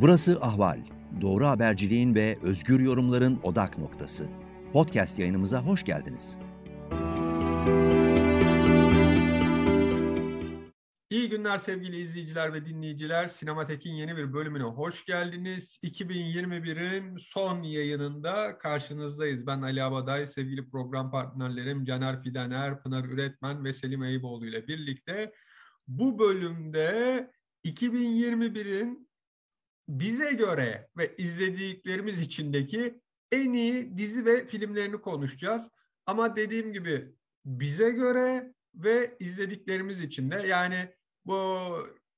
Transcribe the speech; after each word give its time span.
Burası 0.00 0.40
Ahval. 0.40 0.80
Doğru 1.20 1.46
haberciliğin 1.46 2.14
ve 2.14 2.38
özgür 2.42 2.80
yorumların 2.80 3.40
odak 3.42 3.78
noktası. 3.78 4.26
Podcast 4.72 5.18
yayınımıza 5.18 5.62
hoş 5.62 5.84
geldiniz. 5.84 6.36
İyi 11.10 11.28
günler 11.28 11.58
sevgili 11.58 11.96
izleyiciler 12.00 12.52
ve 12.52 12.66
dinleyiciler. 12.66 13.28
Sinematek'in 13.28 13.92
yeni 13.92 14.16
bir 14.16 14.32
bölümüne 14.32 14.62
hoş 14.62 15.04
geldiniz. 15.04 15.78
2021'in 15.82 17.16
son 17.16 17.62
yayınında 17.62 18.58
karşınızdayız. 18.58 19.46
Ben 19.46 19.62
Ali 19.62 19.82
Abaday, 19.82 20.26
sevgili 20.26 20.70
program 20.70 21.10
partnerlerim 21.10 21.84
Caner 21.84 22.22
Fidener, 22.22 22.82
Pınar 22.82 23.04
Üretmen 23.04 23.64
ve 23.64 23.72
Selim 23.72 24.02
Eyüboğlu 24.02 24.46
ile 24.46 24.68
birlikte 24.68 25.32
bu 25.88 26.18
bölümde 26.18 27.30
2021'in 27.64 29.05
bize 29.88 30.32
göre 30.32 30.88
ve 30.96 31.16
izlediklerimiz 31.16 32.20
içindeki 32.20 33.00
en 33.32 33.52
iyi 33.52 33.98
dizi 33.98 34.24
ve 34.24 34.46
filmlerini 34.46 35.00
konuşacağız. 35.00 35.68
Ama 36.06 36.36
dediğim 36.36 36.72
gibi 36.72 37.12
bize 37.44 37.90
göre 37.90 38.54
ve 38.74 39.16
izlediklerimiz 39.20 40.02
için 40.02 40.30
de 40.30 40.46
yani 40.46 40.88
bu 41.26 41.60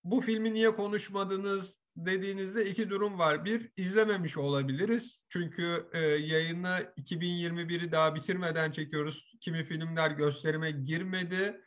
bu 0.05 0.21
filmi 0.21 0.55
niye 0.55 0.71
konuşmadınız 0.71 1.79
dediğinizde 1.97 2.71
iki 2.71 2.91
durum 2.91 3.19
var. 3.19 3.45
Bir, 3.45 3.71
izlememiş 3.77 4.37
olabiliriz. 4.37 5.23
Çünkü 5.29 5.89
e, 5.93 5.99
yayını 6.01 6.93
2021'i 6.99 7.93
daha 7.93 8.15
bitirmeden 8.15 8.71
çekiyoruz. 8.71 9.33
Kimi 9.41 9.65
filmler 9.65 10.11
gösterime 10.11 10.71
girmedi 10.71 11.61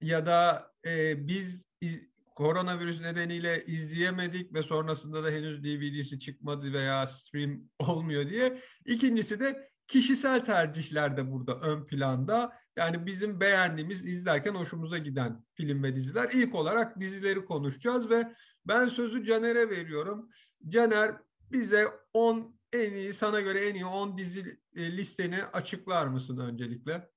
ya 0.00 0.26
da 0.26 0.72
e, 0.86 1.26
biz 1.28 1.64
iz, 1.80 2.09
koronavirüs 2.40 3.00
nedeniyle 3.00 3.64
izleyemedik 3.66 4.54
ve 4.54 4.62
sonrasında 4.62 5.24
da 5.24 5.30
henüz 5.30 5.64
DVD'si 5.64 6.18
çıkmadı 6.18 6.72
veya 6.72 7.06
stream 7.06 7.60
olmuyor 7.78 8.30
diye. 8.30 8.62
İkincisi 8.86 9.40
de 9.40 9.70
kişisel 9.88 10.44
tercihler 10.44 11.16
de 11.16 11.30
burada 11.30 11.60
ön 11.60 11.86
planda. 11.86 12.52
Yani 12.76 13.06
bizim 13.06 13.40
beğendiğimiz, 13.40 14.06
izlerken 14.06 14.54
hoşumuza 14.54 14.98
giden 14.98 15.44
film 15.54 15.82
ve 15.82 15.96
diziler. 15.96 16.30
İlk 16.32 16.54
olarak 16.54 17.00
dizileri 17.00 17.44
konuşacağız 17.44 18.10
ve 18.10 18.34
ben 18.66 18.88
sözü 18.88 19.24
Caner'e 19.24 19.70
veriyorum. 19.70 20.28
Caner 20.68 21.16
bize 21.52 21.86
10 22.12 22.60
en 22.72 22.92
iyi, 22.92 23.14
sana 23.14 23.40
göre 23.40 23.68
en 23.68 23.74
iyi 23.74 23.86
10 23.86 24.18
dizi 24.18 24.60
listeni 24.76 25.44
açıklar 25.44 26.06
mısın 26.06 26.38
öncelikle? 26.38 27.10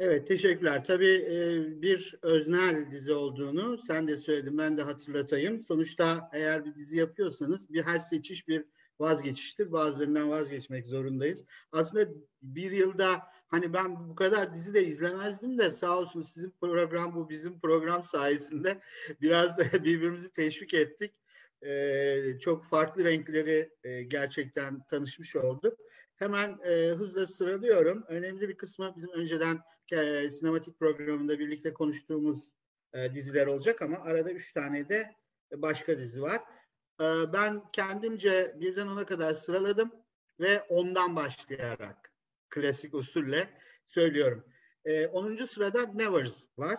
Evet, 0.00 0.26
teşekkürler. 0.26 0.84
Tabii 0.84 1.26
e, 1.30 1.82
bir 1.82 2.14
öznel 2.22 2.90
dizi 2.90 3.12
olduğunu 3.12 3.78
sen 3.78 4.08
de 4.08 4.18
söyledin, 4.18 4.58
ben 4.58 4.78
de 4.78 4.82
hatırlatayım. 4.82 5.64
Sonuçta 5.68 6.30
eğer 6.32 6.64
bir 6.64 6.74
dizi 6.74 6.96
yapıyorsanız 6.96 7.72
bir 7.72 7.82
her 7.82 7.98
seçiş 7.98 8.48
bir 8.48 8.64
vazgeçiştir. 9.00 9.72
Bazılarından 9.72 10.30
vazgeçmek 10.30 10.86
zorundayız. 10.86 11.44
Aslında 11.72 12.08
bir 12.42 12.70
yılda 12.70 13.22
hani 13.48 13.72
ben 13.72 14.08
bu 14.08 14.14
kadar 14.14 14.54
dizi 14.54 14.74
de 14.74 14.86
izlemezdim 14.86 15.58
de 15.58 15.72
sağ 15.72 15.98
olsun 15.98 16.22
sizin 16.22 16.54
program 16.60 17.14
bu 17.14 17.30
bizim 17.30 17.60
program 17.60 18.04
sayesinde 18.04 18.80
biraz 19.20 19.58
birbirimizi 19.58 20.32
teşvik 20.32 20.74
ettik. 20.74 21.14
Ee, 21.62 22.38
çok 22.40 22.64
farklı 22.64 23.04
renkleri 23.04 23.70
e, 23.84 24.02
gerçekten 24.02 24.82
tanışmış 24.82 25.36
olduk. 25.36 25.78
Hemen 26.16 26.58
e, 26.64 26.88
hızla 26.88 27.26
sıralıyorum. 27.26 28.04
Önemli 28.08 28.48
bir 28.48 28.56
kısmı 28.56 28.94
bizim 28.96 29.10
önceden 29.10 29.60
e, 29.92 30.30
sinematik 30.30 30.78
programında 30.78 31.38
birlikte 31.38 31.72
konuştuğumuz 31.72 32.50
e, 32.92 33.14
diziler 33.14 33.46
olacak 33.46 33.82
ama 33.82 33.96
arada 33.96 34.32
üç 34.32 34.52
tane 34.52 34.88
de 34.88 35.14
başka 35.52 35.98
dizi 35.98 36.22
var. 36.22 36.40
E, 37.00 37.04
ben 37.32 37.62
kendimce 37.72 38.56
birden 38.60 38.86
ona 38.86 39.06
kadar 39.06 39.34
sıraladım 39.34 39.92
ve 40.40 40.60
ondan 40.60 41.16
başlayarak 41.16 42.12
klasik 42.50 42.94
usulle 42.94 43.50
söylüyorum. 43.86 44.44
E, 44.84 45.06
10. 45.06 45.44
sırada 45.44 45.92
Nevers 45.92 46.46
var. 46.58 46.78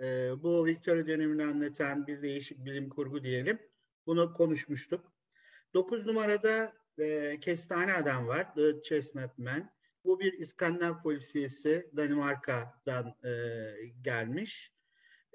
E, 0.00 0.04
bu 0.42 0.66
Victoria 0.66 1.06
dönemini 1.06 1.44
anlatan 1.44 2.06
bir 2.06 2.22
değişik 2.22 2.64
bilim 2.64 2.88
kurgu 2.88 3.24
diyelim. 3.24 3.58
Bunu 4.06 4.32
konuşmuştuk. 4.32 5.12
9 5.74 6.06
numarada 6.06 6.72
e, 6.98 7.40
Kestane 7.40 7.94
Adam 7.94 8.26
var. 8.26 8.54
The 8.54 8.82
Chestnut 8.82 9.38
Man. 9.38 9.75
Bu 10.06 10.20
bir 10.20 10.32
İskandinav 10.32 11.02
polisiyesi 11.02 11.90
Danimarka'dan 11.96 13.14
e, 13.24 13.32
gelmiş. 14.02 14.72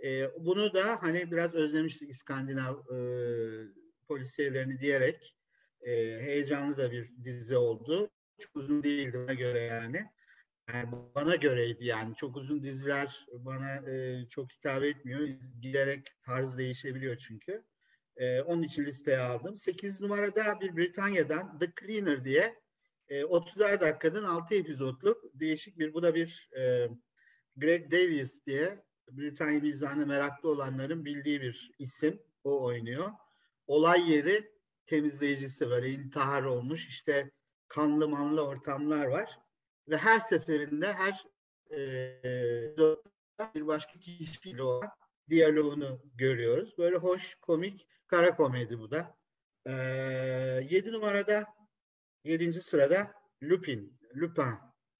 E, 0.03 0.31
bunu 0.39 0.73
da 0.73 1.03
hani 1.03 1.31
biraz 1.31 1.53
özlemiştik 1.53 2.09
İskandinav 2.09 2.75
e, 2.75 2.97
polisiyelerini 4.07 4.79
diyerek 4.79 5.35
e, 5.81 5.91
heyecanlı 6.19 6.77
da 6.77 6.91
bir 6.91 7.11
dizi 7.23 7.57
oldu. 7.57 8.09
Çok 8.39 8.55
uzun 8.55 8.83
değildi 8.83 9.17
bana 9.27 9.33
göre 9.33 9.59
yani. 9.59 10.05
yani 10.73 10.89
bana 11.15 11.35
göreydi 11.35 11.85
yani. 11.85 12.15
Çok 12.15 12.37
uzun 12.37 12.63
diziler 12.63 13.25
bana 13.31 13.89
e, 13.89 14.25
çok 14.29 14.51
hitap 14.51 14.83
etmiyor. 14.83 15.27
Giderek 15.61 16.07
tarz 16.25 16.57
değişebiliyor 16.57 17.17
çünkü. 17.17 17.63
E, 18.17 18.41
onun 18.41 18.63
için 18.63 18.85
listeye 18.85 19.19
aldım. 19.19 19.57
8 19.57 20.01
numarada 20.01 20.59
bir 20.61 20.77
Britanya'dan 20.77 21.59
The 21.59 21.71
Cleaner 21.81 22.25
diye 22.25 22.60
e, 23.11 23.21
30'ar 23.21 23.81
dakikadan 23.81 24.23
6 24.23 24.55
epizodluk 24.55 25.23
değişik 25.33 25.79
bir, 25.79 25.93
bu 25.93 26.03
da 26.03 26.15
bir 26.15 26.49
e, 26.57 26.89
Greg 27.57 27.91
Davies 27.91 28.45
diye 28.45 28.83
Britanya 29.11 29.59
mizahına 29.59 30.05
meraklı 30.05 30.49
olanların 30.49 31.05
bildiği 31.05 31.41
bir 31.41 31.71
isim. 31.79 32.21
O 32.43 32.63
oynuyor. 32.63 33.11
Olay 33.67 34.11
yeri 34.11 34.51
temizleyicisi 34.85 35.69
böyle 35.69 35.89
intihar 35.89 36.43
olmuş 36.43 36.87
işte 36.87 37.31
kanlı 37.67 38.07
manlı 38.07 38.41
ortamlar 38.41 39.05
var. 39.05 39.39
Ve 39.87 39.97
her 39.97 40.19
seferinde 40.19 40.93
her 40.93 41.25
e, 41.71 41.77
bir 43.55 43.67
başka 43.67 43.99
kişiyle 43.99 44.63
olan 44.63 44.89
diyaloğunu 45.29 46.01
görüyoruz. 46.15 46.77
Böyle 46.77 46.95
hoş, 46.95 47.35
komik, 47.35 47.87
kara 48.07 48.35
komedi 48.35 48.79
bu 48.79 48.91
da. 48.91 49.17
Ee, 49.65 49.71
7 50.69 50.91
numarada, 50.91 51.45
7. 52.23 52.53
sırada 52.53 53.13
Lupin, 53.43 53.99
Lupin, 54.15 54.53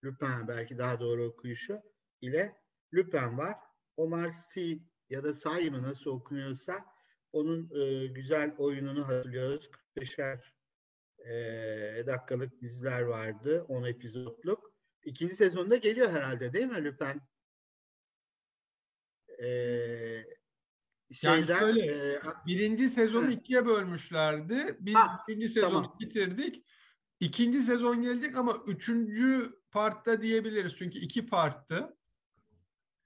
Lupin 0.04 0.48
belki 0.48 0.78
daha 0.78 1.00
doğru 1.00 1.26
okuyuşu 1.26 1.82
ile 2.22 2.58
Lupin 2.94 3.38
var. 3.38 3.56
Omar 3.98 4.32
Sy 4.32 4.74
ya 5.10 5.24
da 5.24 5.34
Say 5.34 5.70
mı 5.70 5.84
nasıl 5.84 6.12
okunuyorsa 6.12 6.86
onun 7.32 7.70
e, 7.82 8.08
güzel 8.08 8.56
oyununu 8.58 9.08
hatırlıyoruz. 9.08 9.70
45'er 9.96 10.40
e, 11.26 12.08
dakikalık 12.08 12.62
diziler 12.62 13.02
vardı. 13.02 13.66
10 13.68 13.84
epizodluk. 13.84 14.72
İkinci 15.04 15.36
sezonda 15.36 15.76
geliyor 15.76 16.10
herhalde 16.10 16.54
değil 16.54 16.68
mi 16.68 16.84
Lupin? 16.84 17.22
Ee, 19.42 20.26
şeyden, 21.12 21.36
yani 21.38 21.60
şöyle, 21.60 22.14
e, 22.14 22.22
birinci 22.46 22.90
sezonu 22.90 23.28
he. 23.30 23.34
ikiye 23.34 23.66
bölmüşlerdi. 23.66 24.78
Biz 24.80 24.96
ha, 24.96 25.24
birinci 25.28 25.50
sezonu 25.50 25.72
tamam. 25.72 25.98
bitirdik. 26.00 26.66
İkinci 27.22 27.60
sezon 27.60 28.02
gelecek 28.02 28.38
ama 28.38 28.64
üçüncü 28.68 29.60
partta 29.72 30.22
diyebiliriz. 30.22 30.76
Çünkü 30.78 31.00
iki 31.00 31.26
parttı. 31.26 31.98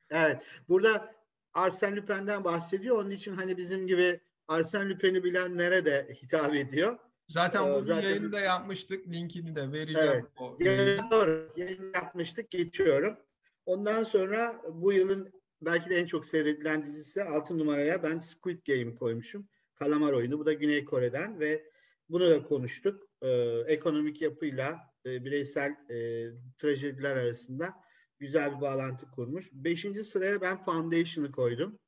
Evet. 0.09 0.43
Burada 0.69 1.15
Arsène 1.53 1.95
Lupin'den 1.95 2.43
bahsediyor. 2.43 2.97
Onun 2.97 3.09
için 3.09 3.35
hani 3.35 3.57
bizim 3.57 3.87
gibi 3.87 4.19
Arsène 4.47 4.89
Lupin'i 4.89 5.23
bilenlere 5.23 5.85
de 5.85 6.17
hitap 6.23 6.55
ediyor. 6.55 6.99
Zaten 7.29 7.67
ee, 7.67 7.75
bu 7.75 7.83
zaten... 7.83 8.09
yayını 8.09 8.31
da 8.31 8.39
yapmıştık. 8.39 9.07
Linkini 9.07 9.55
de 9.55 9.71
vereceğim. 9.71 10.09
Evet. 10.11 10.25
O 10.37 10.57
yayın, 10.59 11.11
doğru. 11.11 11.53
Yayın 11.55 11.93
yapmıştık. 11.93 12.51
Geçiyorum. 12.51 13.17
Ondan 13.65 14.03
sonra 14.03 14.61
bu 14.73 14.93
yılın 14.93 15.33
belki 15.61 15.89
de 15.89 15.95
en 15.95 16.05
çok 16.05 16.25
seyredilen 16.25 16.83
dizisi 16.83 17.23
6 17.23 17.57
numaraya 17.57 18.03
ben 18.03 18.19
Squid 18.19 18.67
Game 18.67 18.95
koymuşum. 18.95 19.47
Kalamar 19.75 20.13
oyunu. 20.13 20.40
Bu 20.40 20.45
da 20.45 20.53
Güney 20.53 20.85
Kore'den 20.85 21.40
ve 21.40 21.69
bunu 22.09 22.29
da 22.29 22.43
konuştuk. 22.43 23.04
Ee, 23.22 23.64
ekonomik 23.67 24.22
yapıyla 24.22 24.79
e, 25.06 25.26
bireysel 25.26 25.72
e, 25.72 26.29
trajediler 26.58 27.17
arasında 27.17 27.73
güzel 28.20 28.56
bir 28.56 28.62
bağlantı 28.62 29.12
kurmuş. 29.12 29.50
Beşinci 29.52 30.03
sıraya 30.03 30.41
ben 30.41 30.58
Foundation'ı 30.58 31.32
koydum. 31.32 31.79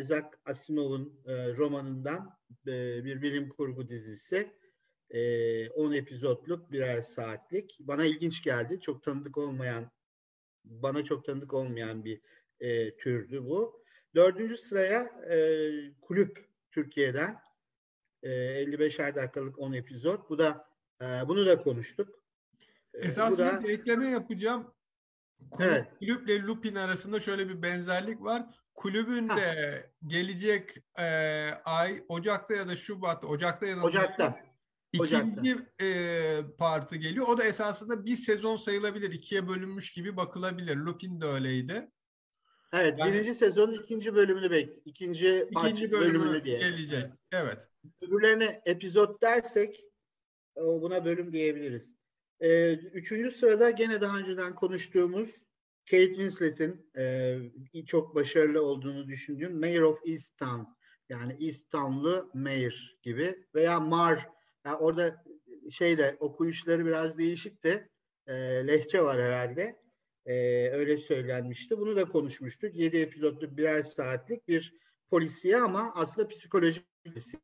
Isaac 0.00 0.26
Asimov'un 0.44 1.22
e, 1.26 1.56
romanından 1.56 2.38
e, 2.66 3.04
bir 3.04 3.22
bilim 3.22 3.48
kurgu 3.48 3.88
dizisi. 3.88 4.52
E, 5.10 5.70
10 5.70 5.92
epizodluk 5.92 6.72
birer 6.72 7.02
saatlik. 7.02 7.76
Bana 7.80 8.04
ilginç 8.04 8.42
geldi. 8.42 8.80
Çok 8.80 9.02
tanıdık 9.02 9.38
olmayan, 9.38 9.90
bana 10.64 11.04
çok 11.04 11.24
tanıdık 11.24 11.54
olmayan 11.54 12.04
bir 12.04 12.20
e, 12.60 12.96
türdü 12.96 13.44
bu. 13.44 13.84
Dördüncü 14.14 14.56
sıraya 14.56 15.02
e, 15.30 15.68
Kulüp 16.00 16.46
Türkiye'den 16.70 17.36
e, 18.22 18.30
55'er 18.64 19.14
dakikalık 19.14 19.58
10 19.58 19.72
epizod. 19.72 20.28
Bu 20.28 20.38
da 20.38 20.66
e, 21.02 21.04
bunu 21.28 21.46
da 21.46 21.62
konuştuk. 21.62 22.24
E, 22.94 22.98
Esasında 22.98 23.58
da, 23.58 23.64
bir 23.64 23.68
ekleme 23.68 24.08
yapacağım. 24.08 24.74
Kulüp, 25.50 25.70
evet. 25.70 25.86
Kulüple 25.98 26.42
Lupin 26.42 26.74
arasında 26.74 27.20
şöyle 27.20 27.48
bir 27.48 27.62
benzerlik 27.62 28.22
var. 28.22 28.46
Kulübün 28.74 29.28
de 29.28 29.90
gelecek 30.06 30.76
e, 30.98 31.04
ay 31.64 32.04
Ocak'ta 32.08 32.54
ya 32.54 32.68
da 32.68 32.76
Şubat'ta, 32.76 33.26
Ocak'ta 33.26 33.66
ya 33.66 33.76
da 33.76 33.82
Ocak'ta. 33.82 34.40
İkinci 34.92 35.58
e, 35.80 36.42
partı 36.58 36.96
geliyor. 36.96 37.28
O 37.28 37.38
da 37.38 37.44
esasında 37.44 38.04
bir 38.04 38.16
sezon 38.16 38.56
sayılabilir. 38.56 39.10
ikiye 39.12 39.48
bölünmüş 39.48 39.92
gibi 39.92 40.16
bakılabilir. 40.16 40.76
Lupin 40.76 41.20
de 41.20 41.26
öyleydi. 41.26 41.90
Evet, 42.72 42.98
yani, 42.98 43.12
birinci 43.12 43.34
sezonun 43.34 43.72
ikinci 43.72 44.14
bölümünü 44.14 44.50
bek, 44.50 44.78
ikinci, 44.84 45.48
ikinci 45.50 45.92
bölümü 45.92 46.20
bölümünü 46.20 46.44
diye. 46.44 46.58
gelecek. 46.58 47.10
Evet. 47.32 47.58
Öbürlerine 48.00 48.62
epizod 48.66 49.22
dersek 49.22 49.84
buna 50.56 51.04
bölüm 51.04 51.32
diyebiliriz. 51.32 51.94
Ee, 52.40 52.72
üçüncü 52.72 53.30
sırada 53.30 53.70
gene 53.70 54.00
daha 54.00 54.18
önceden 54.18 54.54
konuştuğumuz 54.54 55.30
Kate 55.90 56.08
Winslet'in 56.08 56.90
e, 57.74 57.84
çok 57.86 58.14
başarılı 58.14 58.62
olduğunu 58.62 59.08
düşündüğüm 59.08 59.60
Mayor 59.60 59.82
of 59.82 60.00
Easttown 60.06 60.62
yani 61.08 61.46
Easttown'lu 61.46 62.30
Mayor 62.34 62.96
gibi 63.02 63.46
veya 63.54 63.80
Mar 63.80 64.28
yani 64.64 64.76
orada 64.76 65.24
şeyde 65.70 66.16
okuyuşları 66.20 66.86
biraz 66.86 67.18
değişik 67.18 67.64
de 67.64 67.88
e, 68.26 68.34
lehçe 68.66 69.02
var 69.02 69.20
herhalde. 69.20 69.82
E, 70.26 70.34
öyle 70.70 70.98
söylenmişti. 70.98 71.78
Bunu 71.78 71.96
da 71.96 72.04
konuşmuştuk. 72.04 72.74
7 72.74 72.96
epizodlu 72.96 73.56
birer 73.56 73.82
saatlik 73.82 74.48
bir 74.48 74.74
polisiye 75.08 75.56
ama 75.56 75.92
aslında 75.94 76.28
psikolojik 76.28 76.91
polisiye 77.04 77.42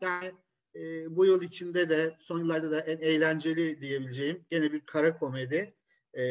yani 0.00 0.32
e, 0.74 1.16
bu 1.16 1.26
yıl 1.26 1.42
içinde 1.42 1.88
de 1.88 2.16
son 2.20 2.38
yıllarda 2.38 2.70
da 2.70 2.80
en 2.80 2.98
eğlenceli 2.98 3.80
diyebileceğim 3.80 4.46
gene 4.50 4.72
bir 4.72 4.80
kara 4.80 5.18
komedi 5.18 5.74
e, 6.14 6.24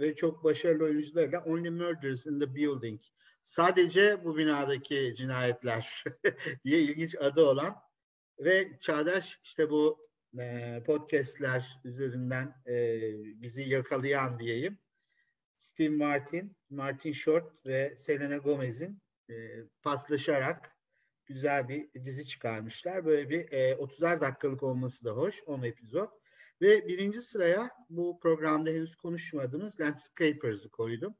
ve 0.00 0.14
çok 0.16 0.44
başarılı 0.44 0.84
oyuncularla 0.84 1.44
Only 1.44 1.70
Murders 1.70 2.26
in 2.26 2.40
the 2.40 2.54
Building. 2.54 3.00
Sadece 3.44 4.24
bu 4.24 4.36
binadaki 4.36 5.14
cinayetler 5.16 6.04
diye 6.64 6.80
ilginç 6.80 7.14
adı 7.14 7.44
olan 7.44 7.76
ve 8.38 8.78
Çağdaş 8.80 9.40
işte 9.44 9.70
bu 9.70 10.08
e, 10.38 10.82
podcastler 10.86 11.80
üzerinden 11.84 12.54
e, 12.66 13.00
bizi 13.42 13.62
yakalayan 13.62 14.38
diyeyim. 14.38 14.78
Steve 15.72 15.96
Martin, 15.96 16.56
Martin 16.70 17.12
Short 17.12 17.66
ve 17.66 17.96
Selena 17.96 18.36
Gomez'in 18.36 19.02
e, 19.30 19.34
paslaşarak 19.82 20.76
güzel 21.26 21.68
bir 21.68 22.04
dizi 22.04 22.26
çıkarmışlar. 22.26 23.04
Böyle 23.04 23.30
bir 23.30 23.52
e, 23.52 23.72
30'ar 23.72 24.20
dakikalık 24.20 24.62
olması 24.62 25.04
da 25.04 25.10
hoş. 25.10 25.42
10 25.46 25.62
epizod. 25.62 26.08
Ve 26.60 26.88
birinci 26.88 27.22
sıraya 27.22 27.70
bu 27.90 28.18
programda 28.22 28.70
henüz 28.70 28.96
konuşmadığımız 28.96 29.80
Landscapers'ı 29.80 30.70
koydum. 30.70 31.14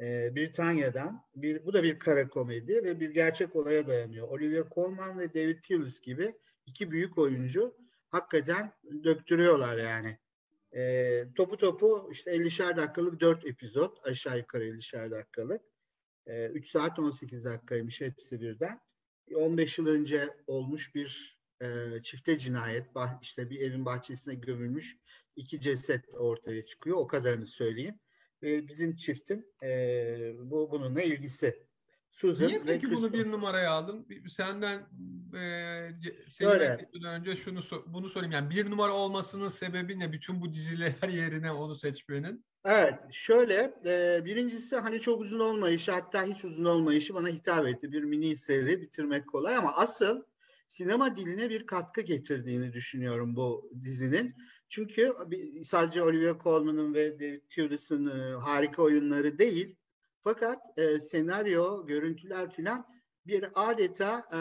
E, 0.00 0.36
Britanya'dan. 0.36 1.26
Bir, 1.34 1.64
bu 1.64 1.72
da 1.72 1.82
bir 1.82 1.98
kara 1.98 2.28
komedi 2.28 2.84
ve 2.84 3.00
bir 3.00 3.10
gerçek 3.10 3.56
olaya 3.56 3.86
dayanıyor. 3.86 4.28
Olivia 4.28 4.64
Colman 4.74 5.18
ve 5.18 5.34
David 5.34 5.62
Thewlis 5.62 6.00
gibi 6.00 6.34
iki 6.66 6.90
büyük 6.90 7.18
oyuncu 7.18 7.76
hakikaten 8.08 8.72
döktürüyorlar 9.04 9.78
yani. 9.78 10.18
E, 10.76 11.24
topu 11.34 11.56
topu 11.56 12.08
işte 12.12 12.30
50'şer 12.30 12.76
dakikalık 12.76 13.20
4 13.20 13.46
epizod 13.46 13.96
aşağı 14.04 14.38
yukarı 14.38 14.64
50'şer 14.64 15.10
dakikalık. 15.10 15.62
E, 16.26 16.46
3 16.46 16.70
saat 16.70 16.98
18 16.98 17.44
dakikaymış 17.44 18.00
hepsi 18.00 18.40
birden. 18.40 18.80
15 19.34 19.78
yıl 19.78 19.86
önce 19.86 20.36
olmuş 20.46 20.94
bir 20.94 21.38
e, 21.60 21.66
çifte 22.02 22.38
cinayet. 22.38 22.94
Bah, 22.94 23.18
işte 23.22 23.50
bir 23.50 23.60
evin 23.60 23.84
bahçesine 23.84 24.34
gömülmüş 24.34 24.96
iki 25.36 25.60
ceset 25.60 26.14
ortaya 26.14 26.66
çıkıyor. 26.66 26.96
O 26.96 27.06
kadarını 27.06 27.46
söyleyeyim. 27.46 28.00
Ve 28.42 28.68
bizim 28.68 28.96
çiftin 28.96 29.54
e, 29.62 29.68
bu 30.38 30.70
bununla 30.70 31.02
ilgisi. 31.02 31.66
Susan 32.12 32.48
Niye 32.48 32.62
peki 32.66 32.90
bunu 32.90 33.12
bir 33.12 33.30
numaraya 33.30 33.70
aldın? 33.70 34.06
Senden 34.28 34.78
e, 35.34 35.90
senin 36.28 37.04
önce 37.04 37.36
şunu 37.36 37.60
bunu 37.86 38.08
sorayım. 38.08 38.32
Yani 38.32 38.50
bir 38.50 38.70
numara 38.70 38.92
olmasının 38.92 39.48
sebebi 39.48 39.98
ne? 39.98 40.12
Bütün 40.12 40.40
bu 40.40 40.54
diziler 40.54 40.94
yerine 41.08 41.52
onu 41.52 41.76
seçmenin. 41.76 42.44
Evet, 42.64 42.94
şöyle 43.12 43.74
e, 43.86 44.24
birincisi 44.24 44.76
hani 44.76 45.00
çok 45.00 45.20
uzun 45.20 45.40
olmayışı 45.40 45.92
hatta 45.92 46.24
hiç 46.24 46.44
uzun 46.44 46.64
olmayışı 46.64 47.14
bana 47.14 47.28
hitap 47.28 47.66
etti. 47.66 47.92
Bir 47.92 48.02
mini 48.02 48.36
seri 48.36 48.80
bitirmek 48.80 49.28
kolay 49.28 49.56
ama 49.56 49.76
asıl 49.76 50.22
sinema 50.68 51.16
diline 51.16 51.50
bir 51.50 51.66
katkı 51.66 52.00
getirdiğini 52.00 52.72
düşünüyorum 52.72 53.36
bu 53.36 53.70
dizinin. 53.84 54.34
Çünkü 54.68 55.12
sadece 55.64 56.02
Olivia 56.02 56.38
Colman'ın 56.42 56.94
ve 56.94 57.20
David 57.20 57.40
Thewlis'in 57.50 58.06
e, 58.06 58.32
harika 58.32 58.82
oyunları 58.82 59.38
değil, 59.38 59.76
fakat 60.24 60.78
e, 60.78 61.00
senaryo, 61.00 61.86
görüntüler 61.86 62.50
filan 62.50 62.86
bir 63.26 63.48
adeta 63.54 64.28
e, 64.32 64.36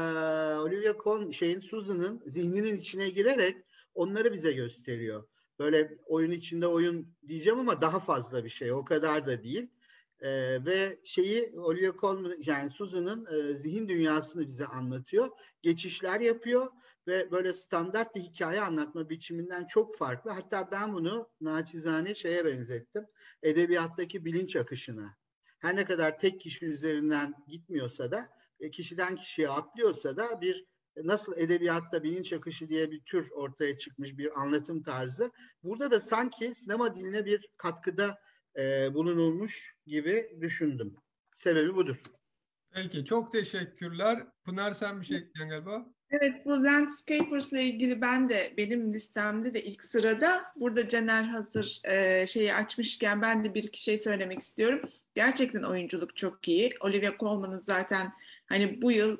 Olivia 0.59 0.93
Colman 1.03 1.31
şeyin 1.31 1.59
Susan'ın 1.59 2.23
zihninin 2.25 2.77
içine 2.77 3.09
girerek 3.09 3.57
onları 3.93 4.33
bize 4.33 4.51
gösteriyor. 4.51 5.27
Böyle 5.59 5.97
oyun 6.07 6.31
içinde 6.31 6.67
oyun 6.67 7.15
diyeceğim 7.27 7.59
ama 7.59 7.81
daha 7.81 7.99
fazla 7.99 8.43
bir 8.43 8.49
şey. 8.49 8.71
O 8.71 8.85
kadar 8.85 9.27
da 9.27 9.43
değil. 9.43 9.67
Ee, 10.19 10.65
ve 10.65 10.99
şeyi 11.03 11.53
Olivia 11.59 11.93
Colman 12.01 12.37
yani 12.45 12.71
Susan'ın 12.71 13.25
e, 13.25 13.57
zihin 13.57 13.89
dünyasını 13.89 14.47
bize 14.47 14.65
anlatıyor. 14.65 15.29
Geçişler 15.61 16.19
yapıyor 16.19 16.71
ve 17.07 17.31
böyle 17.31 17.53
standart 17.53 18.15
bir 18.15 18.21
hikaye 18.21 18.61
anlatma 18.61 19.09
biçiminden 19.09 19.65
çok 19.65 19.97
farklı. 19.97 20.31
Hatta 20.31 20.71
ben 20.71 20.93
bunu 20.93 21.29
naçizane 21.41 22.15
şeye 22.15 22.45
benzettim. 22.45 23.05
Edebiyattaki 23.43 24.25
bilinç 24.25 24.55
akışına. 24.55 25.17
Her 25.61 25.75
ne 25.75 25.85
kadar 25.85 26.19
tek 26.19 26.41
kişi 26.41 26.65
üzerinden 26.65 27.33
gitmiyorsa 27.47 28.11
da 28.11 28.29
e, 28.59 28.71
kişiden 28.71 29.15
kişiye 29.15 29.49
atlıyorsa 29.49 30.17
da 30.17 30.41
bir 30.41 30.65
nasıl 30.97 31.37
edebiyatta 31.37 32.03
bilinç 32.03 32.33
akışı 32.33 32.69
diye 32.69 32.91
bir 32.91 33.01
tür 33.01 33.29
ortaya 33.31 33.77
çıkmış 33.77 34.17
bir 34.17 34.41
anlatım 34.41 34.83
tarzı. 34.83 35.31
Burada 35.63 35.91
da 35.91 35.99
sanki 35.99 36.55
sinema 36.55 36.95
diline 36.95 37.25
bir 37.25 37.49
katkıda 37.57 38.17
e, 38.57 38.93
bulunulmuş 38.93 39.75
gibi 39.85 40.37
düşündüm. 40.41 40.95
Sebebi 41.35 41.75
budur. 41.75 42.03
Peki 42.71 43.05
çok 43.05 43.31
teşekkürler. 43.31 44.27
Pınar 44.43 44.73
sen 44.73 45.01
bir 45.01 45.05
şey 45.05 45.17
ekleyen 45.17 45.49
galiba. 45.49 45.85
Evet 46.11 46.45
bu 46.45 46.63
Landscapers 46.63 47.53
ile 47.53 47.63
ilgili 47.63 48.01
ben 48.01 48.29
de 48.29 48.53
benim 48.57 48.93
listemde 48.93 49.53
de 49.53 49.63
ilk 49.63 49.83
sırada 49.83 50.43
burada 50.55 50.89
Caner 50.89 51.23
hazır 51.23 51.81
e, 51.83 52.27
şeyi 52.27 52.53
açmışken 52.53 53.21
ben 53.21 53.45
de 53.45 53.53
bir 53.53 53.63
iki 53.63 53.83
şey 53.83 53.97
söylemek 53.97 54.39
istiyorum. 54.39 54.81
Gerçekten 55.15 55.63
oyunculuk 55.63 56.15
çok 56.15 56.47
iyi. 56.47 56.71
Olivia 56.79 57.11
Colman'ın 57.19 57.57
zaten 57.57 58.13
hani 58.45 58.81
bu 58.81 58.91
yıl 58.91 59.17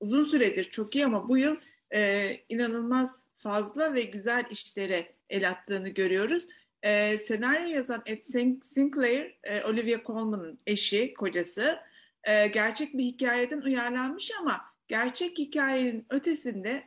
uzun 0.00 0.24
süredir 0.24 0.64
çok 0.64 0.94
iyi 0.94 1.06
ama 1.06 1.28
bu 1.28 1.38
yıl 1.38 1.56
e, 1.94 2.30
inanılmaz 2.48 3.26
fazla 3.38 3.94
ve 3.94 4.02
güzel 4.02 4.44
işlere 4.50 5.12
el 5.30 5.50
attığını 5.50 5.88
görüyoruz. 5.88 6.46
E, 6.82 7.18
senaryo 7.18 7.66
yazan 7.66 8.02
Ed 8.06 8.22
Sinclair, 8.62 9.38
e, 9.44 9.64
Olivia 9.64 9.98
Colman'ın 10.06 10.58
eşi, 10.66 11.14
kocası. 11.14 11.78
E, 12.24 12.46
gerçek 12.46 12.94
bir 12.94 13.04
hikayeden 13.04 13.60
uyarlanmış 13.60 14.30
ama 14.40 14.71
gerçek 14.88 15.38
hikayenin 15.38 16.06
ötesinde 16.10 16.82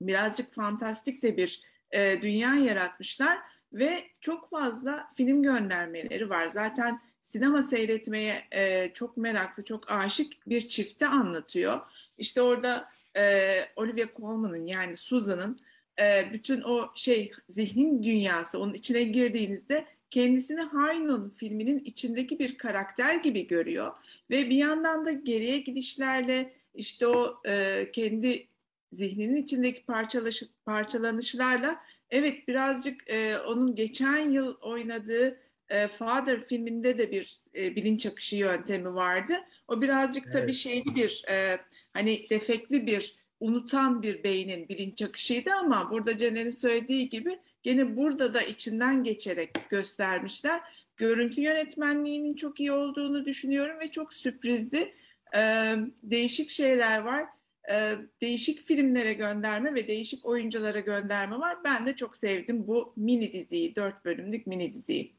birazcık 0.00 0.54
fantastik 0.54 1.22
de 1.22 1.36
bir 1.36 1.60
e, 1.90 2.22
dünya 2.22 2.54
yaratmışlar 2.54 3.38
ve 3.72 4.04
çok 4.20 4.50
fazla 4.50 5.12
film 5.16 5.42
göndermeleri 5.42 6.30
var. 6.30 6.48
Zaten 6.48 7.00
sinema 7.20 7.62
seyretmeye 7.62 8.44
e, 8.52 8.90
çok 8.94 9.16
meraklı, 9.16 9.64
çok 9.64 9.90
aşık 9.90 10.32
bir 10.48 10.68
çifti 10.68 11.06
anlatıyor. 11.06 11.80
İşte 12.18 12.42
orada 12.42 12.88
e, 13.16 13.54
Olivia 13.76 14.06
Colman'ın 14.16 14.66
yani 14.66 14.96
Susan'ın 14.96 15.56
e, 16.00 16.32
bütün 16.32 16.62
o 16.62 16.92
şey 16.94 17.32
zihnin 17.48 18.02
dünyası 18.02 18.58
onun 18.58 18.74
içine 18.74 19.02
girdiğinizde 19.02 19.86
kendisini 20.10 20.60
Haynon 20.60 21.30
filminin 21.30 21.78
içindeki 21.84 22.38
bir 22.38 22.58
karakter 22.58 23.14
gibi 23.14 23.46
görüyor 23.46 23.92
ve 24.30 24.50
bir 24.50 24.56
yandan 24.56 25.06
da 25.06 25.12
geriye 25.12 25.58
gidişlerle 25.58 26.52
işte 26.74 27.06
o 27.06 27.40
e, 27.46 27.88
kendi 27.92 28.46
zihninin 28.92 29.36
içindeki 29.36 29.84
parçalaş, 29.84 30.42
parçalanışlarla 30.64 31.82
evet 32.10 32.48
birazcık 32.48 33.10
e, 33.10 33.38
onun 33.38 33.74
geçen 33.74 34.30
yıl 34.30 34.54
oynadığı 34.60 35.38
e, 35.68 35.88
Father 35.88 36.44
filminde 36.44 36.98
de 36.98 37.10
bir 37.10 37.40
e, 37.54 37.76
bilinç 37.76 38.06
akışı 38.06 38.36
yöntemi 38.36 38.94
vardı. 38.94 39.32
O 39.68 39.82
birazcık 39.82 40.24
evet. 40.24 40.34
tabii 40.34 40.54
şeyli 40.54 40.94
bir 40.94 41.24
e, 41.28 41.58
hani 41.92 42.26
defekli 42.30 42.86
bir 42.86 43.16
unutan 43.40 44.02
bir 44.02 44.24
beynin 44.24 44.68
bilinç 44.68 45.02
akışıydı 45.02 45.50
ama 45.52 45.90
burada 45.90 46.18
Caner'in 46.18 46.50
söylediği 46.50 47.08
gibi 47.08 47.38
gene 47.62 47.96
burada 47.96 48.34
da 48.34 48.42
içinden 48.42 49.04
geçerek 49.04 49.50
göstermişler. 49.70 50.60
Görüntü 50.96 51.40
yönetmenliğinin 51.40 52.34
çok 52.34 52.60
iyi 52.60 52.72
olduğunu 52.72 53.24
düşünüyorum 53.24 53.80
ve 53.80 53.90
çok 53.90 54.14
sürprizli. 54.14 54.94
Ee, 55.36 55.76
değişik 56.02 56.50
şeyler 56.50 56.98
var. 56.98 57.26
e, 57.70 57.96
değişik 58.22 58.66
filmlere 58.66 59.12
gönderme 59.12 59.74
ve 59.74 59.88
değişik 59.88 60.26
oyunculara 60.26 60.80
gönderme 60.80 61.38
var. 61.38 61.58
Ben 61.64 61.86
de 61.86 61.96
çok 61.96 62.16
sevdim 62.16 62.66
bu 62.66 62.94
mini 62.96 63.32
diziyi, 63.32 63.76
dört 63.76 64.04
bölümlük 64.04 64.46
mini 64.46 64.74
diziyi. 64.74 65.16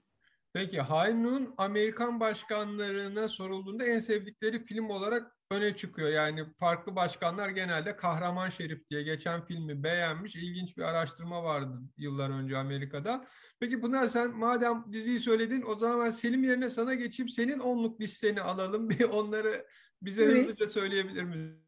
Peki 0.53 0.82
Haynun 0.82 1.53
Amerikan 1.58 2.20
başkanlarına 2.20 3.27
sorulduğunda 3.27 3.86
en 3.86 4.00
sevdikleri 4.00 4.65
film 4.65 4.89
olarak 4.89 5.32
öne 5.51 5.75
çıkıyor. 5.75 6.10
Yani 6.10 6.46
farklı 6.60 6.96
başkanlar 6.96 7.50
genelde 7.50 7.96
Kahraman 7.96 8.50
Şerif 8.50 8.89
diye 8.89 9.03
geçen 9.03 9.46
filmi 9.46 9.84
beğenmiş. 9.84 10.36
İlginç 10.36 10.77
bir 10.77 10.82
araştırma 10.84 11.43
vardı 11.43 11.82
yıllar 11.98 12.29
önce 12.29 12.58
Amerika'da. 12.58 13.27
Peki 13.60 13.82
Pınar 13.82 14.08
sen 14.08 14.38
madem 14.38 14.86
diziyi 14.91 15.20
söyledin 15.20 15.63
o 15.67 15.75
zaman 15.75 16.05
ben 16.05 16.12
Selim 16.12 16.43
yerine 16.43 16.70
sana 16.70 16.93
geçeyim. 16.93 17.29
Senin 17.29 17.60
onluk 17.60 18.01
listeni 18.01 18.41
alalım. 18.41 18.89
Bir 18.89 19.03
onları 19.03 19.65
bize 20.05 20.24
Evet. 20.24 20.43
hızlıca 20.43 20.67
söyleyebilir 20.67 21.24
misin? 21.24 21.63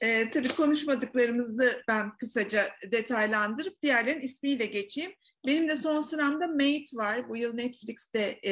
E, 0.00 0.30
tabii 0.30 0.48
konuşmadıklarımızı 0.48 1.82
ben 1.88 2.16
kısaca 2.16 2.68
detaylandırıp 2.92 3.82
diğerlerin 3.82 4.20
ismiyle 4.20 4.66
geçeyim. 4.66 5.12
Benim 5.46 5.68
de 5.68 5.76
son 5.76 6.00
sıramda 6.00 6.48
Mate 6.48 6.96
var. 6.96 7.28
Bu 7.28 7.36
yıl 7.36 7.54
Netflix'te 7.54 8.38
e, 8.42 8.50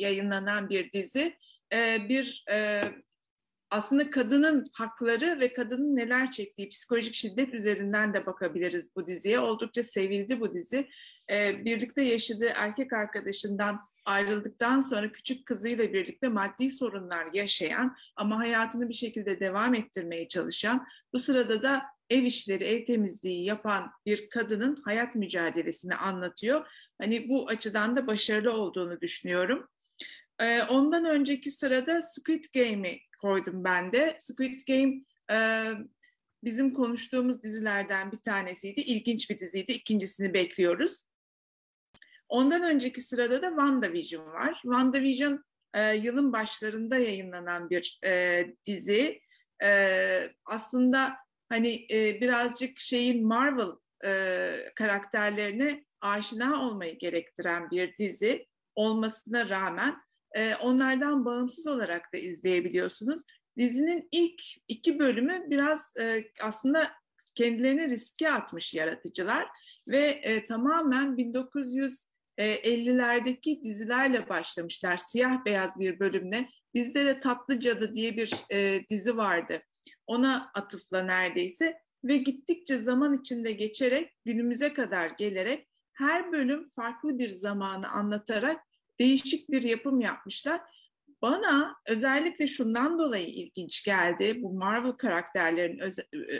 yayınlanan 0.00 0.68
bir 0.68 0.92
dizi. 0.92 1.36
E, 1.72 2.08
bir 2.08 2.44
e, 2.50 2.84
aslında 3.70 4.10
kadının 4.10 4.66
hakları 4.72 5.40
ve 5.40 5.52
kadının 5.52 5.96
neler 5.96 6.30
çektiği 6.30 6.68
psikolojik 6.68 7.14
şiddet 7.14 7.54
üzerinden 7.54 8.14
de 8.14 8.26
bakabiliriz 8.26 8.96
bu 8.96 9.06
diziye. 9.06 9.40
Oldukça 9.40 9.82
sevildi 9.82 10.40
bu 10.40 10.54
dizi. 10.54 10.88
E, 11.32 11.64
birlikte 11.64 12.02
yaşadığı 12.02 12.52
erkek 12.54 12.92
arkadaşından 12.92 13.80
ayrıldıktan 14.04 14.80
sonra 14.80 15.12
küçük 15.12 15.46
kızıyla 15.46 15.92
birlikte 15.92 16.28
maddi 16.28 16.70
sorunlar 16.70 17.28
yaşayan 17.32 17.96
ama 18.16 18.38
hayatını 18.38 18.88
bir 18.88 18.94
şekilde 18.94 19.40
devam 19.40 19.74
ettirmeye 19.74 20.28
çalışan, 20.28 20.86
bu 21.12 21.18
sırada 21.18 21.62
da 21.62 21.82
ev 22.10 22.22
işleri, 22.22 22.64
ev 22.64 22.84
temizliği 22.84 23.44
yapan 23.44 23.90
bir 24.06 24.30
kadının 24.30 24.76
hayat 24.84 25.14
mücadelesini 25.14 25.94
anlatıyor. 25.94 26.66
Hani 27.00 27.28
bu 27.28 27.48
açıdan 27.48 27.96
da 27.96 28.06
başarılı 28.06 28.52
olduğunu 28.52 29.00
düşünüyorum. 29.00 29.68
Ee, 30.40 30.62
ondan 30.62 31.04
önceki 31.04 31.50
sırada 31.50 32.02
Squid 32.02 32.44
Game'i 32.54 33.00
koydum 33.20 33.64
ben 33.64 33.92
de. 33.92 34.16
Squid 34.18 34.60
Game 34.68 34.94
e, 35.30 35.68
bizim 36.44 36.74
konuştuğumuz 36.74 37.42
dizilerden 37.42 38.12
bir 38.12 38.16
tanesiydi. 38.16 38.80
İlginç 38.80 39.30
bir 39.30 39.40
diziydi. 39.40 39.72
İkincisini 39.72 40.34
bekliyoruz. 40.34 41.04
Ondan 42.32 42.62
önceki 42.62 43.00
sırada 43.00 43.42
da 43.42 43.48
WandaVision 43.48 44.26
var. 44.26 44.52
WandaVision 44.62 45.44
e, 45.74 45.94
yılın 45.96 46.32
başlarında 46.32 46.96
yayınlanan 46.96 47.70
bir 47.70 48.00
e, 48.04 48.44
dizi. 48.66 49.20
E, 49.62 50.30
aslında 50.44 51.16
hani 51.48 51.86
e, 51.90 52.20
birazcık 52.20 52.80
şeyin 52.80 53.26
Marvel 53.26 53.72
e, 54.04 54.72
karakterlerine 54.74 55.84
aşina 56.00 56.66
olmayı 56.66 56.98
gerektiren 56.98 57.70
bir 57.70 57.98
dizi 57.98 58.46
olmasına 58.74 59.48
rağmen 59.48 59.96
e, 60.36 60.54
onlardan 60.54 61.24
bağımsız 61.24 61.66
olarak 61.66 62.12
da 62.12 62.18
izleyebiliyorsunuz. 62.18 63.22
Dizinin 63.58 64.08
ilk 64.12 64.42
iki 64.68 64.98
bölümü 64.98 65.50
biraz 65.50 65.92
e, 66.00 66.24
aslında 66.42 66.92
kendilerini 67.34 67.90
riske 67.90 68.30
atmış 68.30 68.74
yaratıcılar 68.74 69.48
ve 69.88 69.98
e, 69.98 70.44
tamamen 70.44 71.16
1950'lerdeki 72.42 73.62
dizilerle 73.64 74.28
başlamışlar. 74.28 74.96
Siyah 74.96 75.44
beyaz 75.44 75.80
bir 75.80 76.00
bölümle. 76.00 76.48
Bizde 76.74 77.04
de 77.04 77.20
Tatlı 77.20 77.60
Cadı 77.60 77.94
diye 77.94 78.16
bir 78.16 78.34
e, 78.50 78.88
dizi 78.90 79.16
vardı. 79.16 79.62
Ona 80.06 80.50
atıfla 80.54 81.02
neredeyse 81.02 81.78
ve 82.04 82.16
gittikçe 82.16 82.78
zaman 82.78 83.20
içinde 83.20 83.52
geçerek 83.52 84.12
günümüze 84.24 84.72
kadar 84.72 85.06
gelerek 85.06 85.68
her 85.92 86.32
bölüm 86.32 86.68
farklı 86.68 87.18
bir 87.18 87.28
zamanı 87.28 87.88
anlatarak 87.88 88.60
değişik 89.00 89.50
bir 89.50 89.62
yapım 89.62 90.00
yapmışlar. 90.00 90.60
Bana 91.22 91.76
özellikle 91.88 92.46
şundan 92.46 92.98
dolayı 92.98 93.26
ilginç 93.26 93.84
geldi 93.84 94.42
bu 94.42 94.52
Marvel 94.52 94.92
karakterlerin 94.92 95.80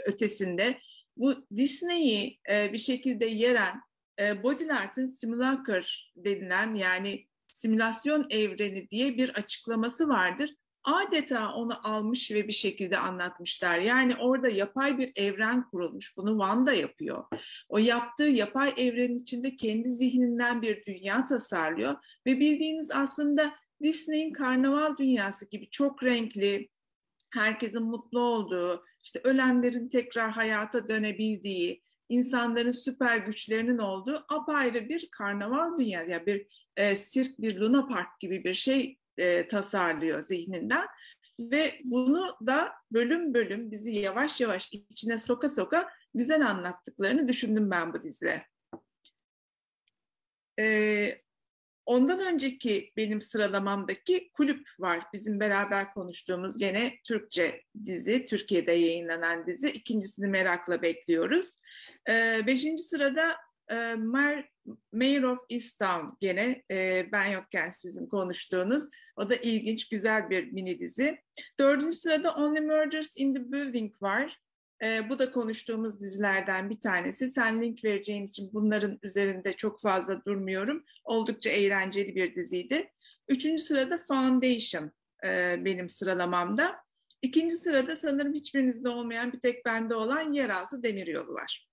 ötesinde 0.06 0.78
bu 1.16 1.46
Disney'i 1.56 2.38
e, 2.50 2.72
bir 2.72 2.78
şekilde 2.78 3.26
yeren 3.26 3.80
e, 4.20 4.42
Baudrillard'ın 4.42 5.06
simulacr 5.06 6.12
denilen 6.16 6.74
yani 6.74 7.26
simülasyon 7.46 8.26
evreni 8.30 8.90
diye 8.90 9.16
bir 9.16 9.30
açıklaması 9.30 10.08
vardır. 10.08 10.50
Adeta 10.84 11.54
onu 11.54 11.88
almış 11.88 12.30
ve 12.30 12.48
bir 12.48 12.52
şekilde 12.52 12.98
anlatmışlar. 12.98 13.78
Yani 13.78 14.16
orada 14.16 14.48
yapay 14.48 14.98
bir 14.98 15.12
evren 15.16 15.70
kurulmuş. 15.70 16.16
Bunu 16.16 16.30
Wanda 16.30 16.72
yapıyor. 16.72 17.24
O 17.68 17.78
yaptığı 17.78 18.22
yapay 18.22 18.74
evrenin 18.76 19.18
içinde 19.18 19.56
kendi 19.56 19.88
zihninden 19.88 20.62
bir 20.62 20.84
dünya 20.84 21.26
tasarlıyor. 21.26 21.94
Ve 22.26 22.40
bildiğiniz 22.40 22.90
aslında 22.90 23.54
Disney'in 23.82 24.32
karnaval 24.32 24.96
dünyası 24.96 25.50
gibi 25.50 25.70
çok 25.70 26.04
renkli, 26.04 26.68
herkesin 27.34 27.82
mutlu 27.82 28.20
olduğu, 28.20 28.84
işte 29.04 29.20
ölenlerin 29.24 29.88
tekrar 29.88 30.30
hayata 30.30 30.88
dönebildiği, 30.88 31.82
insanların 32.08 32.70
süper 32.70 33.18
güçlerinin 33.18 33.78
olduğu 33.78 34.24
apayrı 34.28 34.88
bir 34.88 35.08
karnaval 35.10 35.78
dünyası, 35.78 36.10
yani 36.10 36.26
bir 36.26 36.46
e, 36.76 36.96
sirk, 36.96 37.38
bir 37.38 37.56
Luna 37.56 37.86
Park 37.86 38.20
gibi 38.20 38.44
bir 38.44 38.54
şey 38.54 38.98
e, 39.18 39.46
tasarlıyor 39.48 40.22
zihninden. 40.22 40.86
Ve 41.40 41.80
bunu 41.84 42.36
da 42.46 42.72
bölüm 42.92 43.34
bölüm 43.34 43.70
bizi 43.70 43.92
yavaş 43.92 44.40
yavaş 44.40 44.72
içine 44.72 45.18
soka 45.18 45.48
soka 45.48 45.90
güzel 46.14 46.46
anlattıklarını 46.46 47.28
düşündüm 47.28 47.70
ben 47.70 47.92
bu 47.92 48.02
dizide. 48.04 48.46
Ee, 50.60 51.21
ondan 51.86 52.20
önceki 52.20 52.92
benim 52.96 53.20
sıralamamdaki 53.20 54.30
kulüp 54.32 54.68
var. 54.78 55.06
Bizim 55.12 55.40
beraber 55.40 55.94
konuştuğumuz 55.94 56.56
gene 56.56 56.92
Türkçe 57.04 57.62
dizi, 57.86 58.24
Türkiye'de 58.24 58.72
yayınlanan 58.72 59.46
dizi. 59.46 59.70
İkincisini 59.70 60.26
merakla 60.26 60.82
bekliyoruz. 60.82 61.56
Ee, 62.08 62.40
beşinci 62.46 62.82
sırada 62.82 63.36
e, 63.70 63.94
Mar 63.94 64.48
Mayor 64.92 65.22
of 65.22 65.38
Easttown 65.50 66.06
gene 66.20 66.62
e, 66.70 67.06
ben 67.12 67.26
yokken 67.26 67.70
sizin 67.70 68.06
konuştuğunuz. 68.06 68.88
O 69.16 69.30
da 69.30 69.36
ilginç, 69.36 69.88
güzel 69.88 70.30
bir 70.30 70.52
mini 70.52 70.78
dizi. 70.78 71.18
Dördüncü 71.60 71.96
sırada 71.96 72.34
Only 72.34 72.60
Murders 72.60 73.12
in 73.16 73.34
the 73.34 73.52
Building 73.52 74.02
var. 74.02 74.41
E, 74.82 75.08
bu 75.08 75.18
da 75.18 75.30
konuştuğumuz 75.30 76.00
dizilerden 76.00 76.70
bir 76.70 76.80
tanesi. 76.80 77.28
Sen 77.28 77.62
link 77.62 77.84
vereceğin 77.84 78.24
için 78.24 78.50
bunların 78.52 78.98
üzerinde 79.02 79.52
çok 79.52 79.80
fazla 79.80 80.24
durmuyorum. 80.24 80.84
Oldukça 81.04 81.50
eğlenceli 81.50 82.14
bir 82.14 82.34
diziydi. 82.34 82.90
Üçüncü 83.28 83.62
sırada 83.62 83.98
Foundation 84.08 84.92
e, 85.24 85.64
benim 85.64 85.88
sıralamamda. 85.88 86.76
İkinci 87.22 87.54
sırada 87.54 87.96
sanırım 87.96 88.34
hiçbirinizde 88.34 88.88
olmayan 88.88 89.32
bir 89.32 89.40
tek 89.40 89.66
bende 89.66 89.94
olan 89.94 90.32
Yeraltı 90.32 90.82
Demiryolu 90.82 91.34
var. 91.34 91.68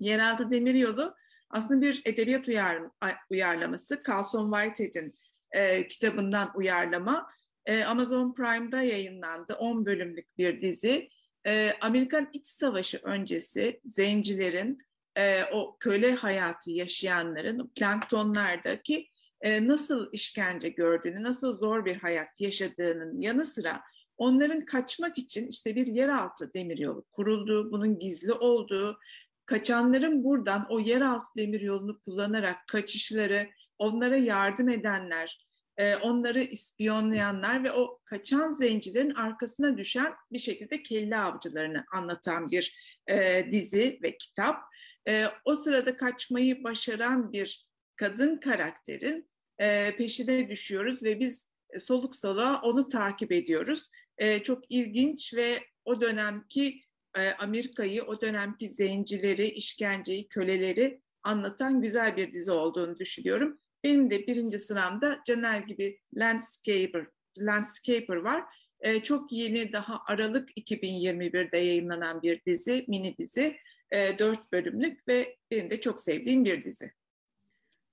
Yeraltı 0.00 0.50
Demiryolu 0.50 1.14
aslında 1.50 1.80
bir 1.80 2.02
edebiyat 2.04 2.48
uyar, 2.48 2.82
uyarlaması. 3.30 4.02
Carlson 4.08 4.52
Whitehead'in 4.52 5.18
e, 5.50 5.88
kitabından 5.88 6.50
uyarlama. 6.54 7.30
E, 7.66 7.84
Amazon 7.84 8.34
Prime'da 8.34 8.82
yayınlandı. 8.82 9.54
10 9.54 9.86
bölümlük 9.86 10.38
bir 10.38 10.62
dizi. 10.62 11.10
E, 11.46 11.72
Amerikan 11.80 12.28
İç 12.32 12.46
Savaşı 12.46 13.00
öncesi 13.02 13.80
zencilerin, 13.84 14.78
e, 15.16 15.44
o 15.44 15.76
köle 15.80 16.14
hayatı 16.14 16.70
yaşayanların, 16.70 17.68
planktonlardaki 17.74 19.08
e, 19.40 19.68
nasıl 19.68 20.08
işkence 20.12 20.68
gördüğünü, 20.68 21.22
nasıl 21.22 21.58
zor 21.58 21.84
bir 21.84 21.96
hayat 21.96 22.40
yaşadığının 22.40 23.20
yanı 23.20 23.44
sıra 23.44 23.82
onların 24.16 24.64
kaçmak 24.64 25.18
için 25.18 25.46
işte 25.46 25.76
bir 25.76 25.86
yeraltı 25.86 26.54
demiryolu 26.54 27.04
kurulduğu, 27.12 27.72
bunun 27.72 27.98
gizli 27.98 28.32
olduğu, 28.32 28.98
kaçanların 29.46 30.24
buradan 30.24 30.66
o 30.68 30.80
yeraltı 30.80 31.28
demiryolunu 31.36 32.00
kullanarak 32.00 32.68
kaçışları, 32.68 33.48
onlara 33.78 34.16
yardım 34.16 34.68
edenler, 34.68 35.46
e, 35.78 35.96
onları 35.96 36.40
ispiyonlayanlar 36.40 37.64
ve 37.64 37.72
o 37.72 38.00
kaçan 38.04 38.52
zencilerin 38.52 39.10
arkasına 39.10 39.78
düşen 39.78 40.14
bir 40.32 40.38
şekilde 40.38 40.82
kelle 40.82 41.18
avcılarını 41.18 41.84
anlatan 41.92 42.50
bir 42.50 42.76
e, 43.10 43.46
dizi 43.50 43.98
ve 44.02 44.16
kitap. 44.16 44.62
E, 45.08 45.26
o 45.44 45.56
sırada 45.56 45.96
kaçmayı 45.96 46.64
başaran 46.64 47.32
bir 47.32 47.66
kadın 47.96 48.36
karakterin 48.36 49.30
e, 49.58 49.96
peşine 49.96 50.48
düşüyoruz 50.48 51.02
ve 51.02 51.20
biz 51.20 51.48
soluk 51.78 52.16
soluğa 52.16 52.60
onu 52.62 52.88
takip 52.88 53.32
ediyoruz. 53.32 53.90
E, 54.18 54.42
çok 54.42 54.70
ilginç 54.70 55.34
ve 55.34 55.58
o 55.84 56.00
dönemki 56.00 56.80
e, 57.16 57.30
Amerika'yı, 57.32 58.04
o 58.04 58.20
dönemki 58.20 58.68
zencileri, 58.68 59.46
işkenceyi, 59.46 60.28
köleleri 60.28 61.00
anlatan 61.22 61.82
güzel 61.82 62.16
bir 62.16 62.32
dizi 62.32 62.50
olduğunu 62.50 62.98
düşünüyorum. 62.98 63.58
Benim 63.84 64.10
de 64.10 64.26
birinci 64.26 64.58
sıramda 64.58 65.20
Caner 65.26 65.60
gibi 65.60 66.00
Landscaper, 66.14 67.06
Landscaper 67.38 68.16
var. 68.16 68.44
E, 68.80 69.02
çok 69.02 69.32
yeni 69.32 69.72
daha 69.72 70.02
Aralık 70.06 70.50
2021'de 70.56 71.58
yayınlanan 71.58 72.22
bir 72.22 72.44
dizi, 72.44 72.84
mini 72.88 73.18
dizi. 73.18 73.56
E, 73.90 74.18
4 74.18 74.52
bölümlük 74.52 75.08
ve 75.08 75.36
benim 75.50 75.70
de 75.70 75.80
çok 75.80 76.00
sevdiğim 76.00 76.44
bir 76.44 76.64
dizi. 76.64 76.92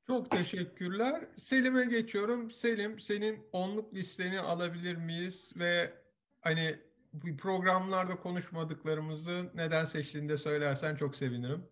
Çok 0.08 0.32
teşekkürler. 0.32 1.26
Selim'e 1.38 1.86
geçiyorum. 1.86 2.52
Selim, 2.52 3.00
senin 3.00 3.40
onluk 3.52 3.94
listeni 3.94 4.40
alabilir 4.40 4.96
miyiz? 4.96 5.54
Ve 5.56 5.94
hani 6.42 6.76
bu 7.14 7.38
programlarda 7.38 8.16
konuşmadıklarımızı 8.16 9.52
neden 9.56 9.86
seçtiğini 9.86 10.30
de 10.30 10.38
söylersen 10.38 10.96
çok 10.96 11.16
sevinirim. 11.16 11.64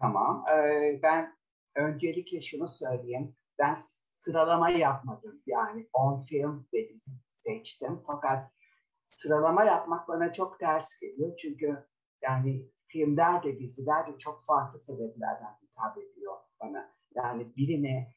Tamam. 0.00 0.44
Ee, 0.56 1.00
ben 1.02 1.36
öncelikle 1.76 2.42
şunu 2.42 2.68
söyleyeyim. 2.68 3.36
Ben 3.58 3.74
sıralama 4.08 4.70
yapmadım. 4.70 5.42
Yani 5.46 5.88
10 5.92 6.20
film 6.20 6.68
ve 6.72 6.88
dizi 6.88 7.10
seçtim. 7.28 8.02
Fakat 8.06 8.50
sıralama 9.04 9.64
yapmak 9.64 10.08
bana 10.08 10.32
çok 10.32 10.60
ters 10.60 10.98
geliyor. 11.00 11.36
Çünkü 11.36 11.86
yani 12.22 12.70
filmler 12.86 13.42
de 13.42 13.58
diziler 13.58 14.06
de 14.06 14.18
çok 14.18 14.44
farklı 14.44 14.78
sebeplerden 14.80 15.54
hitap 15.62 15.98
ediyor 15.98 16.36
bana. 16.60 16.94
Yani 17.14 17.56
birini 17.56 18.14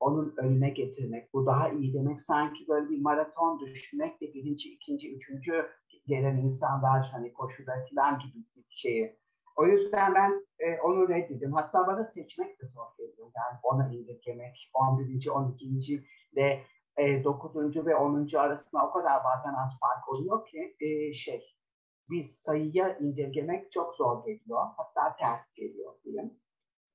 onun 0.00 0.34
önüne 0.36 0.70
getirmek, 0.70 1.34
bu 1.34 1.46
daha 1.46 1.68
iyi 1.68 1.94
demek 1.94 2.20
sanki 2.20 2.68
böyle 2.68 2.88
bir 2.88 3.00
maraton 3.00 3.60
düşünmek 3.60 4.20
de 4.20 4.34
birinci, 4.34 4.72
ikinci, 4.74 5.16
üçüncü 5.16 5.68
gelen 6.06 6.36
insanlar 6.36 7.08
hani 7.12 7.32
koşuda 7.32 7.86
falan 7.90 8.18
gibi 8.18 8.44
bir 8.56 8.64
şeyi. 8.68 9.18
O 9.58 9.66
yüzden 9.66 10.14
ben 10.14 10.46
e, 10.58 10.80
onu 10.80 11.08
reddedim. 11.08 11.52
Hatta 11.52 11.86
bana 11.86 12.04
seçmek 12.04 12.62
de 12.62 12.66
zor 12.66 12.96
geliyor. 12.98 13.30
Yani 13.36 13.58
ona 13.62 13.88
indirgemek, 13.92 14.70
11. 14.74 15.28
12. 15.28 16.04
ile 16.32 16.64
e, 16.96 17.24
9. 17.24 17.86
ve 17.86 17.96
10. 17.96 18.28
arasında 18.36 18.86
o 18.86 18.92
kadar 18.92 19.24
bazen 19.24 19.54
az 19.54 19.78
fark 19.80 20.08
oluyor 20.08 20.46
ki 20.46 20.76
e, 20.80 21.12
şey 21.12 21.56
bir 22.10 22.22
sayıya 22.22 22.98
indirgemek 22.98 23.72
çok 23.72 23.94
zor 23.94 24.24
geliyor. 24.24 24.66
Hatta 24.76 25.16
ters 25.16 25.54
geliyor 25.54 25.94
diyeyim. 26.04 26.34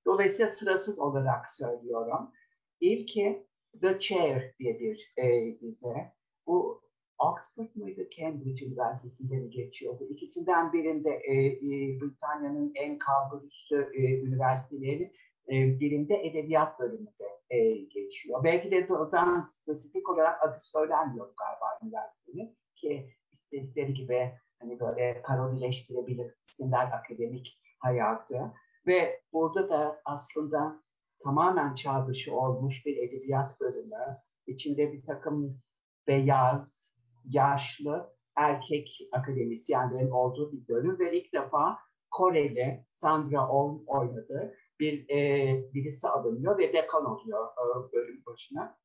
Dolayısıyla 0.05 0.51
sırasız 0.51 0.99
olarak 0.99 1.51
söylüyorum. 1.51 2.31
İlki 2.79 3.47
The 3.81 3.99
Chair 3.99 4.55
diye 4.59 4.79
bir 4.79 5.13
e, 5.17 5.59
dizi. 5.59 6.11
Bu 6.47 6.82
Oxford 7.23 7.75
mıydı, 7.75 8.09
Cambridge 8.17 8.65
Üniversitesi'nde 8.65 9.35
mi 9.35 9.49
geçiyordu? 9.49 10.07
İkisinden 10.09 10.73
birinde 10.73 11.09
e, 11.09 11.45
e, 11.45 11.99
Britanya'nın 12.01 12.71
en 12.75 12.97
kalburüstü 12.97 13.89
e, 13.93 14.19
üniversiteleri 14.21 15.13
e, 15.47 15.79
birinde 15.79 16.27
edebiyat 16.27 16.79
bölümünde 16.79 17.39
e, 17.49 17.75
geçiyor. 17.75 18.43
Belki 18.43 18.71
de 18.71 18.93
oradan 18.93 19.41
spesifik 19.41 20.09
olarak 20.09 20.43
adı 20.43 20.57
söylenmiyor 20.61 21.25
galiba 21.25 21.79
üniversitenin 21.83 22.57
ki 22.75 23.09
istedikleri 23.31 23.93
gibi 23.93 24.31
hani 24.59 24.79
böyle 24.79 25.21
parodileştirebilirsinler 25.21 26.91
akademik 26.91 27.59
hayatı. 27.79 28.53
Ve 28.87 29.21
burada 29.33 29.69
da 29.69 30.01
aslında 30.05 30.83
tamamen 31.23 31.75
çağ 31.75 32.07
dışı 32.07 32.35
olmuş 32.35 32.85
bir 32.85 32.97
edebiyat 32.97 33.59
bölümü. 33.59 34.17
İçinde 34.47 34.93
bir 34.93 35.05
takım 35.05 35.61
beyaz, 36.07 36.82
yaşlı 37.25 38.13
erkek 38.35 38.99
akademisyenlerin 39.11 40.09
olduğu 40.09 40.51
bir 40.51 40.67
bölüm 40.67 40.99
ve 40.99 41.19
ilk 41.19 41.33
defa 41.33 41.79
Koreli 42.11 42.85
Sandra 42.89 43.49
Oh 43.49 43.79
oynadı. 43.87 44.55
Bir 44.79 45.09
e, 45.09 45.73
birisi 45.73 46.07
alınıyor 46.07 46.57
ve 46.57 46.73
dekan 46.73 47.05
oluyor 47.05 47.47
e, 47.47 47.93
bölüm 47.93 48.23
başına. 48.25 48.77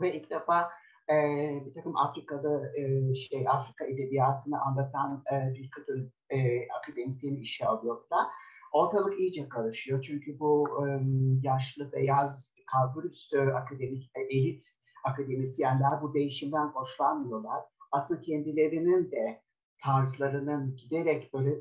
Ve 0.00 0.14
ilk 0.14 0.30
defa 0.30 0.70
e, 1.10 1.14
bir 1.66 1.74
takım 1.74 1.96
Afrika'da 1.96 2.76
e, 2.76 3.14
şey 3.14 3.48
Afrika 3.48 3.84
edebiyatını 3.84 4.60
anlatan 4.62 5.24
e, 5.32 5.54
bir 5.54 5.70
kadın 5.70 6.12
e, 6.30 6.68
akademisyen 6.68 7.36
işe 7.36 7.66
alıyor 7.66 8.08
falan 8.08 8.28
ortalık 8.72 9.20
iyice 9.20 9.48
karışıyor. 9.48 10.02
Çünkü 10.02 10.38
bu 10.38 10.62
um, 10.62 11.40
yaşlı 11.42 11.92
beyaz 11.92 12.54
kalburüstü 12.66 13.38
akademik 13.38 14.10
e, 14.14 14.20
elit 14.20 14.64
akademisyenler 15.04 16.02
bu 16.02 16.14
değişimden 16.14 16.66
hoşlanmıyorlar. 16.66 17.64
Aslında 17.92 18.20
kendilerinin 18.20 19.10
de 19.10 19.42
tarzlarının 19.82 20.76
giderek 20.76 21.34
böyle 21.34 21.54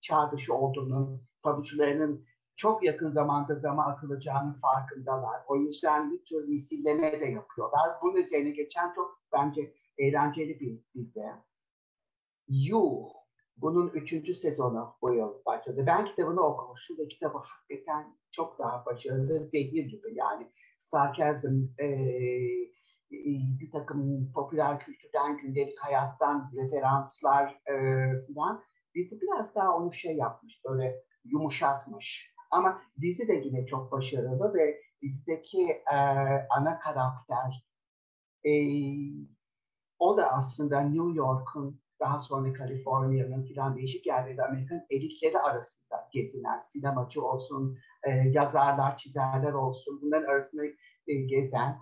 çağ 0.00 0.32
dışı 0.32 0.54
olduğunun, 0.54 1.22
pabuçlarının 1.42 2.26
çok 2.56 2.84
yakın 2.84 3.10
zamanda 3.10 3.62
dama 3.62 3.86
atılacağının 3.86 4.52
farkındalar. 4.52 5.40
O 5.48 5.56
yüzden 5.56 6.12
bir 6.12 6.24
tür 6.24 6.48
misilleme 6.48 7.20
de 7.20 7.26
yapıyorlar. 7.26 7.90
Bunun 8.02 8.16
üzerine 8.16 8.50
geçen 8.50 8.94
çok 8.94 9.20
bence 9.32 9.74
eğlenceli 9.98 10.60
bir 10.60 10.84
dizi. 10.94 11.24
You 12.48 13.08
bunun 13.56 13.88
üçüncü 13.88 14.34
sezonu 14.34 14.96
bu 15.02 15.14
yıl 15.14 15.44
başladı. 15.46 15.84
Ben 15.86 16.04
kitabını 16.04 16.40
okumuştum 16.40 16.98
ve 16.98 17.08
kitabı 17.08 17.38
hakikaten 17.38 18.16
çok 18.30 18.58
daha 18.58 18.86
başarılı, 18.86 19.48
zehir 19.48 19.84
gibi 19.84 20.14
yani. 20.14 20.50
Sarkazm, 20.78 21.64
e, 21.78 21.86
bir 23.10 23.70
takım 23.70 24.32
popüler 24.32 24.80
kültürden, 24.80 25.36
gündelik 25.36 25.78
hayattan 25.78 26.50
referanslar 26.56 27.60
e, 27.66 27.74
falan. 28.34 28.62
Dizi 28.94 29.20
biraz 29.20 29.54
daha 29.54 29.76
onu 29.76 29.92
şey 29.92 30.16
yapmış, 30.16 30.64
böyle 30.64 31.02
yumuşatmış. 31.24 32.34
Ama 32.50 32.82
dizi 33.00 33.28
de 33.28 33.34
yine 33.34 33.66
çok 33.66 33.92
başarılı 33.92 34.54
ve 34.54 34.80
dizideki 35.02 35.70
e, 35.92 35.96
ana 36.50 36.78
karakter 36.78 37.64
e, 38.44 38.52
o 39.98 40.16
da 40.16 40.32
aslında 40.32 40.80
New 40.80 41.12
York'un 41.14 41.80
daha 42.00 42.20
sonra 42.20 42.52
Kaliforniya'nın 42.52 43.44
filan 43.44 43.76
değişik 43.76 44.06
yerlerde 44.06 44.44
Amerikan 44.44 44.80
elitleri 44.90 45.38
arasında 45.38 46.08
gezinen 46.12 46.58
sinemacı 46.58 47.24
olsun, 47.24 47.78
e, 48.02 48.10
yazarlar, 48.10 48.96
çizerler 48.96 49.52
olsun 49.52 50.00
bunların 50.02 50.28
arasında 50.28 50.64
e, 51.06 51.14
gezen 51.14 51.78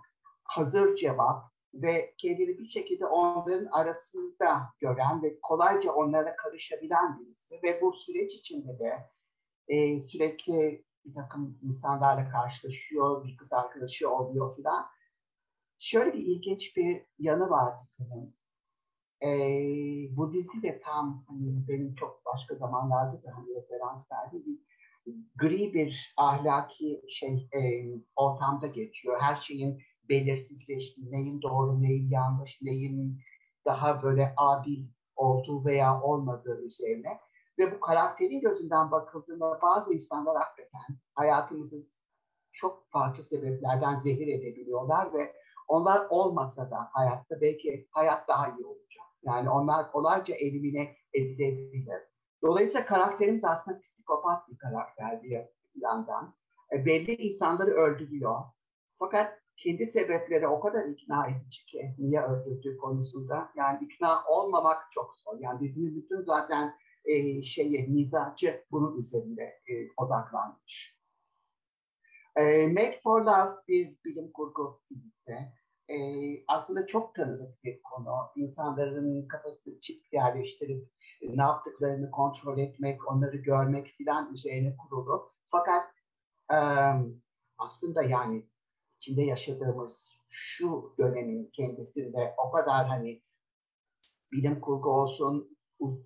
hazır 0.49 0.97
cevap 0.97 1.45
ve 1.75 2.15
kendini 2.19 2.59
bir 2.59 2.67
şekilde 2.67 3.07
onların 3.07 3.67
arasında 3.67 4.63
gören 4.81 5.23
ve 5.23 5.41
kolayca 5.41 5.93
onlara 5.93 6.37
karışabilen 6.37 7.19
birisi 7.21 7.61
ve 7.63 7.81
bu 7.83 7.93
süreç 7.93 8.35
içinde 8.35 8.79
de 8.79 9.11
e, 9.69 10.01
sürekli 10.01 10.85
bir 11.05 11.15
takım 11.15 11.59
insanlarla 11.63 12.31
karşılaşıyor, 12.31 13.25
bir 13.25 13.37
kız 13.37 13.53
arkadaşı 13.53 14.11
oluyor 14.11 14.57
filan. 14.57 14.87
Şöyle 15.79 16.13
bir 16.13 16.27
ilginç 16.27 16.77
bir 16.77 17.03
yanı 17.19 17.51
var 17.51 17.75
dizinin. 17.99 18.37
E, 19.23 19.29
bu 20.17 20.33
dizi 20.33 20.63
de 20.63 20.81
tam 20.81 21.25
hani 21.29 21.69
benim 21.69 21.95
çok 21.95 22.23
başka 22.27 22.55
zamanlarda 22.55 23.23
da 23.23 23.37
hani 23.37 23.55
referans 23.55 24.13
verdiği 24.13 24.47
bir 24.47 24.67
gri 25.37 25.75
bir 25.75 26.15
ahlaki 26.17 27.03
şey 27.09 27.49
e, 27.53 27.61
ortamda 28.17 28.67
geçiyor. 28.67 29.21
Her 29.21 29.37
şeyin 29.37 29.83
belirsizleştiği, 30.09 31.13
neyin 31.13 31.43
doğru, 31.43 31.83
neyin 31.83 32.11
yanlış, 32.11 32.59
neyin 32.63 33.21
daha 33.65 34.03
böyle 34.03 34.35
adil 34.37 34.87
olduğu 35.17 35.65
veya 35.65 36.03
olmadığı 36.03 36.63
üzerine. 36.63 37.19
Ve 37.59 37.73
bu 37.75 37.81
karakterin 37.81 38.41
gözünden 38.41 38.91
bakıldığında 38.91 39.59
bazı 39.63 39.95
insanlar 39.95 40.37
hakikaten 40.37 40.97
hayatımızı 41.15 41.87
çok 42.53 42.91
farklı 42.91 43.25
sebeplerden 43.25 43.99
zehir 43.99 44.29
edebiliyorlar 44.29 45.15
ve 45.15 45.33
onlar 45.69 46.07
olmasa 46.11 46.71
da 46.71 46.89
hayatta 46.93 47.41
belki 47.41 47.89
hayat 47.91 48.29
daha 48.29 48.49
iyi 48.49 48.67
olacak. 48.67 49.07
Yani 49.23 49.51
onlar 49.51 49.93
kolayca 49.93 50.35
elimine 50.35 50.97
edilebilir. 51.15 52.03
Dolayısıyla 52.43 52.87
karakterimiz 52.87 53.45
aslında 53.45 53.81
psikopat 53.81 54.49
bir 54.49 54.59
karakter 54.59 55.23
bir 55.23 55.43
yandan. 55.75 56.35
E, 56.73 56.87
belli 56.87 57.15
insanları 57.15 57.71
öldürüyor. 57.71 58.43
Fakat 58.99 59.39
kendi 59.57 59.87
sebepleri 59.87 60.49
o 60.49 60.61
kadar 60.61 60.85
ikna 60.85 61.27
edici 61.27 61.67
ki 61.67 61.95
niye 61.99 62.23
öldürdüğü 62.23 62.77
konusunda. 62.77 63.53
Yani 63.57 63.85
ikna 63.85 64.25
olmamak 64.29 64.83
çok 64.93 65.17
zor. 65.17 65.41
Yani 65.41 65.61
dizinin 65.61 65.97
bütün 65.97 66.23
zaten 66.23 66.75
e, 67.05 67.43
şeyi, 67.43 67.89
mizacı 67.89 68.65
bunun 68.71 68.99
üzerinde 68.99 69.43
e, 69.43 69.73
odaklanmış. 69.97 70.97
E, 72.37 72.67
Make 72.69 73.01
for 73.03 73.23
Love 73.23 73.55
bir 73.69 73.97
bilim 74.05 74.33
kurgu 74.33 74.81
dizisi 74.91 75.37
e, 75.89 75.97
aslında 76.49 76.87
çok 76.87 77.15
tanıdık 77.15 77.65
bir 77.65 77.83
konu. 77.83 78.17
İnsanların 78.37 79.29
kafası 79.29 79.81
çip 79.81 80.13
yerleştirip 80.13 80.89
e, 81.23 81.37
ne 81.37 81.43
yaptıklarını 81.43 82.11
kontrol 82.11 82.59
etmek, 82.59 83.09
onları 83.13 83.37
görmek 83.37 83.87
filan 83.87 84.35
üzerine 84.35 84.77
kurulu. 84.77 85.33
Fakat 85.47 85.85
e, 86.53 86.59
aslında 87.59 88.03
yani 88.03 88.47
içinde 88.97 89.23
yaşadığımız 89.23 90.09
şu 90.29 90.95
dönemin 90.99 91.51
kendisinde 91.53 92.35
o 92.47 92.51
kadar 92.51 92.87
hani 92.87 93.23
bilim 94.33 94.61
kurgu 94.61 94.91
olsun, 94.91 95.57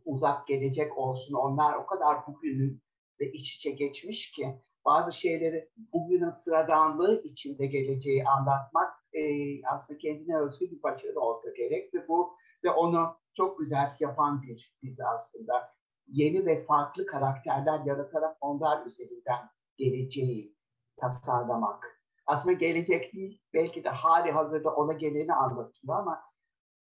uzak 0.04 0.46
gelecek 0.46 0.98
olsun 0.98 1.34
onlar 1.34 1.74
o 1.74 1.86
kadar 1.86 2.26
bugünün 2.26 2.82
ve 3.20 3.32
iç 3.32 3.56
içe 3.56 3.70
geçmiş 3.70 4.32
ki 4.32 4.60
bazı 4.84 5.12
şeyleri 5.12 5.68
bugünün 5.76 6.30
sıradanlığı 6.30 7.22
içinde 7.24 7.66
geleceği 7.66 8.24
anlatmak 8.24 8.92
e, 9.12 9.22
aslında 9.66 9.98
kendine 9.98 10.38
özgü 10.38 10.70
bir 10.70 10.82
başarı 10.82 11.20
olsa 11.20 11.50
gerek 11.50 11.94
ve 11.94 12.08
bu 12.08 12.36
ve 12.64 12.70
onu 12.70 13.16
çok 13.36 13.58
güzel 13.58 13.96
yapan 14.00 14.42
bir 14.42 14.74
dizi 14.82 15.04
aslında. 15.04 15.74
Yeni 16.06 16.46
ve 16.46 16.64
farklı 16.64 17.06
karakterler 17.06 17.84
yaratarak 17.84 18.36
onlar 18.40 18.86
üzerinden 18.86 19.50
geleceği 19.76 20.56
tasarlamak. 20.96 21.99
Aslında 22.30 22.52
gelecek 22.52 23.14
değil, 23.14 23.42
belki 23.54 23.84
de 23.84 23.88
hali 23.88 24.32
hazırda 24.32 24.74
ona 24.74 24.92
geleni 24.92 25.34
anlatıyor 25.34 25.96
ama 25.96 26.22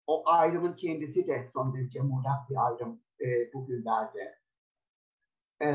o 0.07 0.23
ayrımın 0.27 0.73
kendisi 0.73 1.27
de 1.27 1.49
son 1.53 1.75
derece 1.75 2.01
muğlak 2.01 2.51
bir 2.51 2.67
ayrım 2.67 3.01
e, 3.21 3.53
bugünlerde. 3.53 4.39
E, 5.63 5.69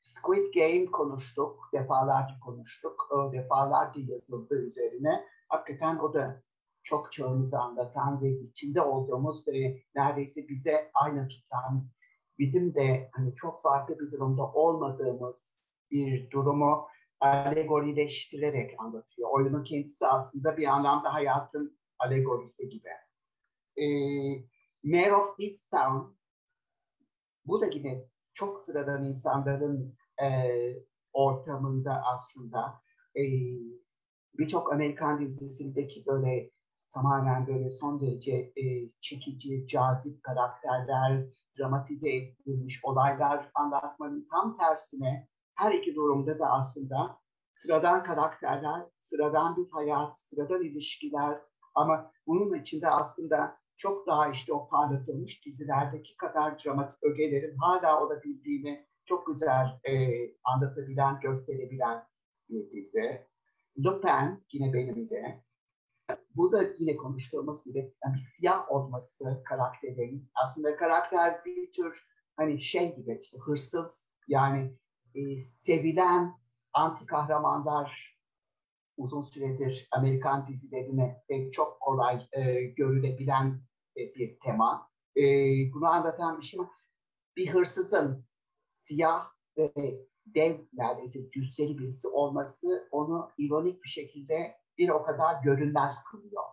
Squid 0.00 0.54
Game 0.54 0.86
konuştuk, 0.86 1.68
defalarca 1.72 2.34
konuştuk, 2.44 3.08
o 3.10 3.32
defalarca 3.32 4.00
yazıldı 4.00 4.54
üzerine. 4.54 5.24
Hakikaten 5.48 5.98
o 5.98 6.14
da 6.14 6.42
çok 6.82 7.12
çağımızı 7.12 7.58
anlatan 7.58 8.22
ve 8.22 8.30
içinde 8.30 8.80
olduğumuz 8.80 9.48
ve 9.48 9.82
neredeyse 9.94 10.48
bize 10.48 10.90
aynı 10.94 11.28
tutan, 11.28 11.86
bizim 12.38 12.74
de 12.74 13.10
hani 13.12 13.34
çok 13.34 13.62
farklı 13.62 13.98
bir 13.98 14.12
durumda 14.12 14.46
olmadığımız 14.46 15.62
bir 15.90 16.30
durumu 16.30 16.88
alegorileştirerek 17.22 18.74
anlatıyor. 18.78 19.28
Oyunun 19.32 19.64
kendisi 19.64 20.06
aslında 20.06 20.56
bir 20.56 20.66
anlamda 20.66 21.14
hayatın 21.14 21.78
alegorisi 21.98 22.68
gibi. 22.68 22.88
E, 23.76 23.84
Mayor 24.84 25.18
of 25.18 25.40
Easttown 25.40 26.16
bu 27.46 27.60
da 27.60 27.66
yine 27.66 28.04
çok 28.34 28.64
sıradan 28.64 29.04
insanların 29.04 29.94
e, 30.22 30.28
ortamında 31.12 32.02
aslında 32.04 32.80
e, 33.16 33.22
birçok 34.38 34.72
Amerikan 34.72 35.20
dizisindeki 35.20 36.06
böyle 36.06 36.50
tamamen 36.94 37.46
böyle 37.46 37.70
son 37.70 38.00
derece 38.00 38.52
e, 38.56 38.90
çekici, 39.00 39.66
cazip 39.66 40.22
karakterler, 40.22 41.24
dramatize 41.58 42.16
edilmiş 42.16 42.80
olaylar 42.84 43.50
anlatmanın 43.54 44.28
tam 44.30 44.56
tersine 44.56 45.28
her 45.54 45.72
iki 45.72 45.94
durumda 45.94 46.38
da 46.38 46.50
aslında 46.50 47.18
sıradan 47.52 48.04
karakterler, 48.04 48.82
sıradan 48.98 49.56
bir 49.56 49.70
hayat, 49.70 50.18
sıradan 50.18 50.62
ilişkiler 50.62 51.38
ama 51.74 52.12
bunun 52.26 52.54
içinde 52.54 52.88
aslında 52.88 53.56
çok 53.76 54.06
daha 54.06 54.28
işte 54.28 54.52
o 54.52 54.68
parlatılmış 54.68 55.46
dizilerdeki 55.46 56.16
kadar 56.16 56.64
dramatik 56.64 57.02
ögelerin 57.02 57.56
hala 57.56 58.06
olabildiğini 58.06 58.86
çok 59.04 59.26
güzel 59.26 59.80
e, 59.84 60.18
anlatabilen, 60.44 61.20
gösterebilen 61.20 62.04
bir 62.48 62.70
dizi. 62.70 63.26
Lupin 63.78 64.44
yine 64.52 64.72
benim 64.72 65.10
de. 65.10 65.42
Bu 66.34 66.52
da 66.52 66.64
yine 66.78 66.96
konuştuğumuz 66.96 67.64
gibi 67.64 67.94
yani 68.04 68.18
siyah 68.18 68.72
olması 68.72 69.42
karakterin. 69.44 70.30
Aslında 70.34 70.76
karakter 70.76 71.44
bir 71.44 71.72
tür 71.72 72.06
hani 72.36 72.62
şey 72.62 72.96
gibi 72.96 73.18
işte 73.22 73.38
hırsız 73.38 74.08
yani 74.28 74.76
e, 75.14 75.38
sevilen 75.38 76.34
anti 76.72 77.06
kahramanlar 77.06 78.18
uzun 78.96 79.22
süredir 79.22 79.88
Amerikan 79.90 80.46
dizilerine 80.46 81.22
e, 81.28 81.50
çok 81.50 81.80
kolay 81.80 82.28
e, 82.32 82.62
görülebilen 82.62 83.60
e, 83.96 84.14
bir 84.14 84.38
tema. 84.40 84.90
E, 85.16 85.22
bunu 85.74 85.86
anlatan 85.86 86.40
bir 86.40 86.46
şey 86.46 86.60
var. 86.60 86.68
Bir 87.36 87.50
hırsızın 87.54 88.24
siyah 88.70 89.26
ve 89.58 89.72
dev 90.26 90.58
neredeyse 90.72 91.30
cüsseli 91.30 91.78
birisi 91.78 92.08
olması 92.08 92.88
onu 92.90 93.30
ironik 93.38 93.84
bir 93.84 93.88
şekilde 93.88 94.56
bir 94.78 94.88
o 94.88 95.02
kadar 95.02 95.42
görünmez 95.42 96.04
kılıyor. 96.10 96.44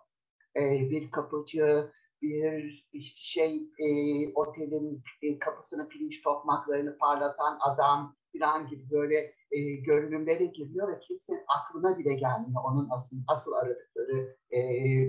E, 0.55 0.89
bir 0.89 1.11
kapıcı, 1.11 1.91
bir 2.21 2.87
işte 2.91 3.19
şey 3.21 3.69
e, 3.79 3.89
otelin 4.33 5.03
e, 5.21 5.39
kapısını 5.39 5.89
pirinç 5.89 6.21
tokmaklarını 6.21 6.97
parlatan 6.97 7.57
adam 7.61 8.15
falan 8.33 8.67
gibi 8.67 8.91
böyle 8.91 9.33
e, 9.51 9.75
görünümlere 9.75 10.45
giriyor 10.45 10.87
ve 10.87 10.99
kimsenin 10.99 11.43
aklına 11.47 11.97
bile 11.97 12.13
gelmiyor 12.13 12.61
onun 12.63 12.87
asıl, 12.89 13.17
asıl 13.27 13.53
aradıkları 13.53 14.37
e, 14.51 14.59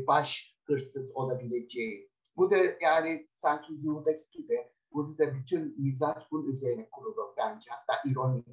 baş 0.07 0.57
hırsız 0.65 1.17
olabileceği. 1.17 2.11
Bu 2.37 2.51
da 2.51 2.57
yani 2.81 3.25
sanki 3.29 3.73
Yu'daki 3.73 4.31
gibi 4.31 4.67
burada 4.93 5.19
da 5.19 5.35
bütün 5.35 5.83
mizaç 5.83 6.23
bunun 6.31 6.53
üzerine 6.53 6.89
kurulu 6.91 7.35
bence 7.37 7.71
hatta 7.71 8.09
ironi. 8.09 8.45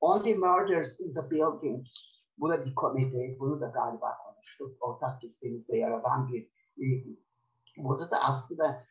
Only 0.00 0.34
Murders 0.34 1.00
in 1.00 1.14
the 1.14 1.30
Building 1.30 1.86
bu 2.38 2.48
da 2.48 2.64
bir 2.64 2.74
komedi, 2.74 3.36
bunu 3.40 3.60
da 3.60 3.66
galiba 3.66 4.18
konuştuk. 4.24 4.76
Ortak 4.80 5.24
listemizde 5.24 5.76
yer 5.76 5.90
alan 5.90 6.32
bir 6.32 6.48
e, 6.78 6.86
burada 7.76 8.10
da 8.10 8.20
aslında 8.20 8.84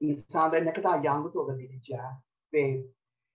insanların 0.00 0.66
ne 0.66 0.72
kadar 0.72 1.04
yalnız 1.04 1.36
olabileceği 1.36 2.00
ve 2.52 2.86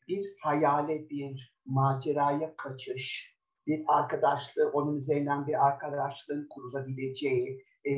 bir 0.07 0.35
hayale, 0.41 1.09
bir 1.09 1.55
maceraya 1.65 2.55
kaçış, 2.55 3.35
bir 3.67 3.83
arkadaşlığı, 3.87 4.69
onun 4.73 4.97
üzerinden 4.97 5.47
bir 5.47 5.67
arkadaşlığın 5.67 6.47
kurulabileceği 6.49 7.65
e, 7.85 7.93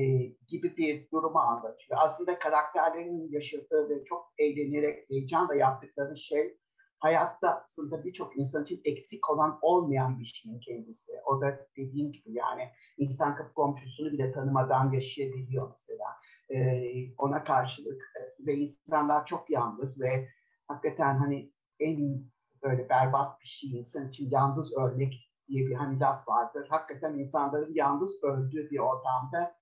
gibi 0.48 0.78
bir 0.78 1.12
durumu 1.12 1.40
anlatıyor. 1.40 2.00
Aslında 2.00 2.40
karakterlerin 2.40 3.32
yaşadığı 3.32 3.90
ve 3.90 4.06
çok 4.06 4.34
eğlenerek, 4.38 5.10
heyecanla 5.10 5.56
yaptıkları 5.56 6.18
şey 6.18 6.58
hayatta 7.00 7.64
aslında 7.64 8.04
birçok 8.04 8.38
insan 8.38 8.64
için 8.64 8.82
eksik 8.86 9.30
olan 9.30 9.60
olmayan 9.62 10.20
bir 10.20 10.26
şeyin 10.26 10.60
kendisi. 10.60 11.12
O 11.26 11.42
da 11.42 11.68
dediğim 11.78 12.12
gibi 12.12 12.34
yani 12.34 12.70
insan 12.98 13.36
kapı 13.36 13.54
komşusunu 13.54 14.12
bile 14.12 14.32
tanımadan 14.32 14.92
yaşayabiliyor 14.92 15.72
mesela. 15.72 16.06
Ee, 16.50 17.14
ona 17.18 17.44
karşılık 17.44 18.02
e, 18.02 18.46
ve 18.46 18.54
insanlar 18.54 19.26
çok 19.26 19.50
yalnız 19.50 20.02
ve 20.02 20.28
hakikaten 20.68 21.18
hani 21.18 21.52
en 21.80 22.24
böyle 22.64 22.90
berbat 22.90 23.42
bir 23.42 23.48
şey 23.48 23.80
insan 23.80 24.08
için 24.08 24.30
yalnız 24.32 24.78
ölmek 24.78 25.32
diye 25.48 25.68
bir 25.68 25.76
hani 25.76 26.00
laf 26.00 26.28
vardır. 26.28 26.68
Hakikaten 26.70 27.14
insanların 27.14 27.74
yalnız 27.74 28.24
öldüğü 28.24 28.70
bir 28.70 28.80
ortamda 28.80 29.58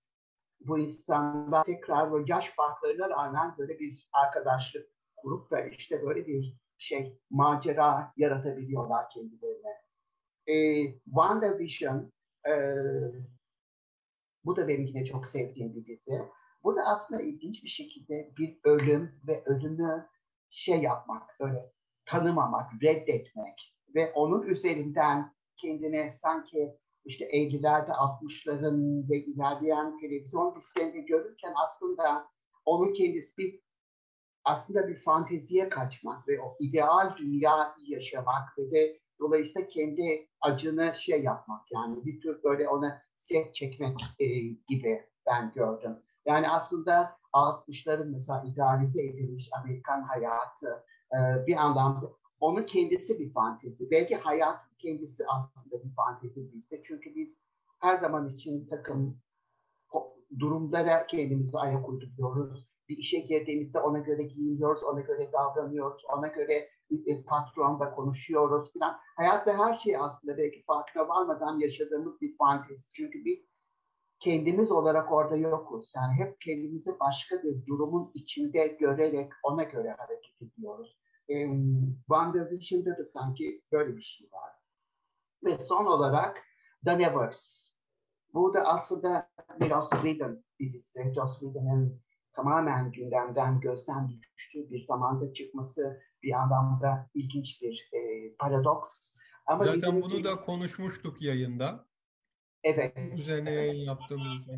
bu 0.59 0.79
insanlar 0.79 1.63
tekrar 1.63 2.11
böyle 2.11 2.25
yaş 2.27 2.49
farklarına 2.55 3.09
rağmen 3.09 3.55
böyle 3.57 3.79
bir 3.79 4.09
arkadaşlık 4.13 4.87
kurup 5.15 5.51
da 5.51 5.59
işte 5.61 6.03
böyle 6.03 6.27
bir 6.27 6.57
şey 6.77 7.19
macera 7.29 8.13
yaratabiliyorlar 8.17 9.09
kendilerine. 9.09 9.75
E, 10.47 10.55
WandaVision 11.05 12.11
e, 12.47 12.53
bu 14.45 14.55
da 14.55 14.67
benim 14.67 14.85
yine 14.85 15.05
çok 15.05 15.27
sevdiğim 15.27 15.75
bir 15.75 15.85
dizi. 15.85 16.21
Burada 16.63 16.83
aslında 16.85 17.21
ilginç 17.21 17.63
bir 17.63 17.69
şekilde 17.69 18.33
bir 18.37 18.59
ölüm 18.63 19.21
ve 19.27 19.43
ölümü 19.45 20.09
şey 20.49 20.81
yapmak, 20.81 21.39
böyle 21.39 21.71
tanımamak, 22.05 22.71
reddetmek 22.83 23.75
ve 23.95 24.11
onun 24.11 24.41
üzerinden 24.41 25.33
kendine 25.57 26.11
sanki 26.11 26.77
işte 27.05 27.25
50'lerde 27.25 27.91
60'ların 27.91 29.09
ve 29.09 29.17
ilerleyen 29.17 29.99
televizyon 29.99 30.55
dizilerini 30.55 31.05
görürken 31.05 31.53
aslında 31.65 32.27
onun 32.65 32.93
kendisi 32.93 33.37
bir 33.37 33.59
aslında 34.43 34.87
bir 34.87 34.99
fanteziye 34.99 35.69
kaçmak 35.69 36.27
ve 36.27 36.41
o 36.41 36.57
ideal 36.59 37.17
dünya 37.17 37.75
yaşamak 37.87 38.57
ve 38.57 38.71
de 38.71 38.99
dolayısıyla 39.19 39.67
kendi 39.67 40.27
acını 40.41 40.93
şey 40.95 41.23
yapmak 41.23 41.71
yani 41.71 42.05
bir 42.05 42.21
tür 42.21 42.43
böyle 42.43 42.69
ona 42.69 43.01
set 43.15 43.55
çekmek 43.55 44.01
e, 44.19 44.25
gibi 44.69 45.05
ben 45.25 45.51
gördüm. 45.55 45.99
Yani 46.25 46.49
aslında 46.49 47.17
60'ların 47.33 48.09
mesela 48.09 48.43
idealize 48.47 49.03
edilmiş 49.03 49.49
Amerikan 49.53 50.01
hayatı 50.01 50.85
e, 51.13 51.47
bir 51.47 51.55
anlamda 51.55 52.11
onun 52.39 52.63
kendisi 52.63 53.19
bir 53.19 53.33
fantezi. 53.33 53.91
Belki 53.91 54.15
hayat 54.15 54.59
kendisi 54.79 55.23
aslında 55.27 55.83
bir 55.83 55.95
fantezi 55.95 56.53
bizde. 56.53 56.83
Çünkü 56.83 57.15
biz 57.15 57.41
her 57.79 57.97
zaman 57.97 58.29
için 58.29 58.67
takım 58.67 59.21
durumlara 60.39 61.07
kendimizi 61.07 61.57
ayak 61.57 61.89
uyduruyoruz. 61.89 62.67
Bir 62.89 62.97
işe 62.97 63.19
girdiğimizde 63.19 63.79
ona 63.79 63.99
göre 63.99 64.23
giyiniyoruz, 64.23 64.83
ona 64.83 65.01
göre 65.01 65.31
davranıyoruz, 65.33 66.03
ona 66.17 66.27
göre 66.27 66.69
e, 67.05 67.23
patronla 67.23 67.95
konuşuyoruz 67.95 68.73
falan. 68.73 68.97
Hayatta 69.17 69.57
her 69.57 69.73
şey 69.73 69.97
aslında 69.97 70.37
belki 70.37 70.63
farkına 70.63 71.07
varmadan 71.07 71.59
yaşadığımız 71.59 72.21
bir 72.21 72.37
fantezi. 72.37 72.91
Çünkü 72.93 73.25
biz 73.25 73.45
kendimiz 74.19 74.71
olarak 74.71 75.11
orada 75.11 75.35
yokuz. 75.35 75.91
Yani 75.95 76.13
hep 76.13 76.41
kendimizi 76.41 76.99
başka 76.99 77.43
bir 77.43 77.65
durumun 77.65 78.11
içinde 78.13 78.67
görerek 78.67 79.31
ona 79.43 79.63
göre 79.63 79.95
hareket 79.97 80.41
ediyoruz. 80.41 80.97
E, 81.29 81.33
WandaVision'da 81.97 82.97
da 82.97 83.05
sanki 83.05 83.61
böyle 83.71 83.97
bir 83.97 84.03
şey 84.03 84.27
var. 84.31 84.51
Ve 85.43 85.57
son 85.57 85.85
olarak 85.85 86.37
The 86.85 86.97
Nevers. 86.97 87.69
Bu 88.33 88.53
da 88.53 88.61
aslında 88.61 89.29
bir 89.59 89.69
Joss 89.69 89.89
Whedon 89.89 90.43
dizisi. 90.59 91.13
Joss 91.15 91.39
Whedon'ın 91.39 92.01
tamamen 92.33 92.91
gündemden, 92.91 93.59
gözden 93.59 94.09
düştüğü 94.09 94.69
bir 94.69 94.81
zamanda 94.81 95.33
çıkması 95.33 96.01
bir 96.23 96.31
anlamda 96.31 97.09
ilginç 97.13 97.61
bir 97.61 97.89
e, 97.93 98.33
paradoks. 98.35 99.15
Ama 99.45 99.63
Zaten 99.65 100.01
bunu 100.01 100.23
da 100.23 100.41
konuşmuştuk 100.41 101.21
yayında. 101.21 101.85
Evet. 102.65 102.93
Üzerine 103.17 103.51
yayın 103.51 103.85
yaptığımızda. 103.85 104.51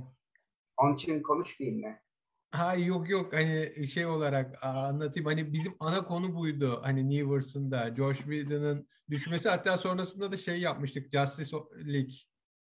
Onun 0.78 0.94
için 0.96 1.22
konuşmayayım 1.22 1.82
mı? 1.82 1.96
Ha 2.52 2.76
yok 2.76 3.10
yok 3.10 3.34
hani 3.34 3.88
şey 3.88 4.06
olarak 4.06 4.66
anlatayım 4.66 5.26
hani 5.26 5.54
bizim 5.54 5.76
ana 5.80 6.06
konu 6.06 6.36
buydu 6.36 6.80
hani 6.84 7.10
Nevers'ında 7.10 7.96
Josh 7.96 8.18
Whedon'ın 8.18 8.88
düşmesi 9.10 9.50
hatta 9.50 9.78
sonrasında 9.78 10.32
da 10.32 10.38
şey 10.38 10.60
yapmıştık 10.60 11.12
Justice 11.12 11.58
League 11.86 12.14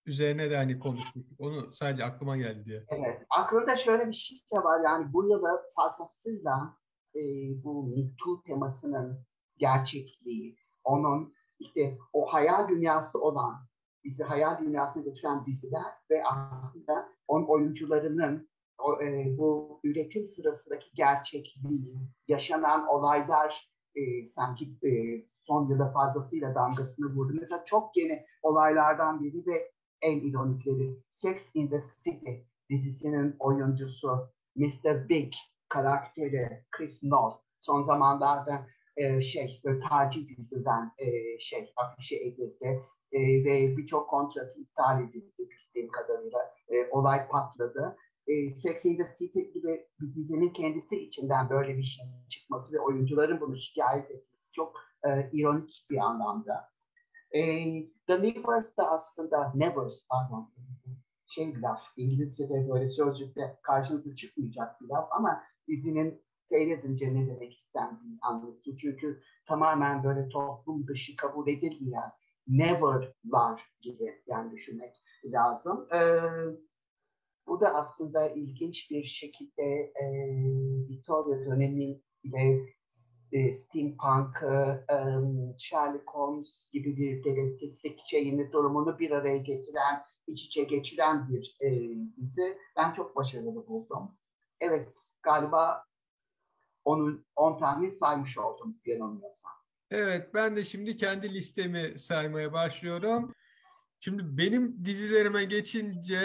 üzerine 0.07 0.51
de 0.51 0.57
hani 0.57 0.79
konuşmuştuk 0.79 1.41
onu 1.41 1.73
sadece 1.75 2.05
aklıma 2.05 2.37
geldi 2.37 2.65
diye. 2.65 2.85
Evet 2.89 3.23
aklımda 3.31 3.77
şöyle 3.77 4.07
bir 4.07 4.13
şey 4.13 4.39
de 4.39 4.65
var 4.65 4.81
yani 4.85 5.13
bu 5.13 5.31
yılı 5.31 5.63
fazlasıyla 5.77 6.77
e, 7.15 7.21
bu 7.65 7.87
Me 7.87 8.17
Too 8.25 8.43
temasının 8.47 9.27
gerçekliği 9.57 10.57
onun 10.85 11.35
işte 11.59 11.99
o 12.13 12.27
hayal 12.27 12.69
dünyası 12.69 13.21
olan 13.21 13.69
bizi 14.07 14.25
hayal 14.25 14.59
dünyasına 14.59 15.03
götüren 15.03 15.47
diziler 15.47 15.93
ve 16.11 16.25
aslında 16.25 17.09
onun 17.29 17.47
oyuncularının 17.47 18.49
o, 18.79 19.03
e, 19.03 19.39
bu 19.39 19.81
üretim 19.85 20.27
sırasındaki 20.27 20.87
gerçekliği, 20.95 21.99
yaşanan 22.29 22.87
olaylar 22.89 23.71
e, 23.95 24.27
sanki 24.27 24.65
e, 24.65 24.91
son 25.47 25.69
yılda 25.69 25.93
fazlasıyla 25.93 26.55
damgasını 26.55 27.07
vurdu. 27.15 27.33
Mesela 27.41 27.65
çok 27.65 27.97
yeni 27.97 28.25
olaylardan 28.43 29.25
biri 29.25 29.47
ve 29.47 29.73
en 30.03 30.21
ironikleri 30.21 31.03
Sex 31.11 31.51
in 31.55 31.69
the 31.69 31.79
City 32.05 32.31
dizisinin 32.71 33.37
oyuncusu 33.39 34.29
Mr. 34.57 35.09
Big 35.09 35.33
karakteri 35.69 36.65
Chris 36.71 37.03
Noth 37.03 37.37
son 37.61 37.83
zamanlarda 37.83 38.67
e, 38.97 39.23
şey 39.23 39.61
böyle 39.65 39.81
taciz 39.89 40.39
yüzünden 40.39 40.93
e, 40.99 41.39
şey 41.39 41.73
afişe 41.77 42.17
edildi. 42.17 42.83
E, 43.13 43.21
ve 43.45 43.77
birçok 43.77 44.11
kontratı 44.11 44.61
iptal 44.61 45.03
edildi 45.03 45.33
bildiğim 45.39 45.91
kadarıyla. 45.91 46.39
E, 46.69 46.89
olay 46.91 47.29
patladı. 47.29 47.97
E, 48.27 48.51
Sex 48.51 48.85
in 48.85 48.97
the 48.97 49.05
City 49.19 49.41
gibi 49.41 49.87
bir 50.01 50.15
dizinin 50.15 50.53
kendisi 50.53 51.01
içinden 51.01 51.51
böyle 51.51 51.79
bir 51.79 51.83
şey 51.83 52.07
çıkması 52.29 52.73
ve 52.73 52.81
oyuncuların 52.81 53.41
bunu 53.41 53.57
şikayet 53.57 54.11
etmesi 54.11 54.53
çok 54.53 54.77
e, 55.05 55.31
ironik 55.33 55.87
bir 55.91 55.99
anlamda. 55.99 56.69
E, 57.33 57.41
The 58.07 58.23
Nevers 58.23 58.77
da 58.77 58.91
aslında 58.91 59.53
Nevers 59.55 60.09
pardon 60.09 60.53
şey 61.27 61.55
bir 61.55 61.61
laf 61.61 61.83
İngilizce'de 61.97 62.69
böyle 62.71 62.91
sözcükte 62.91 63.59
karşınıza 63.63 64.15
çıkmayacak 64.15 64.81
bir 64.81 64.89
laf 64.89 65.09
ama 65.13 65.43
dizinin 65.69 66.26
seyredince 66.49 67.15
ne 67.15 67.27
demek 67.27 67.57
istendiğini 67.57 68.19
anlatıyor. 68.23 68.77
Çünkü 68.77 69.23
tamamen 69.47 70.05
böyle 70.05 70.29
toplum 70.29 70.87
dışı 70.87 71.17
kabul 71.17 71.49
edilmeyen 71.49 72.13
never'lar 72.49 73.73
gibi 73.81 74.23
yani 74.27 74.53
düşünmek 74.53 75.03
lazım. 75.25 75.89
Ee, 75.95 76.21
bu 77.47 77.61
da 77.61 77.75
aslında 77.75 78.29
ilginç 78.29 78.91
bir 78.91 79.05
şekilde 79.05 79.93
e, 80.03 80.07
Victoria 80.89 81.47
dönemiyle 81.47 82.67
e, 83.33 83.53
steampunk, 83.53 84.43
e, 84.43 84.85
Sherlock 85.59 86.11
Holmes 86.11 86.69
gibi 86.73 86.97
bir 86.97 87.25
dedektiflik 87.25 88.01
şeyini, 88.07 88.53
durumunu 88.53 88.99
bir 88.99 89.11
araya 89.11 89.39
getiren, 89.39 90.03
iç 90.27 90.45
içe 90.45 90.65
geçiren 90.65 91.29
bir 91.29 91.57
e, 91.61 91.71
dizi. 92.17 92.59
Ben 92.77 92.93
çok 92.93 93.17
başarılı 93.17 93.67
buldum. 93.67 94.19
Evet, 94.61 94.95
galiba 95.23 95.86
10 96.87 97.59
tane 97.59 97.91
saymış 97.91 98.39
oldum 98.39 98.75
yanılmıyorsam. 98.87 99.53
Evet, 99.91 100.35
ben 100.35 100.57
de 100.57 100.65
şimdi 100.65 100.97
kendi 100.97 101.35
listemi 101.35 101.99
saymaya 101.99 102.53
başlıyorum. 102.53 103.35
Şimdi 104.01 104.23
benim 104.39 104.85
dizilerime 104.85 105.45
geçince 105.45 106.17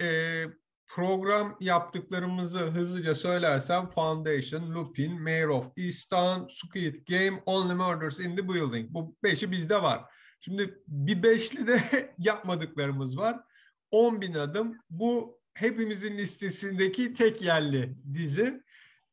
e, 0.00 0.44
program 0.88 1.56
yaptıklarımızı 1.60 2.58
hızlıca 2.58 3.14
söylersem 3.14 3.90
Foundation, 3.90 4.74
Lupin, 4.74 5.22
Mayor 5.22 5.48
of 5.48 5.66
Easttown, 5.76 6.48
Squid 6.48 6.96
Game, 7.08 7.42
Only 7.46 7.74
Murders 7.74 8.18
in 8.18 8.36
the 8.36 8.48
Building. 8.48 8.90
Bu 8.90 9.16
beşi 9.22 9.52
bizde 9.52 9.82
var. 9.82 10.04
Şimdi 10.40 10.78
bir 10.86 11.22
beşli 11.22 11.66
de 11.66 11.80
yapmadıklarımız 12.18 13.16
var. 13.16 13.40
10 13.90 14.20
bin 14.20 14.34
adım. 14.34 14.76
Bu 14.90 15.40
hepimizin 15.54 16.18
listesindeki 16.18 17.14
tek 17.14 17.42
yerli 17.42 17.96
dizi. 18.14 18.62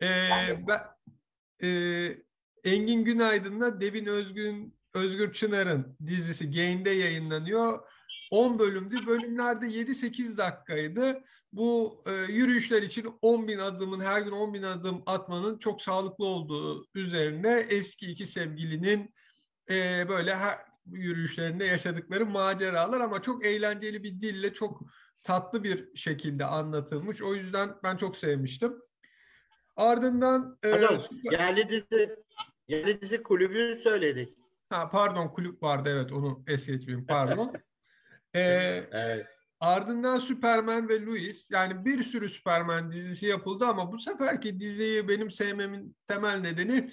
Ee, 0.01 0.67
ben, 0.67 0.81
e, 1.63 1.69
Engin 2.63 3.05
Günaydın'la 3.05 3.81
Devin 3.81 4.05
Özgün 4.05 4.77
Özgür 4.93 5.33
Çınar'ın 5.33 5.97
dizisi 6.07 6.51
Gain'de 6.51 6.89
yayınlanıyor. 6.89 7.79
10 8.31 8.60
bölümdü. 8.60 9.07
Bölümlerde 9.07 9.65
7-8 9.65 10.38
dakikaydı. 10.38 11.23
Bu 11.51 12.03
e, 12.07 12.12
yürüyüşler 12.12 12.83
için 12.83 13.13
10 13.21 13.47
bin 13.47 13.57
adımın 13.57 13.99
her 13.99 14.21
gün 14.21 14.31
10 14.31 14.53
bin 14.53 14.63
adım 14.63 15.03
atmanın 15.05 15.57
çok 15.57 15.81
sağlıklı 15.81 16.25
olduğu 16.25 16.88
üzerine 16.95 17.65
eski 17.69 18.12
iki 18.12 18.27
sevgilinin 18.27 19.13
e, 19.69 20.10
böyle 20.10 20.36
her 20.36 20.57
yürüyüşlerinde 20.86 21.65
yaşadıkları 21.65 22.25
maceralar 22.25 23.01
ama 23.01 23.21
çok 23.21 23.45
eğlenceli 23.45 24.03
bir 24.03 24.21
dille 24.21 24.53
çok 24.53 24.81
tatlı 25.23 25.63
bir 25.63 25.95
şekilde 25.95 26.45
anlatılmış. 26.45 27.21
O 27.21 27.36
yüzden 27.36 27.75
ben 27.83 27.97
çok 27.97 28.17
sevmiştim. 28.17 28.73
Ardından 29.78 30.58
e, 30.63 30.70
yerli 31.32 31.70
dizi 31.70 32.16
yerli 32.68 33.02
dizi 33.02 33.24
kulübü 33.24 33.80
söyledik. 33.84 34.38
Ha, 34.70 34.90
pardon 34.90 35.28
kulüp 35.28 35.63
vardı 35.63 35.90
evet 35.90 36.12
onu 36.12 36.44
es 36.48 36.66
geçmeyeyim 36.68 37.06
pardon. 37.06 37.54
Ee, 38.34 38.40
evet. 38.92 39.28
Ardından 39.60 40.20
Superman 40.20 40.90
ve 40.90 41.06
Louis 41.06 41.46
yani 41.50 41.86
bir 41.86 42.04
sürü 42.04 42.30
Superman 42.30 42.92
dizisi 42.92 43.26
yapıldı 43.26 43.66
ama 43.66 43.92
bu 43.92 44.00
seferki 44.00 44.60
diziyi 44.60 45.08
benim 45.08 45.32
sevmemin 45.32 45.96
temel 46.08 46.40
nedeni 46.40 46.92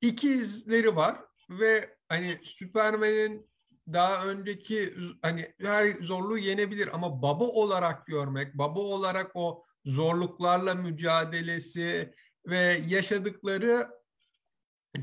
ikizleri 0.00 0.96
var 0.96 1.20
ve 1.50 1.96
hani 2.08 2.40
Superman'in 2.42 3.48
daha 3.92 4.26
önceki 4.26 4.94
hani 5.22 5.54
her 5.60 5.90
zorluğu 5.90 6.38
yenebilir 6.38 6.94
ama 6.94 7.22
baba 7.22 7.44
olarak 7.44 8.06
görmek, 8.06 8.54
baba 8.54 8.80
olarak 8.80 9.30
o 9.34 9.64
zorluklarla 9.88 10.74
mücadelesi 10.74 12.14
ve 12.46 12.84
yaşadıkları 12.88 13.88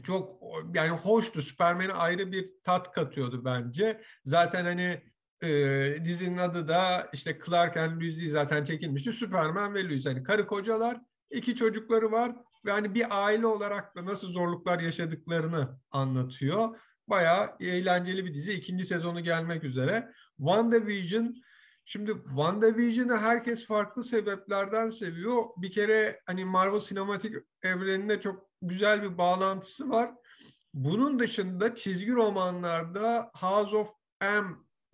çok 0.03 0.41
yani 0.73 0.89
hoştu. 0.89 1.41
Superman'e 1.41 1.93
ayrı 1.93 2.31
bir 2.31 2.51
tat 2.63 2.91
katıyordu 2.91 3.45
bence. 3.45 4.01
Zaten 4.25 4.65
hani 4.65 5.03
e, 5.43 5.49
dizinin 6.05 6.37
adı 6.37 6.67
da 6.67 7.09
işte 7.13 7.39
Clark 7.45 7.77
and 7.77 8.01
Lois 8.01 8.17
değil 8.17 8.31
zaten 8.31 8.65
çekilmişti. 8.65 9.11
Superman 9.11 9.73
ve 9.73 9.83
Lois. 9.83 10.05
Hani 10.05 10.23
karı 10.23 10.47
kocalar, 10.47 11.01
iki 11.31 11.55
çocukları 11.55 12.11
var 12.11 12.35
ve 12.65 12.71
hani 12.71 12.95
bir 12.95 13.25
aile 13.25 13.47
olarak 13.47 13.95
da 13.95 14.05
nasıl 14.05 14.31
zorluklar 14.31 14.79
yaşadıklarını 14.79 15.79
anlatıyor. 15.91 16.79
Bayağı 17.07 17.55
eğlenceli 17.59 18.25
bir 18.25 18.33
dizi. 18.33 18.53
İkinci 18.53 18.85
sezonu 18.85 19.23
gelmek 19.23 19.63
üzere. 19.63 20.11
WandaVision 20.37 21.35
Şimdi 21.85 22.11
WandaVision'ı 22.11 23.17
herkes 23.17 23.65
farklı 23.65 24.03
sebeplerden 24.03 24.89
seviyor. 24.89 25.43
Bir 25.57 25.71
kere 25.71 26.21
hani 26.25 26.45
Marvel 26.45 26.79
sinematik 26.79 27.35
evreninde 27.61 28.21
çok 28.21 28.49
güzel 28.61 29.03
bir 29.03 29.17
bağlantısı 29.17 29.89
var. 29.89 30.11
Bunun 30.73 31.19
dışında 31.19 31.75
çizgi 31.75 32.11
romanlarda 32.11 33.31
House 33.33 33.75
of 33.75 33.89
M 34.21 34.45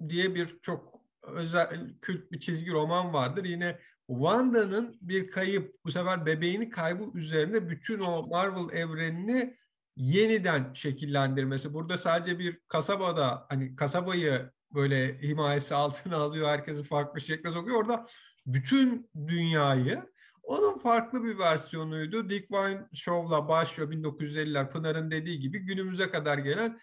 diye 0.10 0.36
bir 0.36 0.60
çok 0.62 1.02
özel 1.24 1.94
kült 2.02 2.32
bir 2.32 2.40
çizgi 2.40 2.72
roman 2.72 3.14
vardır. 3.14 3.46
Yine 3.46 3.80
Wanda'nın 4.08 4.98
bir 5.02 5.32
kayıp, 5.32 5.76
bu 5.86 5.92
sefer 5.92 6.26
bebeğini 6.26 6.70
kaybı 6.70 7.18
üzerine 7.18 7.70
bütün 7.70 8.00
o 8.00 8.28
Marvel 8.28 8.78
evrenini 8.78 9.58
yeniden 9.96 10.74
şekillendirmesi. 10.74 11.74
Burada 11.74 11.98
sadece 11.98 12.40
bir 12.40 12.60
kasabada 12.68 13.46
hani 13.50 13.76
kasabayı 13.76 14.52
böyle 14.76 15.22
himayesi 15.22 15.76
altına 15.76 16.18
alıyor, 16.18 16.48
herkesi 16.50 16.84
farklı 16.84 17.22
şekle 17.22 17.52
sokuyor. 17.52 17.78
Orada 17.78 18.06
bütün 18.46 19.10
dünyayı 19.28 20.12
onun 20.44 20.78
farklı 20.78 21.24
bir 21.24 21.38
versiyonuydu. 21.40 22.30
Dick 22.30 22.48
Wine 22.48 22.88
Show'la 22.94 23.48
başlıyor 23.48 23.92
1950'ler 23.92 24.72
Pınar'ın 24.72 25.12
dediği 25.12 25.40
gibi 25.40 25.60
günümüze 25.60 26.10
kadar 26.10 26.38
gelen 26.38 26.80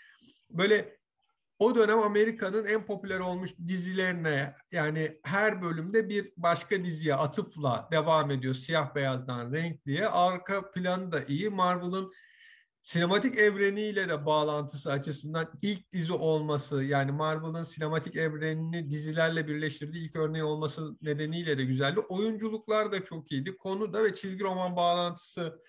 böyle 0.50 0.98
o 1.58 1.74
dönem 1.74 1.98
Amerika'nın 1.98 2.64
en 2.64 2.86
popüler 2.86 3.20
olmuş 3.20 3.50
dizilerine 3.68 4.54
yani 4.72 5.20
her 5.22 5.62
bölümde 5.62 6.08
bir 6.08 6.32
başka 6.36 6.84
diziye 6.84 7.14
atıfla 7.14 7.88
devam 7.92 8.30
ediyor 8.30 8.54
siyah 8.54 8.94
beyazdan 8.94 9.52
renkliye. 9.52 10.08
Arka 10.08 10.70
planı 10.70 11.12
da 11.12 11.24
iyi. 11.24 11.50
Marvel'ın 11.50 12.12
sinematik 12.80 13.38
evreniyle 13.38 14.08
de 14.08 14.26
bağlantısı 14.26 14.92
açısından 14.92 15.50
ilk 15.62 15.92
dizi 15.92 16.12
olması 16.12 16.82
yani 16.82 17.12
Marvel'ın 17.12 17.64
sinematik 17.64 18.16
evrenini 18.16 18.90
dizilerle 18.90 19.48
birleştirdiği 19.48 20.04
ilk 20.04 20.16
örneği 20.16 20.44
olması 20.44 20.96
nedeniyle 21.02 21.58
de 21.58 21.64
güzeldi. 21.64 22.00
Oyunculuklar 22.00 22.92
da 22.92 23.04
çok 23.04 23.32
iyiydi. 23.32 23.56
Konu 23.56 23.92
da 23.92 24.04
ve 24.04 24.14
çizgi 24.14 24.44
roman 24.44 24.76
bağlantısı 24.76 25.62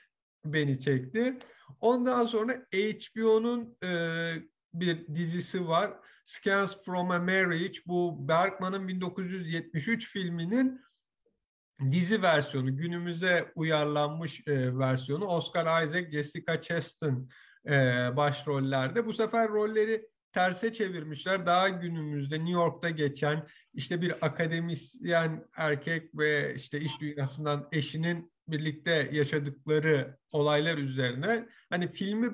beni 0.46 0.80
çekti. 0.80 1.40
Ondan 1.82 2.26
sonra 2.26 2.66
HBO'nun 2.74 3.78
e, 3.84 3.90
bir 4.74 5.08
dizisi 5.16 5.68
var. 5.68 5.94
Scans 6.24 6.76
from 6.86 7.12
a 7.12 7.20
Marriage 7.20 7.80
bu 7.86 8.28
Bergman'ın 8.28 8.88
1973 8.88 10.12
filminin 10.12 10.82
dizi 11.92 12.22
versiyonu, 12.22 12.78
günümüze 12.78 13.52
uyarlanmış 13.56 14.48
e, 14.48 14.78
versiyonu 14.78 15.26
Oscar 15.26 15.86
Isaac, 15.86 16.12
Jessica 16.12 16.62
Chastain 16.62 17.30
e, 17.66 17.72
başrollerde. 18.18 19.06
Bu 19.06 19.14
sefer 19.14 19.50
rolleri 19.50 20.08
terse 20.34 20.74
çevirmişler. 20.74 21.46
Daha 21.46 21.70
günümüzde 21.70 22.36
New 22.36 22.52
York'ta 22.52 22.90
geçen 22.90 23.48
işte 23.74 24.02
bir 24.02 24.26
akademisyen 24.26 25.46
erkek 25.56 26.18
ve 26.18 26.56
işte 26.56 26.80
iş 26.80 27.02
dünyasından 27.02 27.68
eşinin 27.72 28.32
birlikte 28.48 29.10
yaşadıkları 29.12 30.18
olaylar 30.32 30.78
üzerine. 30.78 31.50
Hani 31.70 31.92
filmi 31.92 32.32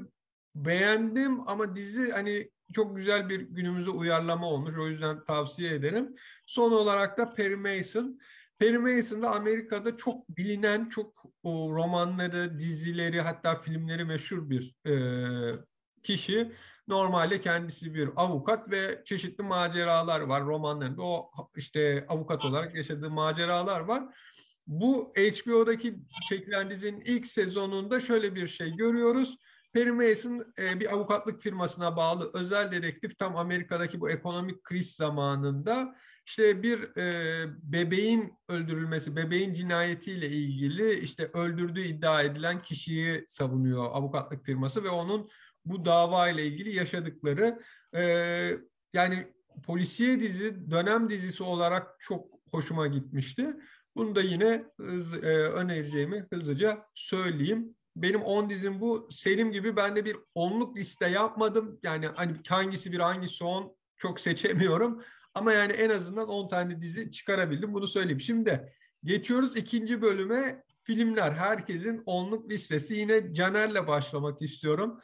beğendim 0.55 1.49
ama 1.49 1.75
dizi 1.75 2.12
hani 2.12 2.51
çok 2.73 2.97
güzel 2.97 3.29
bir 3.29 3.39
günümüze 3.39 3.89
uyarlama 3.89 4.47
olmuş. 4.47 4.77
O 4.77 4.88
yüzden 4.88 5.23
tavsiye 5.23 5.73
ederim. 5.73 6.15
Son 6.45 6.71
olarak 6.71 7.17
da 7.17 7.34
Perry 7.34 7.55
Mason. 7.55 8.19
Perry 8.59 8.77
Mason 8.77 9.21
da 9.21 9.31
Amerika'da 9.31 9.97
çok 9.97 10.29
bilinen, 10.29 10.89
çok 10.89 11.25
o, 11.43 11.75
romanları, 11.75 12.59
dizileri 12.59 13.21
hatta 13.21 13.61
filmleri 13.61 14.05
meşhur 14.05 14.49
bir 14.49 14.75
e, 14.87 14.95
kişi. 16.03 16.51
Normalde 16.87 17.41
kendisi 17.41 17.93
bir 17.93 18.09
avukat 18.15 18.71
ve 18.71 19.01
çeşitli 19.05 19.43
maceralar 19.43 20.21
var 20.21 20.43
romanlarında. 20.43 21.01
O 21.01 21.31
işte 21.55 22.05
avukat 22.09 22.45
olarak 22.45 22.75
yaşadığı 22.75 23.09
maceralar 23.09 23.79
var. 23.79 24.03
Bu 24.67 25.13
HBO'daki 25.15 25.99
çekilen 26.29 26.69
dizinin 26.69 27.01
ilk 27.01 27.27
sezonunda 27.27 27.99
şöyle 27.99 28.35
bir 28.35 28.47
şey 28.47 28.75
görüyoruz. 28.75 29.37
Perry 29.73 29.91
Mason 29.91 30.53
e, 30.59 30.79
bir 30.79 30.93
avukatlık 30.93 31.41
firmasına 31.41 31.95
bağlı 31.95 32.31
özel 32.33 32.71
dedektif 32.71 33.19
tam 33.19 33.37
Amerika'daki 33.37 34.01
bu 34.01 34.09
ekonomik 34.09 34.63
kriz 34.63 34.91
zamanında 34.91 35.95
işte 36.25 36.63
bir 36.63 36.97
e, 36.97 37.47
bebeğin 37.63 38.33
öldürülmesi, 38.49 39.15
bebeğin 39.15 39.53
cinayetiyle 39.53 40.29
ilgili 40.29 40.99
işte 40.99 41.29
öldürdüğü 41.33 41.83
iddia 41.83 42.23
edilen 42.23 42.59
kişiyi 42.59 43.25
savunuyor 43.27 43.85
avukatlık 43.85 44.45
firması 44.45 44.83
ve 44.83 44.89
onun 44.89 45.29
bu 45.65 45.85
dava 45.85 46.29
ile 46.29 46.45
ilgili 46.45 46.75
yaşadıkları 46.75 47.59
e, 47.95 48.01
yani 48.93 49.27
polisiye 49.63 50.19
dizi, 50.19 50.71
dönem 50.71 51.09
dizisi 51.09 51.43
olarak 51.43 51.88
çok 51.99 52.27
hoşuma 52.51 52.88
gitmişti. 52.88 53.55
Bunu 53.95 54.15
da 54.15 54.21
yine 54.21 54.65
hız, 54.77 55.13
e, 55.13 55.27
önereceğimi 55.38 56.25
hızlıca 56.33 56.85
söyleyeyim. 56.93 57.75
Benim 57.95 58.21
10 58.21 58.49
dizim 58.49 58.81
bu. 58.81 59.09
Selim 59.11 59.51
gibi 59.51 59.75
ben 59.75 59.95
de 59.95 60.05
bir 60.05 60.17
onluk 60.35 60.77
liste 60.77 61.07
yapmadım. 61.07 61.79
Yani 61.83 62.07
hani 62.07 62.33
hangisi 62.47 62.91
bir 62.91 62.99
hangisi 62.99 63.43
10 63.43 63.75
çok 63.97 64.19
seçemiyorum. 64.19 65.03
Ama 65.35 65.53
yani 65.53 65.71
en 65.71 65.89
azından 65.89 66.27
10 66.29 66.47
tane 66.47 66.81
dizi 66.81 67.11
çıkarabildim. 67.11 67.73
Bunu 67.73 67.87
söyleyeyim. 67.87 68.21
Şimdi 68.21 68.73
geçiyoruz 69.03 69.55
ikinci 69.55 70.01
bölüme. 70.01 70.63
Filmler. 70.83 71.31
Herkesin 71.31 72.03
onluk 72.05 72.49
listesi. 72.51 72.93
Yine 72.93 73.33
Caner'le 73.33 73.87
başlamak 73.87 74.41
istiyorum. 74.41 74.99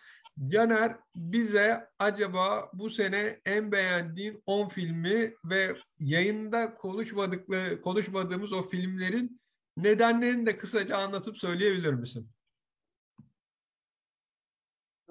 Caner 0.48 0.98
bize 1.16 1.90
acaba 2.00 2.70
bu 2.74 2.90
sene 2.90 3.42
en 3.46 3.72
beğendiğin 3.72 4.44
10 4.46 4.68
filmi 4.68 5.34
ve 5.46 5.76
yayında 6.00 6.76
konuşmadıklı, 6.76 7.82
konuşmadığımız 7.82 8.54
o 8.54 8.70
filmlerin 8.70 9.42
nedenlerini 9.78 10.46
de 10.46 10.58
kısaca 10.58 10.98
anlatıp 10.98 11.38
söyleyebilir 11.38 11.94
misin? 11.94 12.30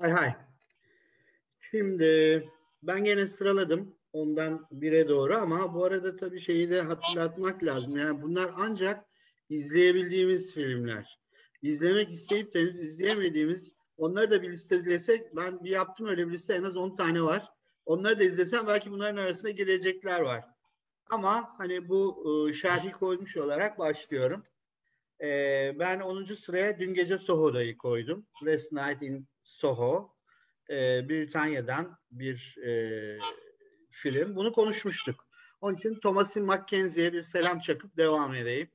Hay 0.00 0.10
hay. 0.10 0.36
Şimdi 1.70 2.48
ben 2.82 3.04
gene 3.04 3.28
sıraladım 3.28 3.99
ondan 4.12 4.66
bire 4.70 5.08
doğru 5.08 5.34
ama 5.34 5.74
bu 5.74 5.84
arada 5.84 6.16
tabii 6.16 6.40
şeyi 6.40 6.70
de 6.70 6.80
hatırlatmak 6.80 7.64
lazım. 7.64 7.96
Yani 7.96 8.22
bunlar 8.22 8.50
ancak 8.56 9.04
izleyebildiğimiz 9.48 10.54
filmler. 10.54 11.20
İzlemek 11.62 12.10
isteyip 12.10 12.54
de 12.54 12.62
izleyemediğimiz 12.62 13.74
onları 13.96 14.30
da 14.30 14.42
bir 14.42 14.50
listelesek 14.50 15.36
ben 15.36 15.64
bir 15.64 15.70
yaptım 15.70 16.06
öyle 16.06 16.26
bir 16.26 16.32
liste 16.32 16.54
en 16.54 16.62
az 16.62 16.76
10 16.76 16.94
tane 16.94 17.22
var. 17.22 17.48
Onları 17.86 18.20
da 18.20 18.24
izlesem 18.24 18.66
belki 18.66 18.90
bunların 18.90 19.16
arasında 19.16 19.50
gelecekler 19.50 20.20
var. 20.20 20.44
Ama 21.10 21.54
hani 21.58 21.88
bu 21.88 22.24
ıı, 22.26 22.54
şerhi 22.54 22.92
koymuş 22.92 23.36
olarak 23.36 23.78
başlıyorum. 23.78 24.44
Ee, 25.22 25.76
ben 25.78 26.00
10. 26.00 26.34
sıraya 26.34 26.78
dün 26.78 26.94
gece 26.94 27.18
Soho'dayı 27.18 27.78
koydum. 27.78 28.26
Last 28.42 28.72
Night 28.72 29.02
in 29.02 29.28
Soho. 29.42 30.16
Ee, 30.70 31.08
Britanya'dan 31.08 31.98
bir 32.10 32.56
e, 32.64 33.18
film. 33.90 34.36
Bunu 34.36 34.52
konuşmuştuk. 34.52 35.26
Onun 35.60 35.74
için 35.74 35.94
Thomasin 35.94 36.44
Mackenzie'ye 36.44 37.12
bir 37.12 37.22
selam 37.22 37.60
çakıp 37.60 37.96
devam 37.96 38.34
edeyim. 38.34 38.68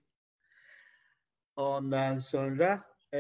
Ondan 1.55 2.19
sonra 2.19 2.83
e, 3.13 3.17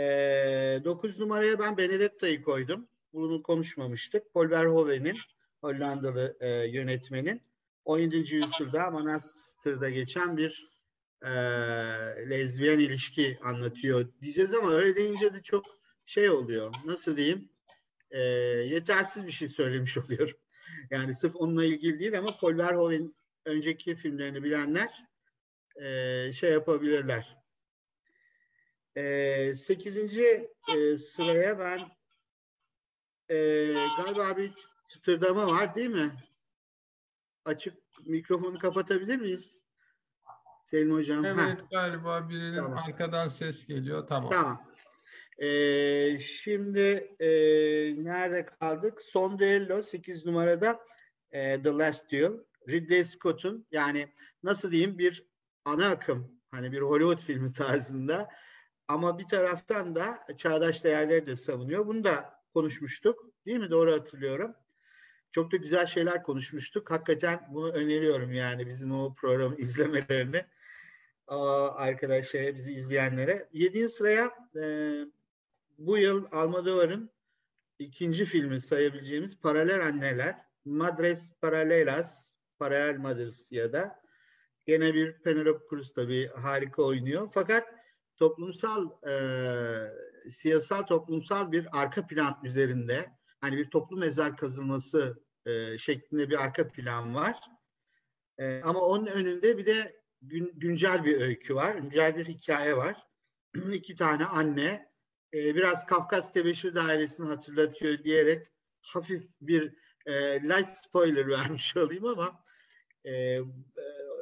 9 0.83 1.19
numaraya 1.19 1.59
ben 1.59 1.77
Benedetta'yı 1.77 2.43
koydum. 2.43 2.87
Bunu 3.13 3.43
konuşmamıştık. 3.43 4.33
Paul 4.33 4.49
Verhoeven'in 4.49 5.17
Hollandalı 5.61 6.37
e, 6.39 6.49
yönetmenin 6.49 7.41
17. 7.85 8.35
yüzyılda 8.35 8.91
Manastır'da 8.91 9.89
geçen 9.89 10.37
bir 10.37 10.71
e, 11.21 11.29
lezbiyen 12.29 12.79
ilişki 12.79 13.39
anlatıyor 13.43 14.07
diyeceğiz 14.21 14.53
ama 14.53 14.71
öyle 14.71 14.95
deyince 14.95 15.33
de 15.33 15.41
çok 15.43 15.65
şey 16.05 16.29
oluyor. 16.29 16.73
Nasıl 16.85 17.17
diyeyim? 17.17 17.49
E, 18.11 18.19
yetersiz 18.69 19.27
bir 19.27 19.31
şey 19.31 19.47
söylemiş 19.47 19.97
oluyorum. 20.05 20.37
Yani 20.91 21.13
sırf 21.13 21.35
onunla 21.35 21.65
ilgili 21.65 21.99
değil 21.99 22.19
ama 22.19 22.37
Paul 22.37 22.57
Verhoeven 22.57 23.15
önceki 23.45 23.95
filmlerini 23.95 24.43
bilenler 24.43 25.05
e, 25.75 26.31
şey 26.33 26.51
yapabilirler. 26.51 27.37
E, 28.95 29.55
sekizinci 29.55 30.51
e, 30.75 30.97
sıraya 30.97 31.59
ben 31.59 31.79
e, 33.29 33.37
galiba 33.97 34.37
bir 34.37 34.53
çıtırdama 34.85 35.47
var 35.47 35.75
değil 35.75 35.89
mi? 35.89 36.11
Açık 37.45 37.73
mikrofonu 38.05 38.59
kapatabilir 38.59 39.17
miyiz? 39.19 39.61
Selim 40.65 40.93
Hocam. 40.93 41.25
Evet 41.25 41.37
ha. 41.37 41.67
galiba 41.71 42.29
birinin 42.29 42.55
Tamam. 42.55 42.77
arkadan 42.77 43.27
ses 43.27 43.65
geliyor. 43.65 44.07
Tamam. 44.07 44.31
Tamam. 44.31 44.74
Ee, 45.37 46.19
şimdi 46.19 47.15
e, 47.19 47.27
nerede 48.03 48.45
kaldık? 48.45 49.01
Son 49.01 49.39
düello 49.39 49.83
8 49.83 50.25
numarada 50.25 50.79
e, 51.31 51.61
The 51.61 51.69
Last 51.69 52.11
Duel. 52.11 52.33
Ridley 52.69 53.03
Scott'un 53.05 53.67
yani 53.71 54.13
nasıl 54.43 54.71
diyeyim 54.71 54.97
bir 54.97 55.25
ana 55.65 55.89
akım 55.89 56.41
hani 56.51 56.71
bir 56.71 56.81
Hollywood 56.81 57.19
filmi 57.19 57.53
tarzında 57.53 58.29
ama 58.87 59.19
bir 59.19 59.27
taraftan 59.27 59.95
da 59.95 60.25
çağdaş 60.37 60.83
değerleri 60.83 61.27
de 61.27 61.35
savunuyor. 61.35 61.87
Bunu 61.87 62.03
da 62.03 62.43
konuşmuştuk. 62.53 63.25
Değil 63.45 63.59
mi? 63.59 63.71
Doğru 63.71 63.93
hatırlıyorum. 63.93 64.55
Çok 65.31 65.51
da 65.51 65.57
güzel 65.57 65.85
şeyler 65.85 66.23
konuşmuştuk. 66.23 66.91
Hakikaten 66.91 67.47
bunu 67.49 67.71
öneriyorum 67.71 68.33
yani 68.33 68.67
bizim 68.67 68.91
o 68.91 69.15
programı 69.15 69.55
izlemelerini 69.57 70.45
arkadaşlara, 71.27 72.55
bizi 72.55 72.73
izleyenlere. 72.73 73.49
Yedinci 73.53 73.89
sıraya 73.89 74.31
e, 74.61 74.63
bu 75.77 75.97
yıl 75.97 76.25
Almodovar'ın 76.31 77.09
ikinci 77.79 78.25
filmi 78.25 78.61
sayabileceğimiz 78.61 79.39
Paralel 79.39 79.85
Anneler. 79.87 80.45
Madres 80.65 81.31
Paralelas, 81.41 82.33
Paralel 82.59 82.97
Mothers 82.97 83.51
ya 83.51 83.73
da 83.73 84.01
gene 84.65 84.93
bir 84.93 85.21
Penelope 85.21 85.65
Cruz 85.69 85.93
tabii 85.93 86.27
harika 86.27 86.83
oynuyor. 86.83 87.29
Fakat 87.33 87.67
toplumsal, 88.17 88.89
e, 89.09 89.15
siyasal 90.31 90.81
toplumsal 90.81 91.51
bir 91.51 91.67
arka 91.81 92.07
plan 92.07 92.39
üzerinde 92.43 93.11
hani 93.41 93.57
bir 93.57 93.69
toplu 93.69 93.97
mezar 93.97 94.37
kazılması 94.37 95.23
e, 95.45 95.77
şeklinde 95.77 96.29
bir 96.29 96.43
arka 96.43 96.67
plan 96.67 97.15
var. 97.15 97.39
E, 98.37 98.61
ama 98.61 98.79
onun 98.79 99.05
önünde 99.05 99.57
bir 99.57 99.65
de 99.65 100.01
gün, 100.21 100.51
güncel 100.55 101.05
bir 101.05 101.21
öykü 101.21 101.55
var, 101.55 101.75
güncel 101.75 102.17
bir 102.17 102.25
hikaye 102.25 102.77
var. 102.77 103.07
İki 103.73 103.95
tane 103.95 104.25
anne, 104.25 104.89
e, 105.35 105.55
biraz 105.55 105.85
Kafkas 105.85 106.33
Tebeşir 106.33 106.75
Dairesi'ni 106.75 107.27
hatırlatıyor 107.27 108.03
diyerek 108.03 108.47
hafif 108.81 109.23
bir 109.41 109.73
e, 110.05 110.13
light 110.43 110.77
spoiler 110.77 111.27
vermiş 111.29 111.77
olayım 111.77 112.05
ama 112.05 112.43
e, 113.03 113.13
e, 113.13 113.43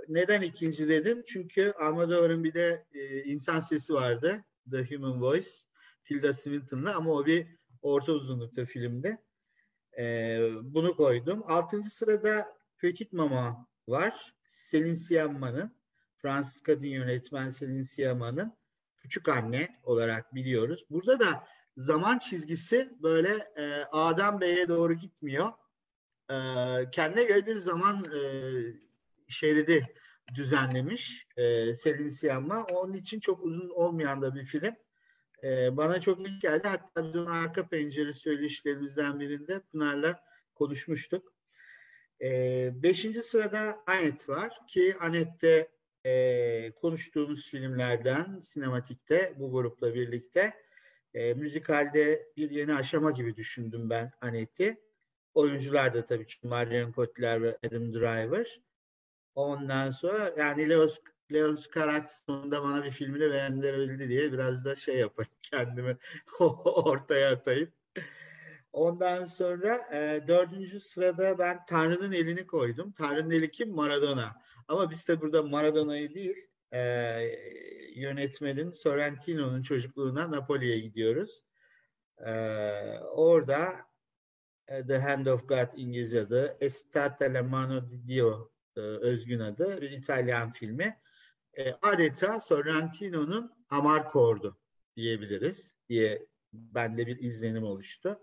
neden 0.07 0.41
ikinci 0.41 0.87
dedim? 0.89 1.23
Çünkü 1.27 1.73
Almodovar'ın 1.79 2.43
bir 2.43 2.53
de 2.53 2.85
e, 2.93 3.23
insan 3.23 3.59
sesi 3.59 3.93
vardı, 3.93 4.43
The 4.71 4.85
Human 4.85 5.21
Voice, 5.21 5.49
Tilda 6.05 6.33
Swinton'la 6.33 6.95
ama 6.95 7.11
o 7.11 7.25
bir 7.25 7.47
orta 7.81 8.11
uzunlukta 8.11 8.65
filmde. 8.65 9.17
E, 9.97 10.39
bunu 10.61 10.95
koydum. 10.95 11.43
Altıncı 11.47 11.89
sırada 11.89 12.57
Petit 12.77 13.13
Mama 13.13 13.67
var. 13.87 14.33
Selin 14.45 14.95
Siamman'ın. 14.95 15.75
Fransız 16.17 16.61
kadın 16.61 16.87
yönetmen 16.87 17.49
Selin 17.49 17.83
Siamman'ın 17.83 18.53
küçük 19.03 19.29
anne 19.29 19.79
olarak 19.83 20.35
biliyoruz. 20.35 20.85
Burada 20.89 21.19
da 21.19 21.47
zaman 21.77 22.19
çizgisi 22.19 22.89
böyle 23.03 23.47
e, 23.57 23.83
A'dan 23.91 24.41
B'ye 24.41 24.67
doğru 24.67 24.93
gitmiyor. 24.93 25.51
e, 26.29 26.35
kendine 26.91 27.23
göre 27.23 27.45
bir 27.45 27.55
zaman 27.55 28.05
e, 28.05 28.19
şeridi 29.27 29.87
düzenlemiş 30.35 31.27
e, 31.37 31.73
Selin 31.73 32.09
Siyama. 32.09 32.63
Onun 32.63 32.93
için 32.93 33.19
çok 33.19 33.43
uzun 33.43 33.69
olmayan 33.69 34.21
da 34.21 34.35
bir 34.35 34.45
film. 34.45 34.75
E, 35.43 35.77
bana 35.77 36.01
çok 36.01 36.27
iyi 36.27 36.39
geldi. 36.39 36.67
Hatta 36.67 37.07
biz 37.07 37.15
onun 37.15 37.25
arka 37.25 37.67
pencere 37.67 38.13
söyleşilerimizden 38.13 39.19
birinde 39.19 39.59
Pınar'la 39.59 40.23
konuşmuştuk. 40.55 41.33
E, 42.21 42.69
beşinci 42.83 43.21
sırada 43.21 43.83
Anet 43.87 44.29
var 44.29 44.59
ki 44.67 44.95
Anet'te 44.99 45.72
e, 46.05 46.71
konuştuğumuz 46.71 47.45
filmlerden 47.49 48.41
sinematikte 48.45 49.33
bu 49.37 49.51
grupla 49.51 49.93
birlikte 49.93 50.53
e, 51.13 51.33
müzikalde 51.33 52.27
bir 52.37 52.49
yeni 52.49 52.73
aşama 52.75 53.11
gibi 53.11 53.35
düşündüm 53.35 53.89
ben 53.89 54.11
Anet'i. 54.21 54.81
Oyuncular 55.33 55.93
da 55.93 56.05
tabii 56.05 56.25
ki 56.25 56.47
Marion 56.47 56.91
Cotillard 56.91 57.41
ve 57.41 57.57
Adam 57.67 57.93
Driver. 57.93 58.61
Ondan 59.35 59.91
sonra 59.91 60.33
yani 60.37 60.69
Leos, 60.69 60.99
Leos 61.33 61.67
Carax 61.75 62.23
sonunda 62.25 62.63
bana 62.63 62.83
bir 62.83 62.91
filmini 62.91 63.31
beğendirebildi 63.31 64.09
diye 64.09 64.31
biraz 64.31 64.65
da 64.65 64.75
şey 64.75 64.97
yapayım 64.97 65.31
kendimi 65.41 65.97
ortaya 66.65 67.31
atayım. 67.31 67.71
Ondan 68.73 69.25
sonra 69.25 69.89
e, 69.93 70.27
dördüncü 70.27 70.79
sırada 70.79 71.39
ben 71.39 71.65
Tanrı'nın 71.65 72.11
elini 72.11 72.47
koydum. 72.47 72.91
Tanrı'nın 72.91 73.31
eli 73.31 73.51
kim? 73.51 73.75
Maradona. 73.75 74.35
Ama 74.67 74.89
biz 74.89 75.07
de 75.07 75.21
burada 75.21 75.43
Maradona'yı 75.43 76.13
değil, 76.13 76.47
e, 76.73 76.81
yönetmenin 77.95 78.71
Sorrentino'nun 78.71 79.61
çocukluğuna 79.61 80.31
Napoli'ye 80.31 80.79
gidiyoruz. 80.79 81.43
E, 82.17 82.31
orada 82.99 83.77
e, 84.67 84.87
The 84.87 84.97
Hand 84.97 85.25
of 85.25 85.47
God 85.49 85.67
İngilizce 85.75 86.21
adı, 86.21 86.57
Estate 86.61 87.33
la 87.33 87.43
mano 87.43 87.89
di 87.89 88.07
Dio 88.07 88.51
e, 88.75 88.79
özgün 88.79 89.39
adı, 89.39 89.81
bir 89.81 89.91
İtalyan 89.91 90.51
filmi. 90.51 90.99
E, 91.53 91.71
adeta 91.81 92.39
Sorrentino'nun 92.39 93.51
Amarkordu 93.69 94.57
diyebiliriz 94.95 95.73
diye 95.89 96.27
bende 96.53 97.07
bir 97.07 97.19
izlenim 97.19 97.63
oluştu. 97.63 98.19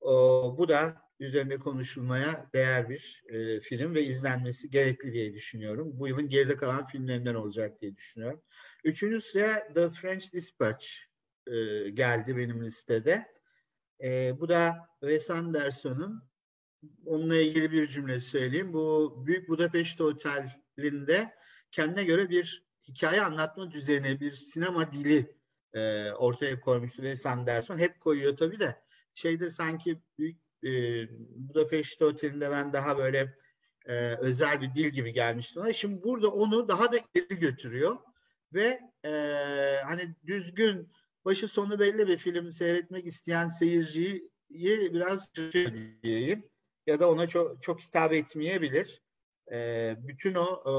O, 0.00 0.54
bu 0.58 0.68
da 0.68 1.05
üzerinde 1.20 1.58
konuşulmaya 1.58 2.50
değer 2.54 2.88
bir 2.88 3.24
e, 3.28 3.60
film 3.60 3.94
ve 3.94 4.04
izlenmesi 4.04 4.70
gerekli 4.70 5.12
diye 5.12 5.34
düşünüyorum. 5.34 5.90
Bu 5.92 6.08
yılın 6.08 6.28
geride 6.28 6.56
kalan 6.56 6.84
filmlerinden 6.84 7.34
olacak 7.34 7.80
diye 7.80 7.96
düşünüyorum. 7.96 8.42
Üçüncü 8.84 9.20
sıraya 9.20 9.72
The 9.74 9.90
French 9.90 10.32
Dispatch 10.32 10.86
e, 11.46 11.54
geldi 11.90 12.36
benim 12.36 12.64
listede. 12.64 13.26
E, 14.02 14.40
bu 14.40 14.48
da 14.48 14.76
Wes 15.00 15.30
Anderson'un 15.30 16.22
onunla 17.04 17.36
ilgili 17.36 17.72
bir 17.72 17.88
cümle 17.88 18.20
söyleyeyim. 18.20 18.72
Bu 18.72 19.14
Büyük 19.26 19.48
Budapeşte 19.48 20.02
Oteli'nde 20.02 21.34
kendine 21.70 22.04
göre 22.04 22.30
bir 22.30 22.66
hikaye 22.88 23.22
anlatma 23.22 23.70
düzeni, 23.70 24.20
bir 24.20 24.32
sinema 24.32 24.92
dili 24.92 25.36
e, 25.72 26.10
ortaya 26.12 26.60
koymuştu 26.60 26.96
Wes 26.96 27.26
Anderson. 27.26 27.78
Hep 27.78 28.00
koyuyor 28.00 28.36
tabii 28.36 28.60
de. 28.60 28.82
Şeyde 29.14 29.50
sanki 29.50 30.02
Büyük 30.18 30.45
e, 30.66 30.70
Budapeşte 31.48 32.04
Oteli'nde 32.04 32.50
ben 32.50 32.72
daha 32.72 32.98
böyle 32.98 33.34
e, 33.86 34.14
özel 34.14 34.60
bir 34.60 34.74
dil 34.74 34.88
gibi 34.88 35.12
gelmişti 35.12 35.60
ona. 35.60 35.72
Şimdi 35.72 36.02
burada 36.02 36.28
onu 36.28 36.68
daha 36.68 36.92
da 36.92 36.96
ileri 37.14 37.40
götürüyor 37.40 37.96
ve 38.52 38.80
e, 39.04 39.10
hani 39.84 40.14
düzgün 40.26 40.92
başı 41.24 41.48
sonu 41.48 41.78
belli 41.78 42.08
bir 42.08 42.16
film 42.18 42.52
seyretmek 42.52 43.06
isteyen 43.06 43.48
seyirciyi 43.48 44.30
biraz 44.50 45.34
diyeyim 46.02 46.44
ya 46.86 47.00
da 47.00 47.10
ona 47.10 47.28
çok, 47.28 47.62
çok 47.62 47.80
hitap 47.80 48.12
etmeyebilir. 48.12 49.02
E, 49.52 49.94
bütün 49.98 50.34
o 50.34 50.46
e, 50.66 50.74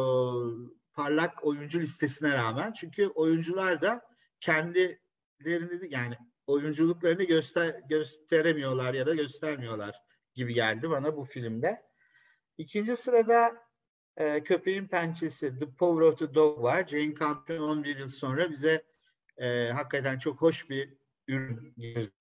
parlak 0.94 1.46
oyuncu 1.46 1.80
listesine 1.80 2.34
rağmen 2.34 2.74
çünkü 2.74 3.08
oyuncular 3.08 3.82
da 3.82 4.02
kendilerini 4.40 5.88
yani 5.90 6.16
oyunculuklarını 6.48 7.24
göster 7.24 7.82
gösteremiyorlar 7.90 8.94
ya 8.94 9.08
da 9.08 9.16
göstermiyorlar 9.16 9.96
gibi 10.34 10.54
geldi 10.54 10.90
bana 10.90 11.18
bu 11.18 11.26
filmde. 11.26 11.82
İkinci 12.58 12.98
sırada 12.98 13.68
e, 14.18 14.44
Köpeğin 14.44 14.88
Pençesi 14.88 15.60
The 15.60 15.72
Power 15.72 16.02
of 16.02 16.20
the 16.20 16.34
Dog 16.34 16.64
var. 16.64 16.88
Jane 16.88 17.16
Campion 17.16 17.60
11 17.60 17.98
yıl 17.98 18.08
sonra 18.08 18.52
bize 18.52 18.84
e, 19.38 19.70
hakikaten 19.72 20.20
çok 20.20 20.42
hoş 20.42 20.70
bir 20.70 20.98
ürün 21.28 21.74
girdi. 21.78 22.12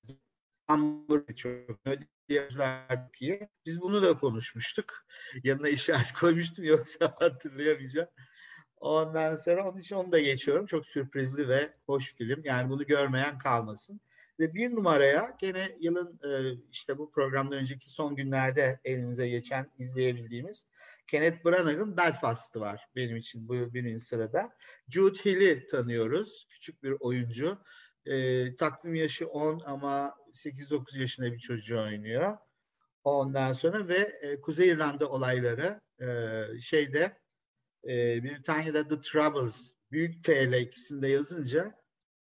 Biz 3.66 3.80
bunu 3.80 4.02
da 4.02 4.18
konuşmuştuk. 4.18 5.06
Yanına 5.44 5.68
işaret 5.68 6.12
koymuştum 6.20 6.64
yoksa 6.64 7.14
hatırlayamayacağım. 7.20 8.08
Ondan 8.76 9.36
sonra 9.36 9.68
onun 9.70 9.78
için 9.78 9.96
onu 9.96 10.12
da 10.12 10.18
geçiyorum. 10.18 10.66
Çok 10.66 10.86
sürprizli 10.86 11.48
ve 11.48 11.72
hoş 11.86 12.14
film. 12.14 12.40
Yani 12.44 12.70
bunu 12.70 12.86
görmeyen 12.86 13.38
kalmasın. 13.38 14.00
Ve 14.40 14.54
bir 14.54 14.70
numaraya 14.70 15.36
gene 15.40 15.76
yılın 15.80 16.20
e, 16.24 16.60
işte 16.70 16.98
bu 16.98 17.10
programdan 17.10 17.58
önceki 17.58 17.90
son 17.90 18.16
günlerde 18.16 18.80
elinize 18.84 19.28
geçen 19.28 19.70
izleyebildiğimiz 19.78 20.64
Kenneth 21.06 21.44
Branagh'ın 21.44 21.96
Belfast'ı 21.96 22.60
var 22.60 22.88
benim 22.96 23.16
için 23.16 23.48
bu 23.48 23.74
birinci 23.74 24.04
sırada. 24.04 24.52
Jude 24.88 25.18
Hill'i 25.24 25.66
tanıyoruz. 25.66 26.46
Küçük 26.50 26.82
bir 26.82 26.96
oyuncu. 27.00 27.58
E, 28.06 28.56
takvim 28.56 28.94
yaşı 28.94 29.28
10 29.28 29.62
ama 29.66 30.14
8-9 30.34 31.00
yaşında 31.00 31.32
bir 31.32 31.38
çocuğu 31.38 31.80
oynuyor. 31.80 32.36
Ondan 33.04 33.52
sonra 33.52 33.88
ve 33.88 34.12
e, 34.22 34.40
Kuzey 34.40 34.68
İrlanda 34.68 35.08
olayları 35.08 35.80
e, 36.00 36.06
şeyde 36.60 37.18
e, 37.84 38.22
Britanya'da 38.22 38.88
The 38.88 39.00
Troubles 39.00 39.72
büyük 39.90 40.24
T 40.24 40.42
ile 40.42 40.60
ikisinde 40.60 41.08
yazınca 41.08 41.74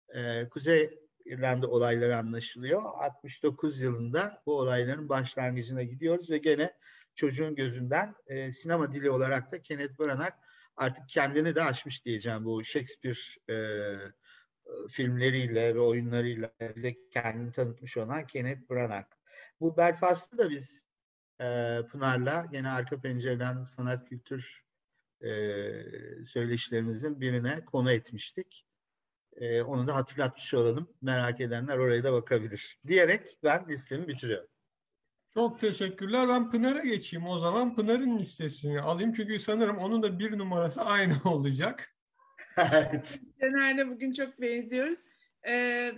e, 0.09 0.49
Kuzey 0.49 1.00
İrlanda 1.25 1.67
olayları 1.67 2.19
anlaşılıyor. 2.19 2.83
69 2.83 3.81
yılında 3.81 4.43
bu 4.47 4.59
olayların 4.59 5.09
başlangıcına 5.09 5.83
gidiyoruz 5.83 6.31
ve 6.31 6.39
gene 6.39 6.75
çocuğun 7.15 7.55
gözünden 7.55 8.15
e, 8.27 8.53
sinema 8.53 8.93
dili 8.93 9.11
olarak 9.11 9.53
da 9.53 9.63
Kenneth 9.63 10.01
Branagh 10.01 10.33
artık 10.77 11.09
kendini 11.09 11.55
de 11.55 11.63
aşmış 11.63 12.05
diyeceğim 12.05 12.45
bu 12.45 12.65
Shakespeare 12.65 13.17
e, 13.51 13.57
filmleriyle 14.89 15.75
ve 15.75 15.81
oyunlarıyla 15.81 16.53
de 16.61 16.97
kendini 17.11 17.53
tanıtmış 17.53 17.97
olan 17.97 18.27
Kenneth 18.27 18.71
Branagh. 18.71 19.07
Bu 19.61 19.77
Belfast'ı 19.77 20.39
da 20.39 20.51
biz 20.51 20.83
e, 21.41 21.79
Pınar'la 21.91 22.47
gene 22.53 22.69
arka 22.69 23.01
pencereden 23.01 23.65
sanat 23.65 24.09
kültür 24.09 24.65
e, 25.21 25.31
söyleşilerimizin 26.27 27.21
birine 27.21 27.65
konu 27.65 27.93
etmiştik. 27.93 28.67
E, 29.37 29.63
onu 29.63 29.87
da 29.87 29.95
hatırlatmış 29.95 30.55
olalım. 30.55 30.89
Merak 31.03 31.41
edenler 31.41 31.79
oraya 31.79 32.05
da 32.05 32.13
bakabilir. 32.13 32.79
Diyerek 32.87 33.39
ben 33.43 33.69
listemi 33.69 34.09
bitiriyorum. 34.09 34.49
Çok 35.35 35.61
teşekkürler. 35.61 36.29
Ben 36.29 36.51
Pınar'a 36.51 36.81
geçeyim 36.81 37.27
o 37.27 37.39
zaman. 37.39 37.75
Pınar'ın 37.75 38.19
listesini 38.19 38.81
alayım. 38.81 39.13
Çünkü 39.13 39.39
sanırım 39.39 39.79
onun 39.79 40.03
da 40.03 40.19
bir 40.19 40.39
numarası 40.39 40.83
aynı 40.83 41.15
olacak. 41.25 41.97
evet. 42.57 43.21
Caner'le 43.41 43.91
bugün 43.91 44.13
çok 44.13 44.41
benziyoruz. 44.41 44.99
Ee, 45.49 45.93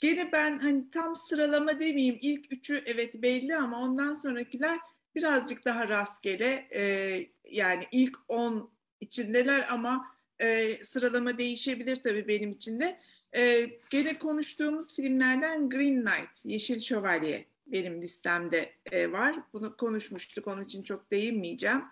gene 0.00 0.32
ben 0.32 0.58
hani 0.58 0.90
tam 0.90 1.16
sıralama 1.16 1.80
demeyeyim. 1.80 2.18
İlk 2.20 2.52
üçü 2.52 2.82
evet 2.86 3.22
belli 3.22 3.56
ama 3.56 3.80
ondan 3.80 4.14
sonrakiler 4.14 4.78
birazcık 5.14 5.64
daha 5.64 5.88
rastgele. 5.88 6.68
Ee, 6.74 7.26
yani 7.44 7.84
ilk 7.92 8.16
on 8.28 8.72
içindeler 9.00 9.66
ama 9.70 10.11
e, 10.42 10.78
sıralama 10.84 11.38
değişebilir 11.38 11.96
tabii 11.96 12.28
benim 12.28 12.52
için 12.52 12.80
de. 12.80 12.98
E, 13.36 13.70
gene 13.90 14.18
konuştuğumuz 14.18 14.94
filmlerden 14.94 15.70
Green 15.70 16.04
Knight, 16.04 16.44
Yeşil 16.44 16.80
Şövalye 16.80 17.46
benim 17.66 18.02
listemde 18.02 18.72
e, 18.92 19.12
var. 19.12 19.36
Bunu 19.52 19.76
konuşmuştuk, 19.76 20.46
onun 20.46 20.64
için 20.64 20.82
çok 20.82 21.10
değinmeyeceğim. 21.10 21.82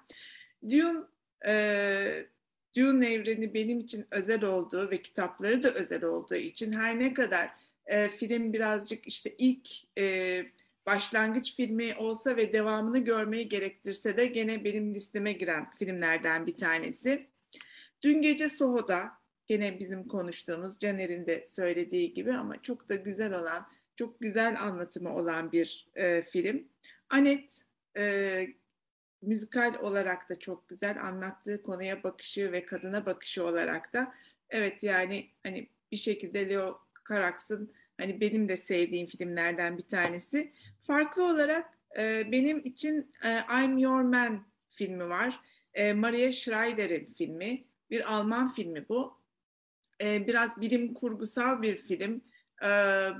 Dune, 0.71 1.01
e, 1.47 2.27
Dune 2.77 3.13
evreni 3.13 3.55
benim 3.55 3.81
için 3.81 4.07
özel 4.11 4.45
olduğu 4.45 4.91
ve 4.91 5.03
kitapları 5.03 5.63
da 5.63 5.75
özel 5.75 6.05
olduğu 6.05 6.35
için 6.35 6.73
her 6.73 6.99
ne 6.99 7.15
kadar 7.15 7.51
e, 7.87 8.09
film 8.09 8.53
birazcık 8.53 9.07
işte 9.07 9.35
ilk 9.39 9.69
e, 9.99 10.47
başlangıç 10.87 11.57
filmi 11.57 11.95
olsa 11.99 12.37
ve 12.37 12.53
devamını 12.53 12.99
görmeyi 12.99 13.49
gerektirse 13.49 14.17
de 14.17 14.27
gene 14.27 14.65
benim 14.65 14.95
listeme 14.95 15.33
giren 15.33 15.71
filmlerden 15.79 16.47
bir 16.47 16.57
tanesi. 16.57 17.27
Dün 18.03 18.23
gece 18.23 18.49
Soho'da 18.49 19.13
gene 19.47 19.79
bizim 19.79 20.09
konuştuğumuz 20.09 20.79
Caner'in 20.79 21.27
de 21.27 21.45
söylediği 21.47 22.15
gibi 22.15 22.33
ama 22.33 22.63
çok 22.63 22.89
da 22.89 22.95
güzel 22.95 23.35
olan, 23.35 23.67
çok 23.97 24.21
güzel 24.21 24.63
anlatımı 24.63 25.17
olan 25.17 25.53
bir 25.53 25.89
e, 25.95 26.23
film. 26.23 26.69
Anet 27.11 27.65
e, 27.97 28.47
müzikal 29.23 29.75
olarak 29.81 30.29
da 30.29 30.39
çok 30.39 30.69
güzel 30.69 31.03
anlattığı 31.03 31.63
konuya 31.63 32.03
bakışı 32.03 32.53
ve 32.53 32.67
kadına 32.67 33.07
bakışı 33.07 33.45
olarak 33.45 33.93
da 33.93 34.15
evet 34.51 34.83
yani 34.83 35.31
hani 35.43 35.69
bir 35.93 35.97
şekilde 35.97 36.49
Leo 36.49 36.79
Carax'ın 37.09 37.73
hani 37.99 38.21
benim 38.21 38.49
de 38.49 38.57
sevdiğim 38.57 39.07
filmlerden 39.07 39.79
bir 39.79 39.83
tanesi. 39.83 40.53
Farklı 40.87 41.25
olarak 41.25 41.79
e, 41.99 42.33
benim 42.33 42.59
için 42.67 43.13
e, 43.25 43.39
I'm 43.65 43.79
Your 43.79 44.01
Man 44.03 44.47
filmi 44.71 45.09
var. 45.09 45.41
E, 45.75 45.93
Maria 45.93 46.33
Schreider'in 46.33 47.15
filmi. 47.19 47.65
Bir 47.91 48.15
Alman 48.15 48.55
filmi 48.55 48.89
bu. 48.89 49.21
E, 50.01 50.27
biraz 50.27 50.61
bilim 50.61 50.95
kurgusal 50.95 51.63
bir 51.63 51.77
film. 51.77 52.21
E, 52.63 52.69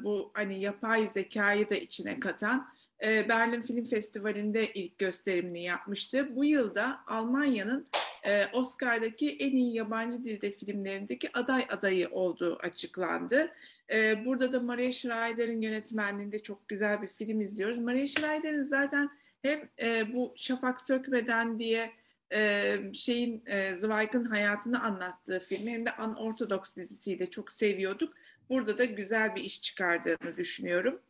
bu 0.05 0.31
hani 0.35 0.61
yapay 0.61 1.07
zekayı 1.07 1.71
da 1.71 1.75
içine 1.75 2.21
katan. 2.21 2.69
E, 3.05 3.29
Berlin 3.29 3.63
Film 3.63 3.85
Festivali'nde 3.85 4.73
ilk 4.73 4.99
gösterimini 4.99 5.65
yapmıştı. 5.65 6.37
Bu 6.37 6.45
yılda 6.45 7.01
Almanya'nın 7.07 7.87
e, 8.27 8.47
Oscar'daki 8.53 9.37
en 9.37 9.57
iyi 9.57 9.75
yabancı 9.75 10.25
dilde 10.25 10.53
filmlerindeki 10.53 11.31
aday 11.39 11.67
adayı 11.71 12.09
olduğu 12.09 12.57
açıklandı. 12.57 13.53
E, 13.93 14.25
burada 14.25 14.53
da 14.53 14.61
Maria 14.61 14.93
Schreider'in 14.93 15.61
yönetmenliğinde 15.61 16.39
çok 16.39 16.69
güzel 16.69 17.03
bir 17.03 17.09
film 17.09 17.41
izliyoruz. 17.41 17.79
Maria 17.79 18.07
Schreider'in 18.07 18.65
zaten 18.65 19.11
hem 19.43 19.69
e, 19.83 20.13
bu 20.15 20.33
Şafak 20.37 20.81
Sökmeden 20.81 21.59
diye 21.59 21.93
e, 22.33 22.77
şeyin 22.95 23.43
e, 23.47 23.77
Zweig'ın 23.77 24.25
hayatını 24.25 24.83
anlattığı 24.83 25.41
filmi 25.41 25.71
hem 25.71 25.87
de 25.87 25.91
Unorthodox 25.99 26.77
dizisiyi 26.77 27.19
de 27.19 27.31
çok 27.31 27.53
seviyorduk. 27.53 28.15
Burada 28.49 28.79
da 28.79 28.85
güzel 28.85 29.35
bir 29.35 29.45
iş 29.45 29.63
çıkardığını 29.63 30.37
düşünüyorum. 30.37 31.01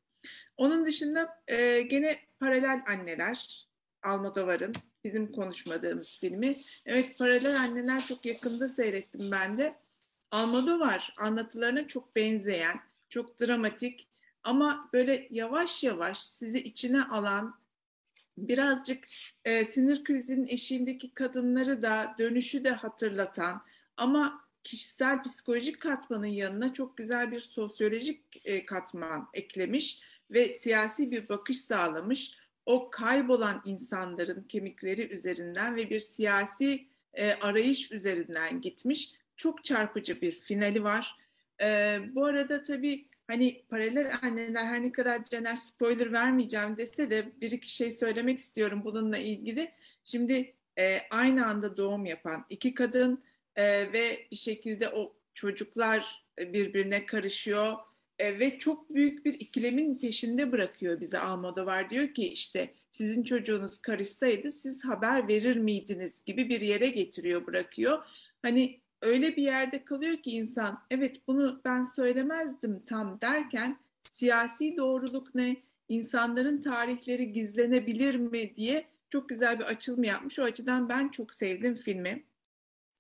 Onun 0.57 0.87
dışında 0.87 1.43
e, 1.49 1.81
gene 1.81 2.19
Paralel 2.41 2.83
Anneler, 2.89 3.67
Almodovar'ın 4.03 4.73
bizim 5.05 5.33
konuşmadığımız 5.33 6.19
filmi. 6.19 6.57
Evet 6.87 7.19
Paralel 7.19 7.61
Anneler 7.61 8.07
çok 8.07 8.27
yakında 8.27 8.69
seyrettim 8.69 9.31
ben 9.31 9.59
de. 9.59 9.75
Almodovar 10.31 11.15
anlatılarına 11.19 11.89
çok 11.89 12.17
benzeyen, 12.17 12.81
çok 13.09 13.41
dramatik 13.41 14.09
ama 14.43 14.89
böyle 14.93 15.29
yavaş 15.31 15.85
yavaş 15.85 16.23
sizi 16.23 16.59
içine 16.59 17.05
alan, 17.05 17.60
birazcık 18.49 19.05
e, 19.45 19.65
sinir 19.65 20.05
krizinin 20.05 20.47
eşiğindeki 20.47 21.15
kadınları 21.15 21.83
da 21.83 22.15
dönüşü 22.19 22.65
de 22.65 22.71
hatırlatan 22.71 23.63
ama 23.97 24.45
kişisel 24.65 25.23
psikolojik 25.23 25.81
katmanın 25.81 26.27
yanına 26.27 26.75
çok 26.75 26.97
güzel 26.97 27.33
bir 27.33 27.41
sosyolojik 27.41 28.21
e, 28.45 28.67
katman 28.67 29.29
eklemiş 29.35 30.01
ve 30.31 30.49
siyasi 30.49 31.11
bir 31.11 31.29
bakış 31.29 31.61
sağlamış. 31.61 32.33
O 32.67 32.91
kaybolan 32.91 33.63
insanların 33.65 34.43
kemikleri 34.43 35.15
üzerinden 35.15 35.77
ve 35.77 35.91
bir 35.91 36.01
siyasi 36.01 36.87
e, 37.15 37.33
arayış 37.33 37.93
üzerinden 37.93 38.61
gitmiş. 38.61 39.13
Çok 39.37 39.65
çarpıcı 39.65 40.21
bir 40.21 40.41
finali 40.41 40.85
var. 40.85 41.17
E, 41.63 41.99
bu 42.15 42.25
arada 42.25 42.63
tabii 42.63 43.10
hani 43.31 43.63
paralel 43.69 44.13
anneler 44.23 44.65
her 44.65 44.83
ne 44.83 44.93
kadar 44.93 45.25
Caner 45.25 45.57
spoiler 45.57 46.13
vermeyeceğim 46.13 46.77
dese 46.77 47.11
de 47.11 47.33
bir 47.41 47.51
iki 47.51 47.75
şey 47.75 47.91
söylemek 47.91 48.39
istiyorum 48.39 48.83
bununla 48.85 49.19
ilgili. 49.19 49.71
Şimdi 50.05 50.55
e, 50.79 50.99
aynı 51.11 51.47
anda 51.47 51.77
doğum 51.77 52.07
yapan 52.07 52.47
iki 52.51 52.75
kadın 52.75 53.25
e, 53.57 53.93
ve 53.93 54.27
bir 54.31 54.37
şekilde 54.37 54.89
o 54.89 55.17
çocuklar 55.35 56.25
birbirine 56.39 57.07
karışıyor 57.07 57.77
e, 58.19 58.39
ve 58.39 58.59
çok 58.59 58.95
büyük 58.95 59.25
bir 59.25 59.35
ikilemin 59.35 59.99
peşinde 59.99 60.53
bırakıyor 60.53 61.01
bize 61.01 61.19
Almodovar 61.19 61.91
diyor 61.91 62.15
ki 62.15 62.29
işte 62.29 62.75
sizin 62.91 63.23
çocuğunuz 63.23 63.79
karışsaydı 63.79 64.51
siz 64.51 64.85
haber 64.85 65.29
verir 65.29 65.57
miydiniz 65.57 66.25
gibi 66.25 66.49
bir 66.49 66.61
yere 66.61 66.89
getiriyor 66.89 67.47
bırakıyor. 67.47 68.05
Hani 68.43 68.81
öyle 69.03 69.37
bir 69.37 69.43
yerde 69.43 69.85
kalıyor 69.85 70.17
ki 70.17 70.31
insan 70.31 70.83
evet 70.91 71.17
bunu 71.29 71.61
ben 71.65 71.83
söylemezdim 71.83 72.83
tam 72.87 73.21
derken 73.21 73.79
siyasi 74.03 74.77
doğruluk 74.77 75.35
ne, 75.35 75.57
insanların 75.89 76.61
tarihleri 76.61 77.33
gizlenebilir 77.33 78.15
mi 78.15 78.57
diye 78.57 78.87
çok 79.11 79.29
güzel 79.29 79.59
bir 79.59 79.65
açılım 79.65 80.05
yapmış. 80.05 80.39
O 80.39 80.43
açıdan 80.43 80.89
ben 80.89 81.09
çok 81.09 81.35
sevdim 81.35 81.77
filmi. 81.77 82.25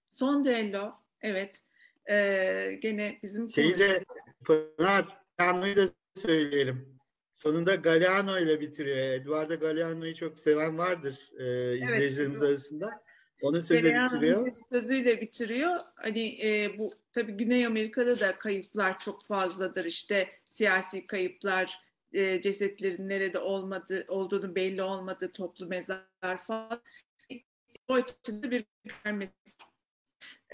Son 0.09 0.45
Düello, 0.45 0.93
evet 1.21 1.65
ee, 2.11 2.79
gene 2.83 3.19
bizim 3.23 3.49
Şeyde 3.49 4.05
Pınar 4.45 5.23
Galeano'yu 5.39 5.77
da 5.77 5.89
söyleyelim. 6.17 7.01
Sonunda 7.35 7.75
Galeano 7.75 8.39
ile 8.39 8.61
bitiriyor. 8.61 8.97
Eduardo 8.97 9.61
Galeano'yu 9.61 10.15
çok 10.15 10.39
seven 10.39 10.79
vardır 10.79 11.31
e, 11.39 11.77
izleyicilerimiz 11.77 12.43
evet. 12.43 12.51
arasında. 12.51 13.03
Onun 13.43 13.61
sözüyle 13.61 14.05
bitiriyor. 14.05 14.53
Sözüyle 14.69 15.21
bitiriyor. 15.21 15.81
Hani 15.95 16.47
e, 16.47 16.79
bu 16.79 16.95
tabii 17.13 17.33
Güney 17.33 17.67
Amerika'da 17.67 18.21
da 18.21 18.39
kayıplar 18.39 18.99
çok 18.99 19.27
fazladır. 19.27 19.85
İşte 19.85 20.29
siyasi 20.47 21.07
kayıplar, 21.07 21.81
e, 22.13 22.41
cesetlerin 22.41 23.09
nerede 23.09 23.39
olmadı 23.39 24.05
olduğunu 24.09 24.55
belli 24.55 24.83
olmadı, 24.83 25.31
toplu 25.33 25.67
mezar 25.67 26.45
falan. 26.47 26.83
O 27.89 27.95
açıdan 27.95 28.51
bir 28.51 28.65
görmesi 29.05 29.33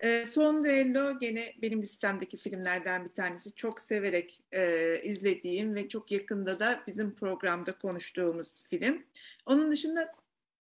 e, 0.03 0.25
Son 0.25 0.65
Duello 0.65 1.19
gene 1.19 1.53
benim 1.63 1.83
listemdeki 1.83 2.37
filmlerden 2.37 3.05
bir 3.05 3.13
tanesi. 3.13 3.55
Çok 3.55 3.81
severek 3.81 4.41
e, 4.53 5.01
izlediğim 5.03 5.75
ve 5.75 5.89
çok 5.89 6.13
yakında 6.13 6.61
da 6.61 6.83
bizim 6.87 7.15
programda 7.15 7.79
konuştuğumuz 7.79 8.63
film. 8.71 9.07
Onun 9.47 9.71
dışında 9.71 10.13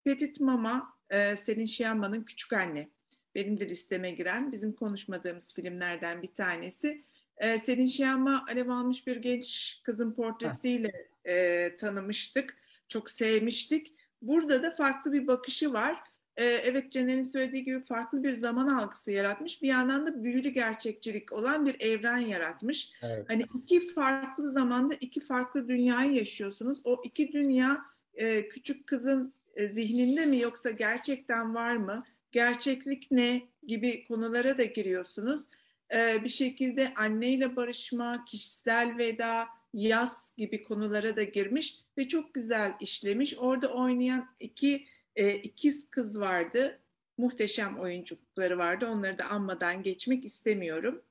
Petit 0.05 0.41
Mama, 0.41 0.94
e, 1.11 1.37
Selin 1.37 1.65
Şiyanma'nın 1.65 2.23
Küçük 2.23 2.53
Anne. 2.53 2.89
Benim 3.35 3.61
de 3.61 3.69
listeme 3.69 4.11
giren 4.11 4.53
bizim 4.53 4.73
konuşmadığımız 4.73 5.55
filmlerden 5.55 6.23
bir 6.23 6.33
tanesi. 6.33 7.05
E, 7.37 7.59
Selin 7.59 7.87
Şiyanma 7.87 8.45
alev 8.49 8.69
almış 8.69 9.07
bir 9.07 9.17
genç 9.17 9.81
kızın 9.83 10.13
portresiyle 10.13 11.07
e, 11.25 11.77
tanımıştık. 11.77 12.57
Çok 12.89 13.11
sevmiştik. 13.11 13.95
Burada 14.23 14.63
da 14.63 14.71
farklı 14.71 15.13
bir 15.13 15.27
bakışı 15.27 15.73
var 15.73 16.05
e, 16.37 16.45
evet 16.45 16.93
Caner'in 16.93 17.23
söylediği 17.23 17.65
gibi 17.65 17.85
farklı 17.85 18.23
bir 18.23 18.35
zaman 18.35 18.69
algısı 18.69 19.13
yaratmış. 19.13 19.63
Bir 19.63 19.69
yandan 19.69 20.07
da 20.07 20.25
büyülü 20.25 20.49
gerçekçilik 20.49 21.33
olan 21.33 21.67
bir 21.67 21.81
evren 21.81 22.19
yaratmış. 22.19 22.93
Evet. 23.03 23.25
Hani 23.29 23.45
iki 23.55 23.93
farklı 23.93 24.51
zamanda 24.51 24.95
iki 24.95 25.21
farklı 25.21 25.69
dünyayı 25.69 26.13
yaşıyorsunuz. 26.13 26.81
O 26.85 27.03
iki 27.05 27.33
dünya 27.33 27.83
e, 28.15 28.49
küçük 28.49 28.87
kızın 28.87 29.35
zihninde 29.59 30.27
mi 30.27 30.39
yoksa 30.39 30.71
gerçekten 30.71 31.55
var 31.55 31.77
mı? 31.77 32.05
Gerçeklik 32.33 33.11
ne 33.11 33.43
gibi 33.67 34.05
konulara 34.09 34.59
da 34.59 34.65
giriyorsunuz. 34.65 35.45
E, 35.95 36.25
bir 36.25 36.29
şekilde 36.29 36.95
anneyle 36.95 37.57
barışma, 37.57 38.25
kişisel 38.25 38.99
veda, 38.99 39.47
yaz 39.75 40.33
gibi 40.37 40.63
konulara 40.63 41.17
da 41.17 41.23
girmiş 41.23 41.77
ve 41.99 42.09
çok 42.09 42.35
güzel 42.35 42.75
işlemiş. 42.81 43.35
Orada 43.39 43.69
oynayan 43.69 44.29
iki 44.41 44.87
e, 45.17 45.35
ikiz 45.35 45.91
kız 45.91 46.21
vardı. 46.21 46.81
Muhteşem 47.19 47.79
oyunculukları 47.79 48.59
vardı. 48.59 48.87
Onları 48.87 49.19
da 49.19 49.25
anmadan 49.25 49.83
geçmek 49.83 50.25
istemiyorum. 50.25 51.03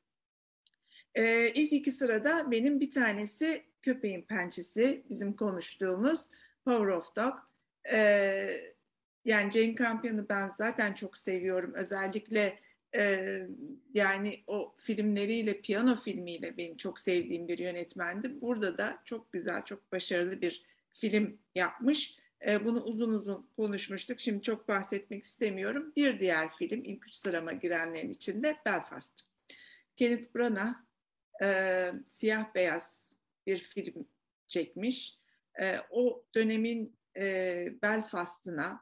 E, 1.15 1.49
ilk 1.49 1.73
iki 1.73 1.91
sırada 1.91 2.51
benim 2.51 2.79
bir 2.79 2.91
tanesi 2.91 3.63
Köpeğin 3.81 4.21
Pençesi, 4.21 5.03
bizim 5.09 5.33
konuştuğumuz 5.33 6.19
Power 6.65 6.87
of 6.87 7.15
Dog. 7.15 7.33
E, 7.91 8.73
yani 9.25 9.51
Jane 9.51 9.75
Campion'ı 9.75 10.29
ben 10.29 10.49
zaten 10.49 10.93
çok 10.93 11.17
seviyorum. 11.17 11.73
Özellikle 11.73 12.59
e, 12.95 13.37
yani 13.93 14.43
o 14.47 14.75
filmleriyle, 14.77 15.61
piyano 15.61 15.95
filmiyle 15.95 16.57
benim 16.57 16.77
çok 16.77 16.99
sevdiğim 16.99 17.47
bir 17.47 17.59
yönetmendi. 17.59 18.41
Burada 18.41 18.77
da 18.77 19.01
çok 19.05 19.31
güzel, 19.31 19.65
çok 19.65 19.91
başarılı 19.91 20.41
bir 20.41 20.63
film 20.93 21.37
yapmış. 21.55 22.17
E, 22.47 22.65
bunu 22.65 22.83
uzun 22.83 23.13
uzun 23.13 23.49
konuşmuştuk. 23.55 24.19
Şimdi 24.19 24.41
çok 24.41 24.67
bahsetmek 24.67 25.23
istemiyorum. 25.23 25.93
Bir 25.95 26.19
diğer 26.19 26.55
film 26.55 26.83
ilk 26.83 27.07
üç 27.07 27.13
sırama 27.13 27.51
girenlerin 27.51 28.09
içinde 28.09 28.57
Belfast. 28.65 29.21
Kenneth 29.95 30.35
Branagh 30.35 30.75
e, 31.43 31.91
siyah 32.07 32.55
beyaz 32.55 33.15
bir 33.47 33.57
film 33.57 34.07
çekmiş. 34.47 35.17
E, 35.61 35.77
o 35.89 36.23
dönemin 36.35 36.95
e, 37.17 37.65
Belfast'ına 37.81 38.81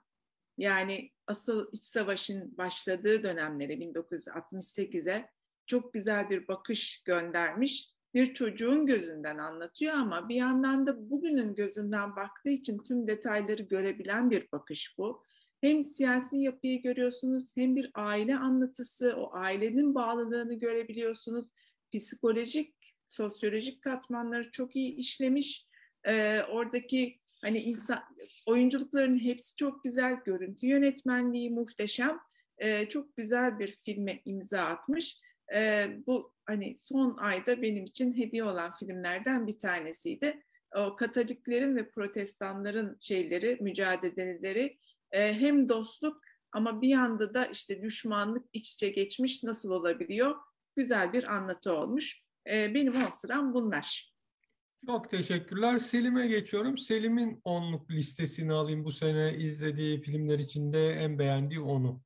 yani 0.57 1.11
asıl 1.27 1.69
iç 1.71 1.83
savaşın 1.83 2.57
başladığı 2.57 3.23
dönemlere 3.23 3.73
1968'e 3.73 5.29
çok 5.65 5.93
güzel 5.93 6.29
bir 6.29 6.47
bakış 6.47 7.03
göndermiş 7.05 7.91
bir 8.13 8.33
çocuğun 8.33 8.85
gözünden 8.85 9.37
anlatıyor 9.37 9.93
ama 9.93 10.29
bir 10.29 10.35
yandan 10.35 10.87
da 10.87 11.09
bugünün 11.09 11.55
gözünden 11.55 12.15
baktığı 12.15 12.49
için 12.49 12.77
tüm 12.77 13.07
detayları 13.07 13.63
görebilen 13.63 14.31
bir 14.31 14.51
bakış 14.51 14.97
bu. 14.97 15.23
Hem 15.61 15.83
siyasi 15.83 16.37
yapıyı 16.37 16.81
görüyorsunuz 16.81 17.57
hem 17.57 17.75
bir 17.75 17.91
aile 17.93 18.35
anlatısı, 18.35 19.15
o 19.17 19.33
ailenin 19.33 19.95
bağlılığını 19.95 20.53
görebiliyorsunuz. 20.53 21.45
Psikolojik, 21.93 22.75
sosyolojik 23.09 23.81
katmanları 23.81 24.51
çok 24.51 24.75
iyi 24.75 24.95
işlemiş. 24.95 25.67
Ee, 26.07 26.41
oradaki 26.41 27.20
hani 27.41 27.59
insan 27.59 28.03
oyunculukların 28.45 29.19
hepsi 29.19 29.55
çok 29.55 29.83
güzel, 29.83 30.15
görüntü 30.25 30.67
yönetmenliği 30.67 31.49
muhteşem. 31.49 32.19
Ee, 32.57 32.89
çok 32.89 33.17
güzel 33.17 33.59
bir 33.59 33.79
filme 33.85 34.21
imza 34.25 34.61
atmış. 34.61 35.17
Ee, 35.53 35.87
bu 36.07 36.33
hani 36.45 36.75
son 36.77 37.17
ayda 37.17 37.61
benim 37.61 37.85
için 37.85 38.17
hediye 38.17 38.43
olan 38.43 38.73
filmlerden 38.75 39.47
bir 39.47 39.57
tanesiydi. 39.57 40.43
o 40.75 40.95
Katoliklerin 40.95 41.75
ve 41.75 41.89
Protestanların 41.89 42.97
şeyleri, 43.01 43.57
mücadeleleri 43.61 44.77
e, 45.11 45.33
hem 45.33 45.69
dostluk 45.69 46.21
ama 46.51 46.81
bir 46.81 46.87
yanda 46.87 47.33
da 47.33 47.45
işte 47.45 47.81
düşmanlık 47.81 48.45
iç 48.53 48.73
içe 48.73 48.89
geçmiş 48.89 49.43
nasıl 49.43 49.71
olabiliyor? 49.71 50.35
Güzel 50.75 51.13
bir 51.13 51.23
anlatı 51.23 51.73
olmuş. 51.73 52.23
E, 52.47 52.73
benim 52.75 53.05
o 53.05 53.11
sıram 53.11 53.53
bunlar. 53.53 54.10
Çok 54.85 55.09
teşekkürler. 55.09 55.79
Selim'e 55.79 56.27
geçiyorum. 56.27 56.77
Selim'in 56.77 57.41
onluk 57.43 57.91
listesini 57.91 58.53
alayım 58.53 58.85
bu 58.85 58.91
sene 58.91 59.37
izlediği 59.37 60.01
filmler 60.01 60.39
içinde 60.39 60.89
en 60.89 61.19
beğendiği 61.19 61.61
onu. 61.61 62.01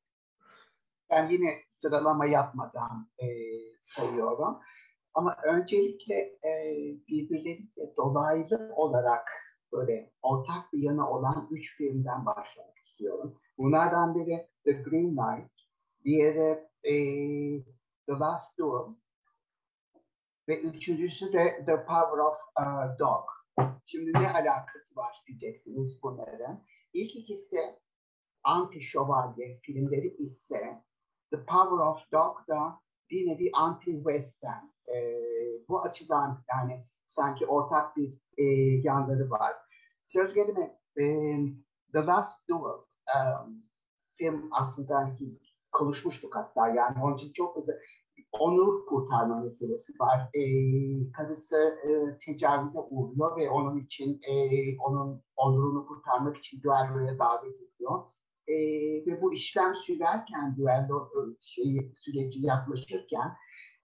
Ben 1.10 1.28
yine 1.30 1.62
sıralama 1.68 2.26
yapmadan 2.26 3.08
e, 3.18 3.26
sayıyorum. 3.78 4.58
Ama 5.14 5.36
öncelikle 5.44 6.14
e, 6.44 6.74
birbirleriyle 7.08 7.96
dolaylı 7.96 8.72
olarak 8.76 9.28
böyle 9.72 10.12
ortak 10.22 10.72
bir 10.72 10.78
yanı 10.78 11.10
olan 11.10 11.48
üç 11.50 11.76
filmden 11.76 12.26
başlamak 12.26 12.78
istiyorum. 12.78 13.38
Bunlardan 13.58 14.14
biri 14.14 14.48
The 14.64 14.72
Green 14.72 15.16
Knight, 15.16 15.52
diğeri 16.04 16.68
e, 16.84 16.92
The 18.06 18.12
Last 18.12 18.58
Duel 18.58 18.94
ve 20.48 20.60
üçüncüsü 20.60 21.32
de 21.32 21.64
The 21.66 21.84
Power 21.84 22.18
of 22.18 22.36
uh, 22.60 22.98
Dog. 22.98 23.24
Şimdi 23.86 24.12
ne 24.12 24.32
alakası 24.32 24.96
var 24.96 25.22
diyeceksiniz 25.26 26.02
bunların. 26.02 26.64
İlk 26.92 27.16
ikisi 27.16 27.78
anti 28.44 28.82
şövalye 28.82 29.58
filmleri 29.62 30.08
ise 30.08 30.82
The 31.30 31.44
Power 31.44 31.86
of 31.86 32.12
Dog 32.12 32.48
da 32.48 32.80
bir 33.10 33.26
nevi 33.26 33.50
anti-western. 33.50 34.70
E, 34.88 34.96
bu 35.68 35.82
açıdan 35.82 36.44
yani 36.48 36.86
sanki 37.06 37.46
ortak 37.46 37.96
bir 37.96 38.14
e, 38.38 38.44
yanları 38.82 39.30
var. 39.30 39.52
Söz 40.06 40.34
gelimi 40.34 40.78
e, 41.00 41.04
The 41.92 42.06
Last 42.06 42.48
Duel 42.48 42.78
um, 43.16 43.62
film 44.12 44.48
aslında 44.52 45.16
konuşmuştuk 45.72 46.36
hatta 46.36 46.68
yani 46.68 47.02
onun 47.02 47.16
için 47.16 47.32
çok 47.32 47.56
hızlı 47.56 47.80
onur 48.32 48.86
kurtarma 48.86 49.40
meselesi 49.40 49.92
var. 50.00 50.30
E, 50.34 50.42
karısı 51.12 51.56
e, 51.56 52.18
tecavüze 52.18 52.80
uğruyor 52.90 53.36
ve 53.36 53.50
onun 53.50 53.80
için 53.80 54.20
e, 54.28 54.34
onun 54.78 55.22
onurunu 55.36 55.86
kurtarmak 55.86 56.36
için 56.36 56.62
düelloya 56.62 57.18
davet 57.18 57.54
ediyor. 57.54 58.02
E, 58.46 58.54
ve 59.06 59.22
bu 59.22 59.32
işlem 59.32 59.74
sürerken 59.74 60.56
düello 60.56 61.10
şey, 61.40 61.92
süreci 61.98 62.46
yaklaşırken 62.46 63.36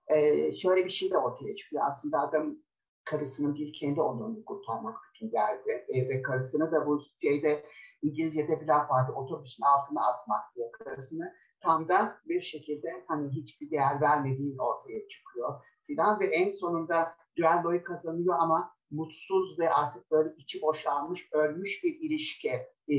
e, 0.09 0.53
şöyle 0.55 0.85
bir 0.85 0.91
şey 0.91 1.11
de 1.11 1.19
ortaya 1.19 1.57
çıkıyor. 1.57 1.83
Aslında 1.87 2.21
adam 2.21 2.57
karısının 3.05 3.55
bir 3.55 3.73
kendi 3.73 4.01
onurunu 4.01 4.45
kurtarmak 4.45 4.97
için 5.15 5.31
geldi. 5.31 5.85
E, 5.89 6.09
ve 6.09 6.23
karısını 6.23 6.73
da 6.73 6.87
bu 6.87 7.03
şeyde 7.23 7.65
İngilizce'de 8.03 8.61
bir 8.61 8.67
laf 8.67 8.91
vardı 8.91 9.13
otobüsün 9.13 9.65
altına 9.65 10.01
atmak 10.07 10.57
diye 10.57 10.71
karısını 10.73 11.35
tam 11.63 11.89
da 11.89 12.19
bir 12.29 12.41
şekilde 12.41 13.05
hani 13.09 13.31
hiçbir 13.31 13.71
değer 13.71 14.01
vermediği 14.01 14.57
ortaya 14.61 15.09
çıkıyor 15.09 15.65
filan 15.87 16.21
ve 16.21 16.27
en 16.27 16.51
sonunda 16.51 17.15
düelloyu 17.37 17.85
kazanıyor 17.85 18.35
ama 18.39 18.75
mutsuz 18.91 19.59
ve 19.59 19.71
artık 19.71 20.11
böyle 20.11 20.35
içi 20.37 20.63
boşalmış, 20.63 21.29
ölmüş 21.33 21.85
bir 21.85 22.01
ilişki 22.01 22.53
e, 22.89 22.97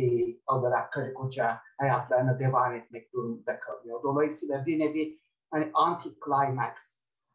olarak 0.47 0.93
karı 0.93 1.14
koca 1.14 1.59
hayatlarına 1.80 2.39
devam 2.39 2.76
etmek 2.76 3.14
durumunda 3.14 3.59
kalıyor. 3.59 4.03
Dolayısıyla 4.03 4.66
bir 4.66 4.80
nevi 4.80 5.20
hani 5.51 5.72
anti-climax 5.74 6.74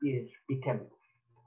bir 0.03 0.45
bitim. 0.49 0.91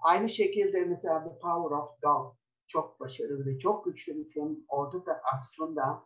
Aynı 0.01 0.29
şekilde 0.29 0.79
mesela 0.79 1.23
The 1.23 1.29
Power 1.29 1.77
of 1.77 2.01
Dog 2.03 2.35
çok 2.67 2.99
başarılı 2.99 3.45
ve 3.45 3.59
çok 3.59 3.85
güçlü 3.85 4.15
bir 4.15 4.29
film. 4.29 4.65
Orada 4.67 5.05
da 5.05 5.21
aslında 5.35 6.03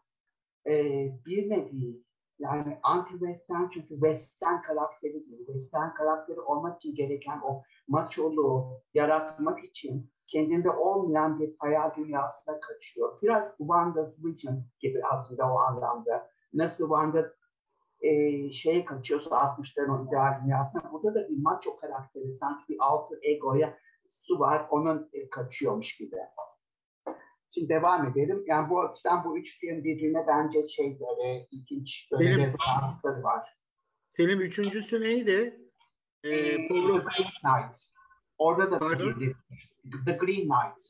e, 0.68 0.74
bir 1.26 1.50
nevi 1.50 2.04
yani 2.40 2.80
anti-western 2.84 3.70
çünkü 3.74 3.90
western 3.90 4.62
karakteri 4.62 5.14
değil. 5.14 5.46
Western 5.46 5.94
karakteri 5.94 6.40
olmak 6.40 6.78
için 6.78 6.96
gereken 6.96 7.42
o 7.44 7.64
macholuğu 7.88 8.82
yaratmak 8.94 9.64
için 9.64 10.10
kendinde 10.28 10.70
olmayan 10.70 11.40
bir 11.40 11.56
hayal 11.60 11.96
dünyasına 11.96 12.60
kaçıyor. 12.60 13.22
Biraz 13.22 13.58
Wanda's 13.58 14.24
Vision 14.24 14.64
gibi 14.80 15.02
aslında 15.06 15.54
o 15.54 15.58
anlamda. 15.58 16.30
Nasıl 16.54 16.84
Wanda 16.88 17.34
e, 18.02 18.52
şeye 18.52 18.86
kaçıyorsa 18.86 19.30
60'ların 19.30 20.00
o 20.02 20.08
ideal 20.08 20.42
dünyasına 20.44 20.92
burada 20.92 21.16
da 21.16 21.30
bir 21.30 21.42
macho 21.42 21.78
karakteri 21.78 22.32
sanki 22.32 22.64
bir 22.70 22.78
alter 22.80 23.18
egoya 23.22 23.78
su 24.08 24.40
var 24.40 24.68
onun 24.70 25.10
e, 25.14 25.30
kaçıyormuş 25.30 25.98
gibi. 25.98 26.16
Şimdi 27.56 27.70
devam 27.70 28.06
edelim. 28.06 28.44
Yani 28.48 28.70
bu 28.70 28.82
açıdan 28.82 29.24
bu 29.26 29.38
üç 29.38 29.60
film 29.60 29.84
birbirine 29.84 30.26
bence 30.28 30.68
şey 30.68 31.00
böyle 31.00 31.48
ilginç 31.52 32.08
böyle 32.12 32.30
Benim- 32.30 32.40
rezonansları 32.40 33.24
var. 33.24 33.58
Film 34.14 34.42
üçüncüsü 34.42 35.02
neydi? 35.02 35.60
Ee, 36.24 36.30
Ee, 36.30 36.56
of- 36.56 36.70
Green 36.70 37.04
Knight. 37.42 37.78
Orada 38.38 38.72
da 38.72 38.80
Pardon? 38.80 39.14
The 40.06 40.12
Green 40.12 40.50
Knight. 40.50 40.82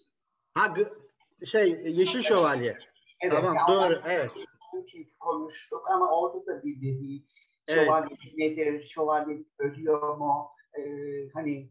ha, 0.53 0.73
şey 1.45 1.69
Yeşil 1.85 2.21
Şövalye. 2.21 2.77
Evet, 3.21 3.33
tamam 3.33 3.55
yani 3.55 3.67
doğru 3.67 4.01
evet. 4.07 4.31
çünkü 4.91 5.17
konuştuk 5.19 5.83
ama 5.91 6.11
orada 6.21 6.45
da 6.45 6.63
bir 6.63 6.75
nevi 6.81 7.23
Evet. 7.67 7.85
şövalyelik 7.85 8.37
nedir, 8.37 8.87
şövalyelik 8.93 9.47
ölüyor 9.59 10.17
mu? 10.17 10.49
Ee, 10.77 10.81
hani 11.33 11.69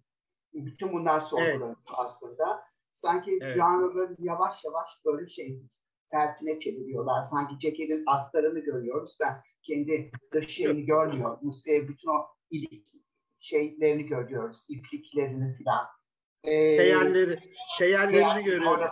bütün 0.54 0.92
bunlar 0.92 1.20
sorgulanıyor 1.20 1.76
aslında. 1.86 2.62
Sanki 3.04 3.38
Evet. 3.42 3.56
janrları 3.56 4.16
yavaş 4.18 4.64
yavaş 4.64 4.88
böyle 5.04 5.28
şey 5.28 5.62
tersine 6.10 6.60
çeviriyorlar. 6.60 7.22
Sanki 7.22 7.54
Jekyll'in 7.60 8.02
astarını 8.06 8.58
görüyoruz 8.58 9.20
da 9.20 9.42
kendi 9.62 10.10
dış 10.32 10.48
şeyini 10.48 10.84
görmüyoruz. 10.86 11.62
E, 11.66 11.88
bütün 11.88 12.08
o 12.08 12.26
ilik 12.50 12.86
şeylerini 13.36 14.06
görüyoruz, 14.06 14.66
ipliklerini 14.68 15.56
filan. 15.56 15.86
Ee, 16.44 16.76
Teyelleri, 16.76 17.38
teyellerini 17.78 18.44
görüyoruz. 18.44 18.90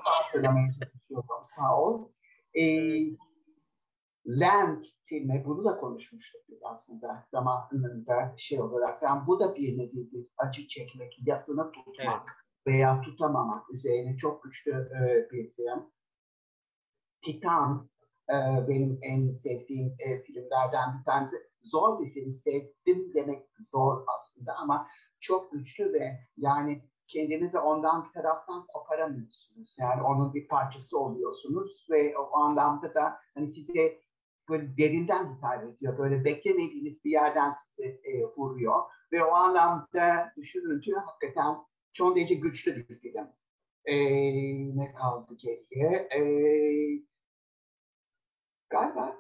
Sağ 1.45 1.83
ol. 1.83 2.09
Ee, 2.55 2.99
Land 4.27 4.85
filmi, 5.05 5.43
bunu 5.47 5.65
da 5.65 5.77
konuşmuştuk 5.77 6.41
biz 6.49 6.59
aslında 6.63 7.27
zamanında 7.31 8.35
şey 8.39 8.61
olarak. 8.61 9.03
Yani 9.03 9.27
bu 9.27 9.41
da 9.41 9.55
bir 9.57 9.79
nevi 9.79 10.13
bir 10.13 10.27
acı 10.37 10.69
çekmek, 10.69 11.19
yasını 11.27 11.73
tutmak 11.73 12.42
veya 12.67 13.01
tutamamak 13.01 13.71
üzerine 13.71 14.17
çok 14.17 14.43
güçlü 14.43 14.71
e, 14.73 15.31
bir 15.31 15.51
film. 15.51 15.91
Titan 17.23 17.89
e, 18.31 18.69
benim 18.69 18.99
en 19.03 19.31
sevdiğim 19.31 19.97
e, 19.99 20.23
filmlerden 20.23 20.99
bir 20.99 21.05
tanesi. 21.05 21.37
Zor 21.63 22.01
bir 22.01 22.11
film, 22.11 22.33
sevdim 22.33 23.15
demek 23.15 23.49
zor 23.65 24.05
aslında 24.15 24.57
ama 24.57 24.89
çok 25.21 25.53
güçlü 25.53 25.93
ve 25.93 26.19
yani 26.37 26.83
kendinizi 27.09 27.59
ondan 27.59 28.05
bir 28.05 28.13
taraftan 28.13 28.67
koparamıyorsunuz. 28.67 29.77
Yani 29.79 30.03
onun 30.03 30.35
bir 30.35 30.49
parçası 30.49 30.99
oluyorsunuz 30.99 31.87
ve 31.91 32.19
o 32.19 32.37
anlamda 32.37 32.95
da 32.95 33.17
hani 33.35 33.49
size 33.49 33.99
böyle 34.49 34.77
derinden 34.77 35.37
hitap 35.37 35.65
ediyor. 35.65 35.99
Böyle 35.99 36.25
beklemediğiniz 36.25 37.05
bir 37.05 37.11
yerden 37.11 37.51
sizi 37.51 38.01
e, 38.05 38.25
vuruyor. 38.37 38.83
Ve 39.13 39.25
o 39.25 39.35
anlamda 39.35 40.33
düşününce 40.37 40.93
hakikaten 40.93 41.57
çok 41.93 42.17
derece 42.17 42.35
güçlü 42.35 42.77
bir 42.77 42.99
film. 42.99 43.29
E, 43.85 43.97
ne 44.77 44.93
kaldı 44.93 45.35
geriye? 45.37 46.09
E, 46.17 46.21
galiba 48.71 49.17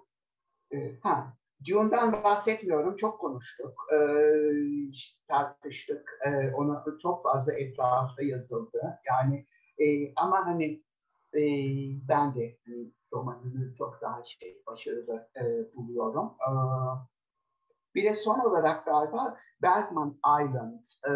e, 0.73 0.99
ha, 1.03 1.37
Dune'dan 1.68 2.12
bahsetmiyorum. 2.12 2.97
Çok 2.97 3.20
konuştuk. 3.20 3.87
E, 3.93 3.99
tartıştık. 5.29 6.18
E, 6.27 6.55
ona 6.55 6.85
çok 7.03 7.23
fazla 7.23 7.53
etrafta 7.53 8.23
yazıldı. 8.23 9.01
Yani 9.07 9.47
e, 9.79 10.12
ama 10.16 10.47
hani 10.47 10.83
e, 11.35 11.43
ben 12.09 12.35
de 12.35 12.59
hani, 12.66 12.93
romanını 13.12 13.75
çok 13.75 14.01
daha 14.03 14.25
şey 14.25 14.62
başarılı 14.66 15.29
e, 15.37 15.75
buluyorum. 15.77 16.27
E, 16.27 16.51
bir 17.95 18.05
de 18.05 18.16
son 18.16 18.39
olarak 18.39 18.87
galiba 18.87 19.39
Bergman 19.62 20.18
Island. 20.43 20.87
E, 21.09 21.12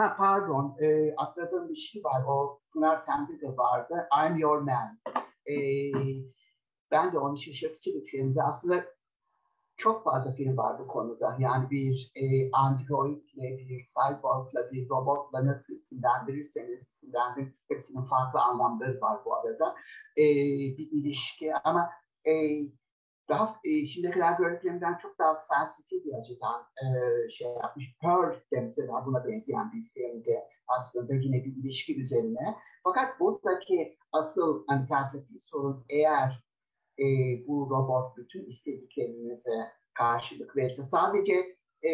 ha 0.00 0.16
pardon, 0.16 0.76
e, 0.80 1.14
atladığım 1.16 1.68
bir 1.68 1.76
şey 1.76 2.04
var. 2.04 2.24
O 2.28 2.60
Pınar 2.72 2.96
sende 2.96 3.40
de 3.40 3.56
vardı. 3.56 4.08
I'm 4.24 4.36
Your 4.36 4.58
Man. 4.58 4.98
E, 5.46 5.54
ben 6.90 7.12
de 7.12 7.18
onu 7.18 7.38
şaşırtıcı 7.38 7.90
bir 7.94 8.06
filmdi. 8.06 8.42
Aslında 8.42 8.84
çok 9.76 10.04
fazla 10.04 10.32
film 10.32 10.56
var 10.56 10.78
bu 10.78 10.86
konuda. 10.86 11.36
Yani 11.38 11.70
bir 11.70 12.12
e, 12.14 12.50
androidle, 12.52 13.58
bir 13.58 13.86
cyborgla, 13.86 14.72
bir 14.72 14.88
robotla 14.88 15.46
nasıl 15.46 15.74
isimlendirirseniz 15.74 16.88
isimlendirin. 16.88 17.56
Hepsinin 17.68 18.02
farklı 18.02 18.40
anlamları 18.40 19.00
var 19.00 19.20
bu 19.24 19.34
arada. 19.34 19.74
E, 20.16 20.24
bir 20.78 20.88
ilişki 20.92 21.54
ama 21.64 21.90
e, 22.26 22.32
daha 23.28 23.56
e, 23.64 23.86
şimdiye 23.86 24.12
kadar 24.12 24.38
gördüklerimden 24.38 24.96
çok 24.96 25.18
daha 25.18 25.46
felsefi 25.48 26.04
bir 26.04 26.12
açıdan 26.12 26.62
e, 26.82 26.88
şey 27.30 27.48
yapmış. 27.48 27.96
Pearl 28.00 28.34
de 28.52 28.60
mesela 28.60 29.06
buna 29.06 29.26
benzeyen 29.26 29.72
bir 29.72 29.90
filmde 29.94 30.48
aslında 30.68 31.14
yine 31.14 31.44
bir 31.44 31.56
ilişki 31.56 32.00
üzerine. 32.00 32.56
Fakat 32.84 33.20
buradaki 33.20 33.98
asıl 34.12 34.64
hani, 34.66 34.86
felsefi 34.86 35.40
sorun 35.40 35.84
eğer 35.88 36.44
e, 36.98 37.04
bu 37.46 37.70
robot 37.70 38.16
bütün 38.16 38.44
istediklerinize 38.44 39.72
karşılık 39.94 40.56
verirse 40.56 40.84
sadece 40.84 41.56
e, 41.82 41.90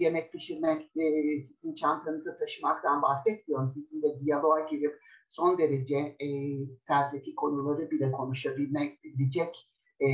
yemek 0.00 0.32
pişirmek, 0.32 0.96
e, 0.96 1.40
sizin 1.40 1.74
çantanızı 1.74 2.38
taşımaktan 2.38 3.02
bahsetmiyorum. 3.02 3.68
Sizinle 3.68 4.20
diyaloğa 4.20 4.60
girip 4.60 5.00
son 5.28 5.58
derece 5.58 5.96
e, 5.96 6.28
felsefi 6.86 7.34
konuları 7.34 7.90
bile 7.90 8.12
konuşabilmek 8.12 9.04
bilecek 9.04 9.70
e, 10.00 10.08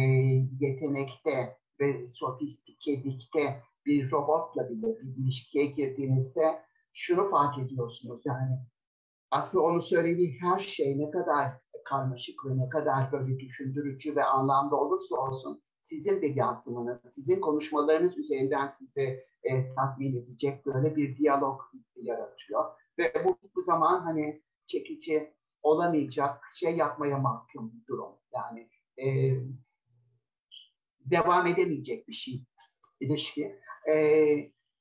yetenekte 0.61 1.57
ve 1.81 2.07
sofistikelikte 2.07 3.63
bir 3.87 4.11
robotla 4.11 4.71
bile 4.71 4.87
bir 4.87 5.17
ilişkiye 5.17 5.67
girdiğinizde 5.67 6.63
şunu 6.93 7.31
fark 7.31 7.59
ediyorsunuz 7.59 8.23
yani 8.25 8.59
aslında 9.31 9.65
onu 9.65 9.83
söylediği 9.83 10.39
her 10.41 10.61
şey 10.61 10.99
ne 10.99 11.11
kadar 11.11 11.53
karmaşık 11.85 12.47
ve 12.47 12.59
ne 12.59 12.69
kadar 12.69 13.13
böyle 13.13 13.41
düşündürücü 13.41 14.17
ve 14.17 14.25
anlamda 14.25 14.77
olursa 14.77 15.17
olsun 15.17 15.63
sizin 15.81 16.23
bir 16.23 16.37
yansımanız, 16.37 17.01
sizin 17.15 17.41
konuşmalarınız 17.41 18.19
üzerinden 18.19 18.69
size 18.69 19.25
e, 19.43 19.75
tatmin 19.75 20.17
edecek 20.17 20.67
böyle 20.67 20.97
bir 20.97 21.17
diyalog 21.17 21.61
yaratıyor. 21.97 22.65
Ve 22.99 23.13
bu, 23.25 23.37
bu 23.57 23.63
zaman 23.63 24.01
hani 24.01 24.43
çekici 24.67 25.35
olamayacak 25.63 26.41
şey 26.55 26.77
yapmaya 26.77 27.19
mahkum 27.19 27.73
durum. 27.89 28.13
Yani 28.33 28.69
e, 28.99 29.37
devam 31.05 31.47
edemeyecek 31.47 32.09
bir 32.09 32.13
şey 32.13 32.45
ilişki. 33.01 33.59
E, 33.89 33.95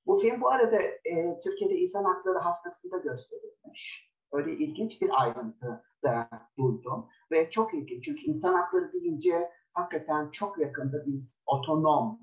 bu 0.05 0.19
film 0.19 0.41
bu 0.41 0.49
arada 0.49 0.81
e, 0.81 1.39
Türkiye'de 1.43 1.75
İnsan 1.75 2.03
Hakları 2.03 2.37
Haftası'nda 2.37 2.97
gösterilmiş. 2.97 4.13
Öyle 4.31 4.51
ilginç 4.51 5.01
bir 5.01 5.21
ayrıntı 5.21 5.83
da 6.03 6.29
duydum. 6.57 7.07
Ve 7.31 7.49
çok 7.49 7.73
ilginç 7.73 8.05
çünkü 8.05 8.21
insan 8.21 8.53
hakları 8.53 8.93
deyince 8.93 9.49
hakikaten 9.73 10.31
çok 10.31 10.59
yakında 10.59 11.05
biz 11.05 11.41
otonom 11.45 12.19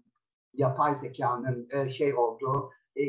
yapay 0.55 0.97
zekanın 0.97 1.69
e, 1.71 1.91
şey 1.91 2.15
olduğu 2.15 2.71
e, 2.97 3.05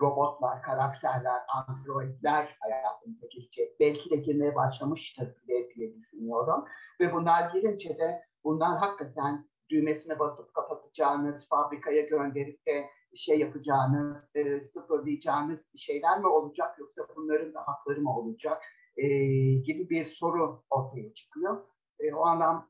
robotlar, 0.00 0.62
karakterler, 0.62 1.40
androidler 1.48 2.56
hayatımıza 2.60 3.26
girecek. 3.26 3.80
Belki 3.80 4.10
de 4.10 4.16
girmeye 4.16 4.54
başlamıştır 4.54 5.26
bile 5.26 5.74
diye 5.74 5.94
düşünüyorum. 5.94 6.64
Ve 7.00 7.12
bunlar 7.14 7.50
girince 7.50 7.98
de 7.98 8.22
bunlar 8.44 8.78
hakikaten 8.78 9.48
düğmesine 9.70 10.18
basıp 10.18 10.54
kapatacağınız, 10.54 11.48
fabrikaya 11.48 12.02
gönderip 12.02 12.66
de 12.66 12.90
şey 13.14 13.38
yapacağınız, 13.38 14.36
e, 14.36 14.60
sıfırlayacağınız 14.60 15.70
şeyler 15.76 16.20
mi 16.20 16.26
olacak 16.26 16.78
yoksa 16.78 17.02
bunların 17.16 17.54
da 17.54 17.60
hakları 17.60 18.00
mı 18.00 18.18
olacak 18.18 18.62
e, 18.96 19.06
gibi 19.54 19.90
bir 19.90 20.04
soru 20.04 20.62
ortaya 20.70 21.14
çıkıyor. 21.14 21.66
E, 22.00 22.14
o 22.14 22.26
anlam 22.26 22.68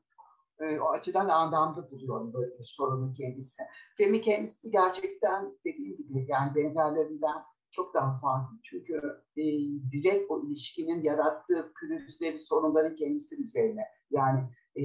e, 0.59 0.79
o 0.79 0.89
açıdan 0.89 1.29
anlamda 1.29 1.91
buluyorum 1.91 2.33
böyle 2.33 2.59
bir 2.59 2.65
sorunun 2.65 3.13
kendisi. 3.13 3.63
Femi 3.97 4.21
kendisi 4.21 4.71
gerçekten 4.71 5.57
dediğim 5.65 5.97
gibi 5.97 6.25
yani 6.27 6.55
benzerlerinden 6.55 7.43
çok 7.71 7.93
daha 7.93 8.13
farklı. 8.13 8.57
Çünkü 8.63 9.01
e, 9.37 9.43
direkt 9.91 10.31
o 10.31 10.43
ilişkinin 10.43 11.03
yarattığı 11.03 11.73
pürüzleri, 11.79 12.39
sorunların 12.39 12.95
kendisi 12.95 13.43
üzerine. 13.43 13.83
Yani 14.11 14.39
e, 14.77 14.81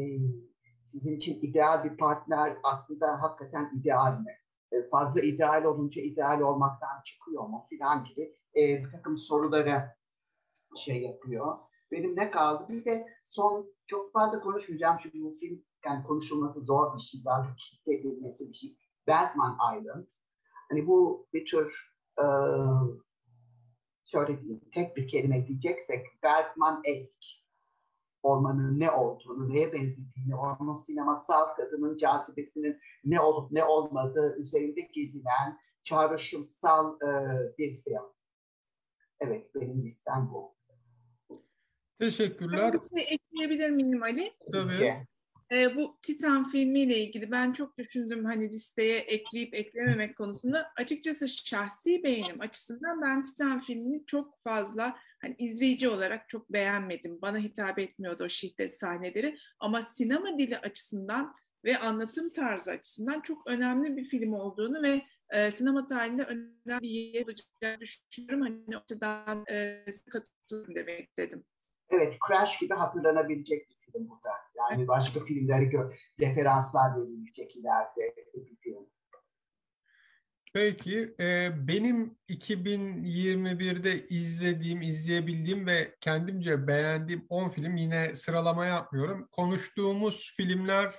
sizin 0.95 1.16
için 1.16 1.40
ideal 1.42 1.84
bir 1.84 1.97
partner 1.97 2.57
aslında 2.62 3.22
hakikaten 3.22 3.70
ideal 3.80 4.20
mi? 4.20 4.38
E, 4.72 4.88
fazla 4.88 5.20
ideal 5.20 5.64
olunca 5.64 6.03
ideal 6.03 6.40
olmaktan 6.40 7.03
çıkıyor 7.05 7.42
mu 7.42 7.66
filan 7.70 8.05
gibi 8.05 8.36
e, 8.57 8.84
bir 8.84 8.90
takım 8.90 9.18
soruları 9.18 9.90
şey 10.76 11.03
yapıyor. 11.03 11.59
Benim 11.92 12.16
ne 12.16 12.30
kaldı? 12.30 12.66
Bir 12.68 12.84
de 12.84 13.07
son 13.24 13.74
çok 13.86 14.12
fazla 14.12 14.40
konuşmayacağım 14.40 14.99
çünkü 15.03 15.22
bu 15.22 15.36
film 15.40 15.62
yani 15.84 16.05
konuşulması 16.05 16.61
zor 16.61 16.97
bir 16.97 17.03
şey, 17.03 17.24
daha 17.24 17.57
hissedilmesi 17.57 18.49
bir 18.49 18.55
şey. 18.55 18.76
Batman 19.09 19.59
Island. 19.78 20.07
Hani 20.68 20.86
bu 20.86 21.26
bir 21.32 21.47
tür 21.47 21.95
e, 22.18 22.24
şöyle 24.05 24.40
diyeyim, 24.40 24.61
tek 24.74 24.97
bir 24.97 25.09
kelime 25.09 25.47
diyeceksek 25.47 26.07
Batman 26.22 26.82
esk 26.84 27.24
ormanın 28.25 28.81
ne 28.81 28.91
olduğunu, 28.91 29.49
neye 29.49 29.72
benzediğini, 29.72 30.37
onun 30.37 30.75
sinemasal 30.75 31.55
kadının 31.57 31.97
cazibesinin 31.97 32.81
ne 33.05 33.20
olup 33.20 33.53
ne 33.53 33.64
olmadığı 33.64 34.37
üzerinde 34.37 34.81
gezinen 34.81 35.59
çağrışımsal 35.85 36.97
e, 37.01 37.09
bir 37.59 37.83
film. 37.83 38.03
Evet, 39.20 39.55
benim 39.55 39.83
listem 39.83 40.31
bu. 40.33 40.55
Teşekkürler. 41.99 42.72
Bir 42.72 42.99
şey 42.99 43.14
ekleyebilir 43.14 43.70
miyim 43.70 44.03
Ali? 44.03 44.33
Tabii. 44.53 45.07
E, 45.53 45.77
bu 45.77 45.99
Titan 46.03 46.49
filmiyle 46.49 46.99
ilgili 46.99 47.31
ben 47.31 47.53
çok 47.53 47.79
düşündüm 47.79 48.25
hani 48.25 48.51
listeye 48.51 48.99
ekleyip 48.99 49.55
eklememek 49.55 50.16
konusunda. 50.16 50.72
Açıkçası 50.77 51.29
şahsi 51.29 52.03
beğenim 52.03 52.41
açısından 52.41 53.03
ben 53.03 53.22
Titan 53.22 53.61
filmini 53.61 54.07
çok 54.07 54.43
fazla 54.45 54.97
hani 55.25 55.35
izleyici 55.39 55.89
olarak 55.89 56.29
çok 56.29 56.53
beğenmedim. 56.53 57.22
Bana 57.22 57.39
hitap 57.39 57.79
etmiyordu 57.79 58.25
o 58.25 58.29
şiddet 58.29 58.79
sahneleri. 58.79 59.37
Ama 59.59 59.83
sinema 59.83 60.39
dili 60.39 60.59
açısından 60.59 61.33
ve 61.64 61.79
anlatım 61.79 62.33
tarzı 62.33 62.70
açısından 62.70 63.20
çok 63.20 63.47
önemli 63.47 63.97
bir 63.97 64.05
film 64.05 64.33
olduğunu 64.33 64.83
ve 64.83 65.03
e, 65.31 65.51
sinema 65.51 65.87
tarihinde 65.87 66.22
önemli 66.22 66.83
bir 66.83 66.89
yer 66.89 67.25
olacağını 67.25 67.81
düşünüyorum. 67.81 68.41
Hani 68.41 68.77
o 68.77 68.81
açıdan 68.81 69.45
e, 69.51 69.85
katılıyorum 70.11 70.75
demek 70.75 71.09
istedim. 71.09 71.45
Evet, 71.91 72.16
Crash 72.29 72.59
gibi 72.59 72.75
hatırlanabilecek 72.75 73.70
bir 73.70 73.93
film 73.93 74.09
burada. 74.09 74.31
Yani 74.59 74.89
başka 74.89 75.25
filmleri 75.25 75.72
referanslar 76.20 76.97
verilecek 76.97 77.57
ileride 77.57 78.14
bir 78.35 78.57
film. 78.57 78.87
Peki, 80.55 81.15
e, 81.21 81.53
benim 81.69 82.17
2021'de 82.29 84.07
izlediğim, 84.07 84.83
izleyebildiğim 84.83 85.67
ve 85.67 85.95
kendimce 86.01 86.67
beğendiğim 86.67 87.27
10 87.29 87.49
film 87.49 87.77
yine 87.77 88.15
sıralama 88.15 88.67
yapmıyorum. 88.67 89.29
Konuştuğumuz 89.33 90.33
filmler 90.37 90.95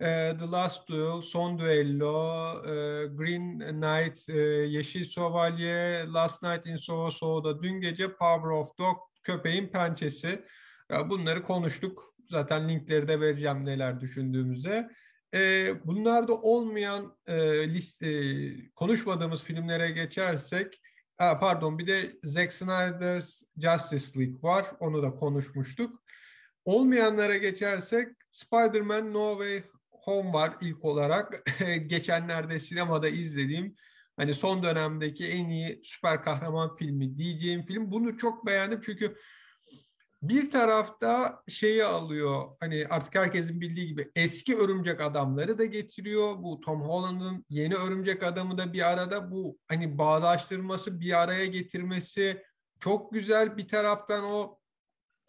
e, 0.00 0.36
The 0.38 0.46
Last 0.50 0.88
Duel, 0.88 1.22
Son 1.22 1.58
Duello, 1.58 2.52
e, 2.64 3.06
Green 3.06 3.58
Knight, 3.58 4.28
e, 4.28 4.38
Yeşil 4.66 5.10
Şövalye, 5.10 6.06
Last 6.06 6.42
Night 6.42 6.66
in 6.66 6.76
Soho 6.76 7.10
Soho'da 7.10 7.62
dün 7.62 7.80
gece 7.80 8.12
Power 8.12 8.50
of 8.50 8.78
Dog, 8.78 8.96
Köpeğin 9.22 9.68
Pençesi. 9.68 10.44
E, 10.90 11.10
bunları 11.10 11.42
konuştuk. 11.42 12.14
Zaten 12.30 12.68
linkleri 12.68 13.08
de 13.08 13.20
vereceğim 13.20 13.64
neler 13.64 14.00
düşündüğümüze. 14.00 14.88
E, 15.34 15.74
bunlarda 15.86 16.34
olmayan 16.34 17.16
e, 17.26 17.34
list, 17.68 18.02
e, 18.02 18.70
konuşmadığımız 18.74 19.42
filmlere 19.42 19.90
geçersek, 19.90 20.80
a, 21.18 21.38
pardon 21.38 21.78
bir 21.78 21.86
de 21.86 22.12
Zack 22.22 22.52
Snyder's 22.52 23.42
Justice 23.56 24.20
League 24.20 24.42
var. 24.42 24.66
Onu 24.80 25.02
da 25.02 25.10
konuşmuştuk. 25.10 26.02
Olmayanlara 26.64 27.36
geçersek 27.36 28.08
Spider-Man 28.30 29.12
No 29.12 29.38
Way 29.38 29.62
Home 29.90 30.32
var 30.32 30.56
ilk 30.60 30.84
olarak. 30.84 31.44
Geçenlerde 31.86 32.58
sinemada 32.58 33.08
izlediğim 33.08 33.74
hani 34.16 34.34
son 34.34 34.62
dönemdeki 34.62 35.28
en 35.28 35.48
iyi 35.48 35.80
süper 35.84 36.22
kahraman 36.22 36.76
filmi 36.76 37.18
diyeceğim 37.18 37.66
film. 37.66 37.90
Bunu 37.90 38.16
çok 38.16 38.46
beğendim 38.46 38.80
çünkü 38.84 39.16
bir 40.22 40.50
tarafta 40.50 41.42
şeyi 41.48 41.84
alıyor 41.84 42.48
hani 42.60 42.86
artık 42.90 43.14
herkesin 43.14 43.60
bildiği 43.60 43.86
gibi 43.86 44.10
eski 44.16 44.56
örümcek 44.56 45.00
adamları 45.00 45.58
da 45.58 45.64
getiriyor. 45.64 46.42
Bu 46.42 46.60
Tom 46.60 46.82
Holland'ın 46.82 47.44
yeni 47.48 47.74
örümcek 47.74 48.22
adamı 48.22 48.58
da 48.58 48.72
bir 48.72 48.90
arada 48.92 49.30
bu 49.30 49.58
hani 49.68 49.98
bağdaştırması 49.98 51.00
bir 51.00 51.22
araya 51.22 51.46
getirmesi 51.46 52.42
çok 52.80 53.12
güzel. 53.12 53.56
Bir 53.56 53.68
taraftan 53.68 54.24
o 54.24 54.58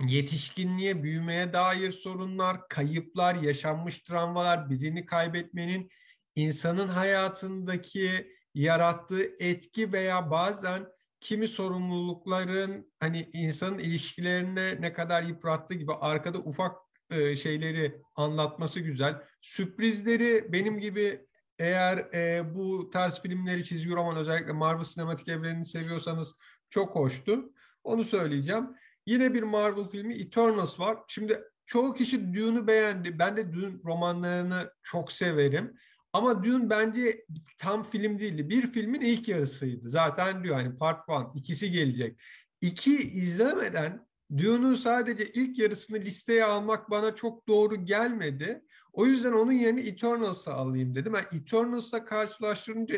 yetişkinliğe, 0.07 1.03
büyümeye 1.03 1.53
dair 1.53 1.91
sorunlar, 1.91 2.67
kayıplar, 2.67 3.35
yaşanmış 3.35 3.99
travmalar, 3.99 4.69
birini 4.69 5.05
kaybetmenin 5.05 5.89
insanın 6.35 6.87
hayatındaki 6.87 8.35
yarattığı 8.53 9.23
etki 9.39 9.93
veya 9.93 10.31
bazen 10.31 10.85
kimi 11.21 11.47
sorumlulukların 11.47 12.91
hani 12.99 13.29
insanın 13.33 13.77
ilişkilerine 13.77 14.81
ne 14.81 14.93
kadar 14.93 15.23
yıprattığı 15.23 15.73
gibi 15.73 15.93
arkada 15.93 16.37
ufak 16.37 16.75
e, 17.11 17.35
şeyleri 17.35 18.01
anlatması 18.15 18.79
güzel. 18.79 19.21
Sürprizleri 19.41 20.53
benim 20.53 20.79
gibi 20.79 21.25
eğer 21.59 21.97
e, 21.97 22.55
bu 22.55 22.89
tarz 22.89 23.21
filmleri 23.21 23.65
çizgi 23.65 23.91
roman 23.91 24.17
özellikle 24.17 24.51
Marvel 24.51 24.83
sinematik 24.83 25.27
evrenini 25.27 25.65
seviyorsanız 25.65 26.33
çok 26.69 26.95
hoştu. 26.95 27.53
Onu 27.83 28.03
söyleyeceğim. 28.03 28.69
Yine 29.05 29.33
bir 29.33 29.43
Marvel 29.43 29.89
filmi 29.89 30.21
Eternals 30.21 30.79
var. 30.79 30.97
Şimdi 31.07 31.43
çoğu 31.65 31.93
kişi 31.93 32.33
Dune'u 32.33 32.67
beğendi. 32.67 33.19
Ben 33.19 33.37
de 33.37 33.53
Dune 33.53 33.75
romanlarını 33.85 34.73
çok 34.83 35.11
severim. 35.11 35.77
Ama 36.13 36.43
Dune 36.43 36.69
bence 36.69 37.25
tam 37.57 37.83
film 37.83 38.19
değildi. 38.19 38.49
Bir 38.49 38.71
filmin 38.71 39.01
ilk 39.01 39.27
yarısıydı. 39.27 39.89
Zaten 39.89 40.43
diyor 40.43 40.55
hani 40.55 40.77
part 40.77 41.09
one, 41.09 41.27
ikisi 41.35 41.71
gelecek. 41.71 42.19
İki 42.61 42.97
izlemeden 42.97 44.07
Dune'un 44.37 44.75
sadece 44.75 45.25
ilk 45.25 45.57
yarısını 45.57 45.97
listeye 45.99 46.43
almak 46.43 46.89
bana 46.89 47.15
çok 47.15 47.47
doğru 47.47 47.85
gelmedi. 47.85 48.61
O 48.93 49.05
yüzden 49.05 49.33
onun 49.33 49.51
yerine 49.51 49.81
Eternals'ı 49.81 50.53
alayım 50.53 50.95
dedim. 50.95 51.13
Yani 51.13 51.41
Eternals'la 51.41 52.05
karşılaştırınca 52.05 52.97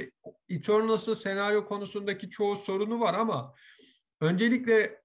Eternals'ın 0.50 1.14
senaryo 1.14 1.66
konusundaki 1.66 2.30
çoğu 2.30 2.56
sorunu 2.56 3.00
var 3.00 3.14
ama 3.14 3.54
öncelikle 4.22 5.02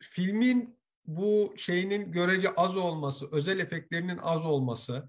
filmin 0.00 0.78
bu 1.06 1.54
şeyinin 1.56 2.12
görece 2.12 2.54
az 2.54 2.76
olması, 2.76 3.28
özel 3.32 3.58
efektlerinin 3.58 4.18
az 4.18 4.46
olması, 4.46 5.08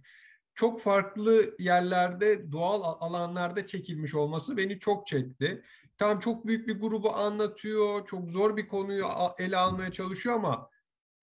çok 0.54 0.82
farklı 0.82 1.56
yerlerde, 1.60 2.52
doğal 2.52 2.82
alanlarda 3.00 3.66
çekilmiş 3.66 4.16
olması 4.16 4.58
beni 4.58 4.80
çok 4.80 5.08
çekti. 5.08 5.64
Tam 5.98 6.20
çok 6.20 6.48
büyük 6.48 6.68
bir 6.68 6.80
grubu 6.80 7.16
anlatıyor, 7.16 8.08
çok 8.08 8.30
zor 8.30 8.58
bir 8.58 8.68
konuyu 8.68 9.06
ele 9.38 9.58
almaya 9.58 9.92
çalışıyor 9.92 10.36
ama 10.36 10.70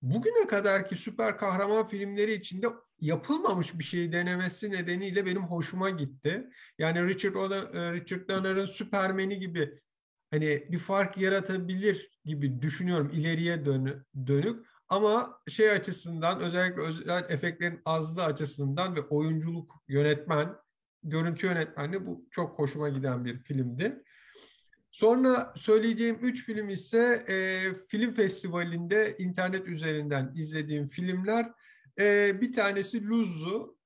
bugüne 0.02 0.46
kadarki 0.46 0.96
süper 0.96 1.38
kahraman 1.38 1.86
filmleri 1.86 2.34
içinde 2.34 2.68
yapılmamış 3.00 3.78
bir 3.78 3.84
şey 3.84 4.12
denemesi 4.12 4.70
nedeniyle 4.70 5.26
benim 5.26 5.42
hoşuma 5.42 5.90
gitti. 5.90 6.50
Yani 6.78 7.08
Richard, 7.08 7.34
e, 7.34 7.92
Richard 7.92 8.28
Donner'ın 8.28 8.66
Süpermen'i 8.66 9.38
gibi 9.38 9.80
hani 10.30 10.66
bir 10.68 10.78
fark 10.78 11.18
yaratabilir 11.18 12.10
gibi 12.24 12.62
düşünüyorum 12.62 13.10
ileriye 13.10 13.64
dönük. 14.14 14.66
Ama 14.88 15.40
şey 15.48 15.70
açısından 15.70 16.40
özellikle 16.40 16.82
özel 16.82 17.24
efektlerin 17.28 17.80
azlığı 17.84 18.24
açısından 18.24 18.96
ve 18.96 19.00
oyunculuk, 19.00 19.82
yönetmen, 19.88 20.56
görüntü 21.02 21.46
yönetmenliği 21.46 22.06
bu 22.06 22.26
çok 22.30 22.58
hoşuma 22.58 22.88
giden 22.88 23.24
bir 23.24 23.38
filmdi. 23.38 24.02
Sonra 24.90 25.54
söyleyeceğim 25.56 26.18
üç 26.22 26.44
film 26.44 26.68
ise 26.68 27.24
e, 27.28 27.36
film 27.88 28.14
festivalinde 28.14 29.16
internet 29.18 29.66
üzerinden 29.66 30.32
izlediğim 30.34 30.88
filmler. 30.88 31.52
E, 31.98 32.40
bir 32.40 32.52
tanesi 32.52 33.08
Luzzu, 33.08 33.76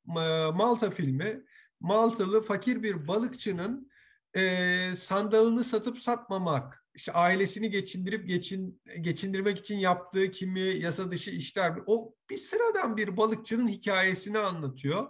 Malta 0.55 0.90
filmi. 0.90 1.42
Maltalı 1.80 2.42
fakir 2.42 2.82
bir 2.82 3.09
balıkçının 3.09 3.90
e, 4.34 4.96
sandalını 4.96 5.64
satıp 5.64 5.98
satmamak, 5.98 6.81
işte 6.95 7.12
ailesini 7.12 7.70
geçindirip 7.70 8.28
geçin, 8.28 8.82
geçindirmek 9.01 9.59
için 9.59 9.78
yaptığı 9.78 10.30
kimi 10.30 10.61
yasa 10.61 11.11
dışı 11.11 11.30
işler. 11.30 11.72
O 11.86 12.14
bir 12.30 12.38
sıradan 12.38 12.97
bir 12.97 13.16
balıkçının 13.16 13.68
hikayesini 13.68 14.38
anlatıyor. 14.38 15.09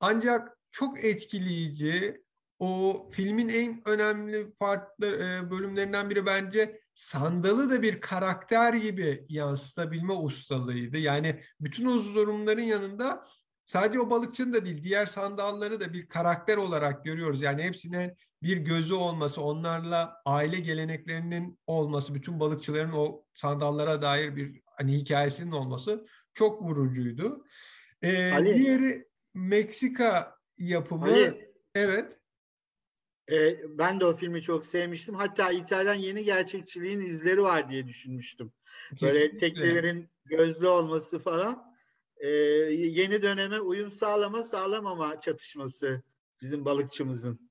Ancak 0.00 0.58
çok 0.70 1.04
etkileyici, 1.04 2.22
o 2.58 3.08
filmin 3.12 3.48
en 3.48 3.88
önemli 3.88 4.52
farklı 4.58 5.06
e, 5.06 5.50
bölümlerinden 5.50 6.10
biri 6.10 6.26
bence 6.26 6.80
sandalı 6.94 7.70
da 7.70 7.82
bir 7.82 8.00
karakter 8.00 8.74
gibi 8.74 9.26
yansıtabilme 9.28 10.12
ustalığıydı. 10.12 10.98
Yani 10.98 11.42
bütün 11.60 11.86
o 11.86 12.04
durumların 12.04 12.62
yanında 12.62 13.26
sadece 13.72 14.00
o 14.00 14.10
balıkçının 14.10 14.52
da 14.52 14.64
değil 14.64 14.84
diğer 14.84 15.06
sandalları 15.06 15.80
da 15.80 15.92
bir 15.92 16.06
karakter 16.06 16.56
olarak 16.56 17.04
görüyoruz. 17.04 17.42
Yani 17.42 17.62
hepsine 17.62 18.16
bir 18.42 18.56
gözü 18.56 18.94
olması, 18.94 19.42
onlarla 19.42 20.22
aile 20.24 20.60
geleneklerinin 20.60 21.58
olması, 21.66 22.14
bütün 22.14 22.40
balıkçıların 22.40 22.92
o 22.92 23.24
sandallara 23.34 24.02
dair 24.02 24.36
bir 24.36 24.60
hani 24.64 24.92
hikayesinin 24.92 25.52
olması 25.52 26.06
çok 26.34 26.62
vurucuydu. 26.62 27.44
Ee, 28.02 28.32
diğeri 28.44 29.08
Meksika 29.34 30.36
yapımı. 30.58 31.04
Ali. 31.04 31.52
Evet. 31.74 32.18
E, 33.32 33.56
ben 33.78 34.00
de 34.00 34.04
o 34.04 34.16
filmi 34.16 34.42
çok 34.42 34.64
sevmiştim. 34.64 35.14
Hatta 35.14 35.50
İtalyan 35.50 35.94
yeni 35.94 36.24
gerçekçiliğin 36.24 37.00
izleri 37.00 37.42
var 37.42 37.70
diye 37.70 37.86
düşünmüştüm. 37.86 38.52
Kesinlikle. 38.90 39.06
Böyle 39.06 39.36
teknelerin 39.36 40.08
gözlü 40.24 40.68
olması 40.68 41.18
falan. 41.18 41.71
E, 42.22 42.28
yeni 42.28 43.22
döneme 43.22 43.60
uyum 43.60 43.92
sağlama 43.92 44.44
sağlamama 44.44 45.20
çatışması 45.20 46.02
bizim 46.42 46.64
balıkçımızın. 46.64 47.50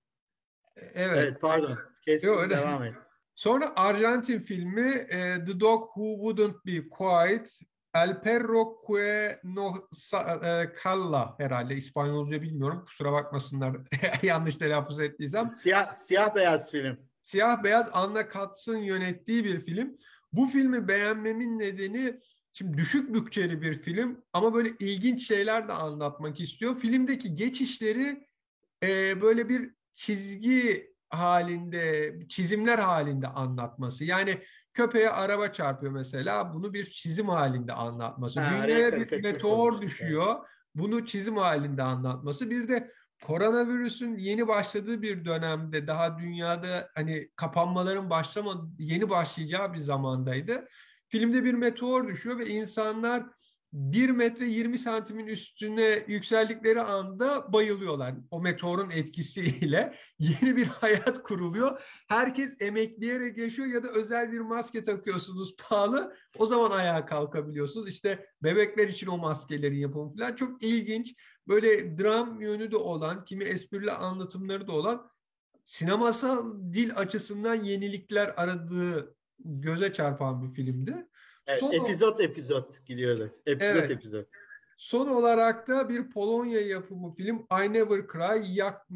Evet. 0.76 0.94
evet 0.96 1.42
pardon. 1.42 1.80
Kesin 2.06 2.28
Yo, 2.28 2.50
devam 2.50 2.84
et. 2.84 2.94
Sonra 3.36 3.74
Arjantin 3.76 4.40
filmi 4.40 5.08
e, 5.10 5.44
The 5.46 5.60
Dog 5.60 5.84
Who 5.84 6.16
Wouldn't 6.16 6.66
Be 6.66 6.90
Quiet 6.90 7.60
El 7.94 8.22
Perro 8.22 8.82
que 8.88 9.40
no 9.44 9.74
e, 10.44 10.74
calla 10.84 11.36
herhalde 11.38 11.76
İspanyolca 11.76 12.42
bilmiyorum. 12.42 12.86
Kusura 12.86 13.12
bakmasınlar 13.12 13.78
yanlış 14.24 14.56
telaffuz 14.56 15.00
ettiysem. 15.00 15.50
Siyah, 15.50 15.98
siyah 15.98 16.36
beyaz 16.36 16.72
film. 16.72 16.98
Siyah 17.22 17.64
beyaz 17.64 17.90
Anna 17.94 18.30
Katz'ın 18.30 18.78
yönettiği 18.78 19.44
bir 19.44 19.62
film. 19.62 19.98
Bu 20.34 20.48
filmi 20.48 20.88
beğenmemin 20.88 21.60
nedeni 21.60 22.20
şimdi 22.54 22.78
düşük 22.78 23.14
bütçeli 23.14 23.62
bir 23.62 23.74
film 23.74 24.24
ama 24.34 24.54
böyle 24.54 24.70
ilginç 24.80 25.28
şeyler 25.28 25.68
de 25.68 25.74
anlatmak 25.74 26.40
istiyor. 26.40 26.76
Filmdeki 26.76 27.36
geçişleri 27.36 28.28
e, 28.84 29.22
böyle 29.22 29.50
bir 29.50 29.72
çizgi 29.94 30.92
halinde, 31.10 32.16
çizimler 32.30 32.80
halinde 32.80 33.28
anlatması. 33.28 34.06
Yani 34.06 34.42
köpeğe 34.74 35.10
araba 35.10 35.52
çarpıyor 35.52 35.92
mesela, 35.92 36.54
bunu 36.54 36.74
bir 36.74 36.86
çizim 36.86 37.30
halinde 37.30 37.74
anlatması. 37.74 38.40
Ha, 38.40 38.52
Dünyaya 38.52 38.92
bir 38.92 39.24
meteor 39.24 39.82
düşüyor, 39.82 40.36
bunu 40.76 41.06
çizim 41.06 41.38
halinde 41.38 41.84
anlatması. 41.84 42.50
Bir 42.50 42.68
de 42.68 42.92
koronavirüsün 43.24 44.18
yeni 44.18 44.48
başladığı 44.48 45.02
bir 45.02 45.26
dönemde 45.26 45.88
daha 45.88 46.20
dünyada 46.20 46.90
hani 46.96 47.30
kapanmaların 47.36 48.10
başlama 48.10 48.70
yeni 48.80 49.10
başlayacağı 49.10 49.74
bir 49.74 49.80
zamandaydı. 49.80 50.68
Filmde 51.12 51.44
bir 51.44 51.54
meteor 51.54 52.08
düşüyor 52.08 52.40
ve 52.40 52.48
insanlar 52.48 53.24
1 53.74 54.10
metre 54.10 54.48
20 54.48 54.80
santimin 54.80 55.28
üstüne 55.28 56.06
yükseldikleri 56.08 56.82
anda 56.82 57.54
bayılıyorlar. 57.54 58.16
O 58.32 58.42
meteorun 58.42 58.90
etkisiyle 58.90 59.96
yeni 60.20 60.56
bir 60.56 60.66
hayat 60.66 61.24
kuruluyor. 61.24 61.82
Herkes 62.08 62.56
emekleyerek 62.60 63.38
yaşıyor 63.38 63.68
ya 63.68 63.84
da 63.84 63.88
özel 63.88 64.32
bir 64.32 64.40
maske 64.40 64.84
takıyorsunuz 64.84 65.56
pahalı. 65.56 66.16
O 66.38 66.46
zaman 66.46 66.72
ayağa 66.72 67.06
kalkabiliyorsunuz. 67.06 67.90
İşte 67.90 68.26
bebekler 68.44 68.88
için 68.88 69.08
o 69.08 69.18
maskelerin 69.18 69.80
yapımı 69.80 70.18
falan 70.18 70.36
çok 70.36 70.64
ilginç. 70.64 71.16
Böyle 71.48 71.98
dram 71.98 72.42
yönü 72.42 72.72
de 72.72 72.78
olan, 72.78 73.26
kimi 73.26 73.44
esprili 73.44 73.92
anlatımları 73.92 74.68
da 74.68 74.72
olan 74.72 75.10
sinemasal 75.66 76.74
dil 76.74 76.96
açısından 76.96 77.64
yenilikler 77.64 78.34
aradığı 78.38 79.16
göze 79.46 79.94
çarpan 79.94 80.44
bir 80.44 80.56
filmdi. 80.56 81.08
Evet, 81.48 81.60
Son 81.60 81.72
epizod 81.72 82.20
epizod 82.20 82.86
gidiyorlar. 82.86 83.30
Epizod 83.46 83.76
evet. 83.76 83.92
epizod. 83.92 84.26
Son 84.78 85.08
olarak 85.08 85.68
da 85.68 85.90
bir 85.90 86.10
Polonya 86.10 86.62
yapımı 86.62 87.16
film 87.16 87.38
I 87.52 87.74
Never 87.74 88.08
Cry, 88.08 88.56
Jak 88.56 88.88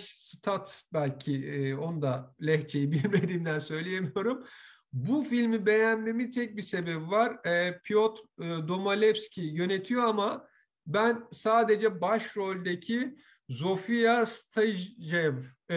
Stat 0.00 0.82
belki 0.92 1.46
e, 1.46 1.74
onu 1.74 2.02
da 2.02 2.34
lehçeyi 2.42 2.92
bilmediğimden 2.92 3.58
söyleyemiyorum. 3.58 4.44
Bu 4.92 5.22
filmi 5.22 5.66
beğenmemin 5.66 6.30
tek 6.30 6.56
bir 6.56 6.62
sebebi 6.62 7.10
var. 7.10 7.46
E, 7.46 7.80
Piotr 7.84 8.20
e, 8.40 8.68
Domalewski 8.68 9.40
yönetiyor 9.40 10.04
ama 10.04 10.48
ben 10.86 11.28
sadece 11.32 12.00
başroldeki 12.00 13.16
Zofia 13.48 14.26
Stajev 14.26 15.34
e, 15.70 15.76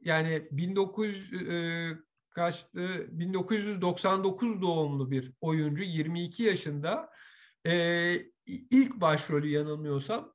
yani 0.00 0.48
1900 0.50 1.32
e, 1.32 2.05
kaçtı? 2.36 3.06
1999 3.10 4.62
doğumlu 4.62 5.10
bir 5.10 5.32
oyuncu 5.40 5.82
22 5.82 6.42
yaşında 6.42 7.10
ee, 7.66 8.26
ilk 8.46 9.00
başrolü 9.00 9.48
yanılmıyorsam 9.48 10.32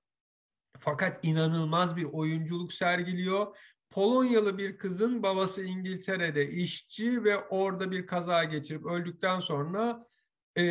fakat 0.79 1.25
inanılmaz 1.25 1.95
bir 1.95 2.03
oyunculuk 2.03 2.73
sergiliyor. 2.73 3.57
Polonyalı 3.89 4.57
bir 4.57 4.77
kızın 4.77 5.23
babası 5.23 5.63
İngiltere'de 5.63 6.49
işçi 6.49 7.23
ve 7.23 7.37
orada 7.37 7.91
bir 7.91 8.07
kaza 8.07 8.43
geçirip 8.43 8.85
öldükten 8.85 9.39
sonra 9.39 10.07
e, 10.57 10.63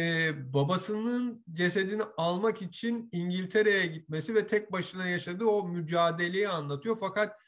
babasının 0.55 1.45
cesedini 1.53 2.03
almak 2.17 2.63
için 2.63 3.09
İngiltere'ye 3.13 3.87
gitmesi 3.87 4.35
ve 4.35 4.47
tek 4.47 4.73
başına 4.73 5.07
yaşadığı 5.07 5.45
o 5.45 5.69
mücadeleyi 5.69 6.49
anlatıyor. 6.49 6.97
Fakat 7.01 7.40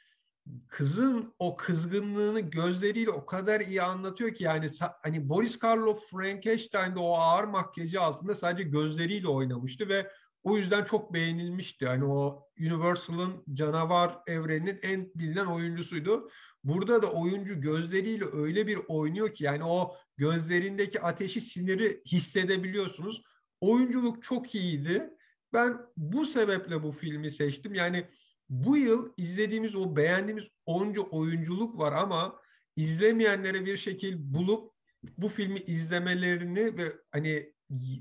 kızın 0.68 1.34
o 1.38 1.57
kızgınlığını 1.57 2.40
gözleriyle 2.40 3.11
o 3.11 3.26
kadar 3.26 3.61
iyi 3.61 3.82
anlatıyor 3.82 4.34
ki 4.34 4.45
yani 4.45 4.70
hani 5.03 5.28
Boris 5.28 5.59
Karloff 5.59 6.11
Frankenstein'de 6.11 6.99
o 6.99 7.14
ağır 7.14 7.45
makyajı 7.45 8.01
altında 8.01 8.34
sadece 8.34 8.68
gözleriyle 8.68 9.28
oynamıştı 9.28 9.88
ve 9.88 10.11
o 10.43 10.59
yüzden 10.59 10.84
çok 10.84 11.12
beğenilmişti. 11.14 11.86
Hani 11.86 12.05
o 12.05 12.49
Universal'ın 12.61 13.45
canavar 13.53 14.18
evreninin 14.26 14.78
en 14.82 15.11
bilinen 15.14 15.47
oyuncusuydu. 15.47 16.30
Burada 16.64 17.03
da 17.03 17.12
oyuncu 17.12 17.61
gözleriyle 17.61 18.24
öyle 18.32 18.66
bir 18.66 18.78
oynuyor 18.88 19.34
ki 19.34 19.45
yani 19.45 19.64
o 19.64 19.97
gözlerindeki 20.16 21.01
ateşi 21.01 21.40
siniri 21.40 22.03
hissedebiliyorsunuz. 22.07 23.22
oyunculuk 23.61 24.22
çok 24.22 24.55
iyiydi. 24.55 25.11
Ben 25.53 25.78
bu 25.97 26.26
sebeple 26.26 26.82
bu 26.82 26.93
filmi 26.93 27.30
seçtim. 27.30 27.74
Yani 27.74 28.09
bu 28.53 28.76
yıl 28.76 29.12
izlediğimiz 29.16 29.74
o 29.74 29.96
beğendiğimiz 29.96 30.44
onca 30.66 31.03
oyunculuk 31.03 31.78
var 31.78 31.92
ama 31.92 32.40
izlemeyenlere 32.76 33.66
bir 33.66 33.76
şekil 33.76 34.16
bulup 34.18 34.72
bu 35.18 35.28
filmi 35.28 35.59
izlemelerini 35.59 36.76
ve 36.76 36.92
hani 37.11 37.53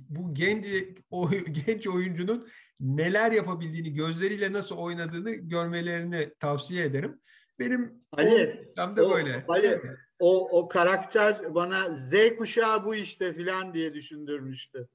bu 0.10 0.34
genç 0.34 0.66
o 1.12 1.30
genç 1.66 1.88
oyuncunun 1.88 2.48
neler 2.80 3.32
yapabildiğini, 3.32 3.94
gözleriyle 3.94 4.54
nasıl 4.54 4.78
oynadığını 4.78 5.32
görmelerini 5.32 6.34
tavsiye 6.40 6.86
ederim. 6.86 7.22
Benim 7.60 8.04
Ali, 8.12 8.64
o, 8.78 8.96
de 8.96 9.10
böyle. 9.10 9.46
Ali, 9.48 9.82
o, 10.20 10.60
o 10.60 10.68
karakter 10.68 11.56
bana 11.56 11.98
Z 11.98 12.14
kuşağı 12.38 12.86
bu 12.86 12.96
işte 12.96 13.34
filan 13.34 13.74
diye 13.74 13.94
düşündürmüştü. 13.94 14.88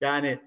Yani 0.00 0.40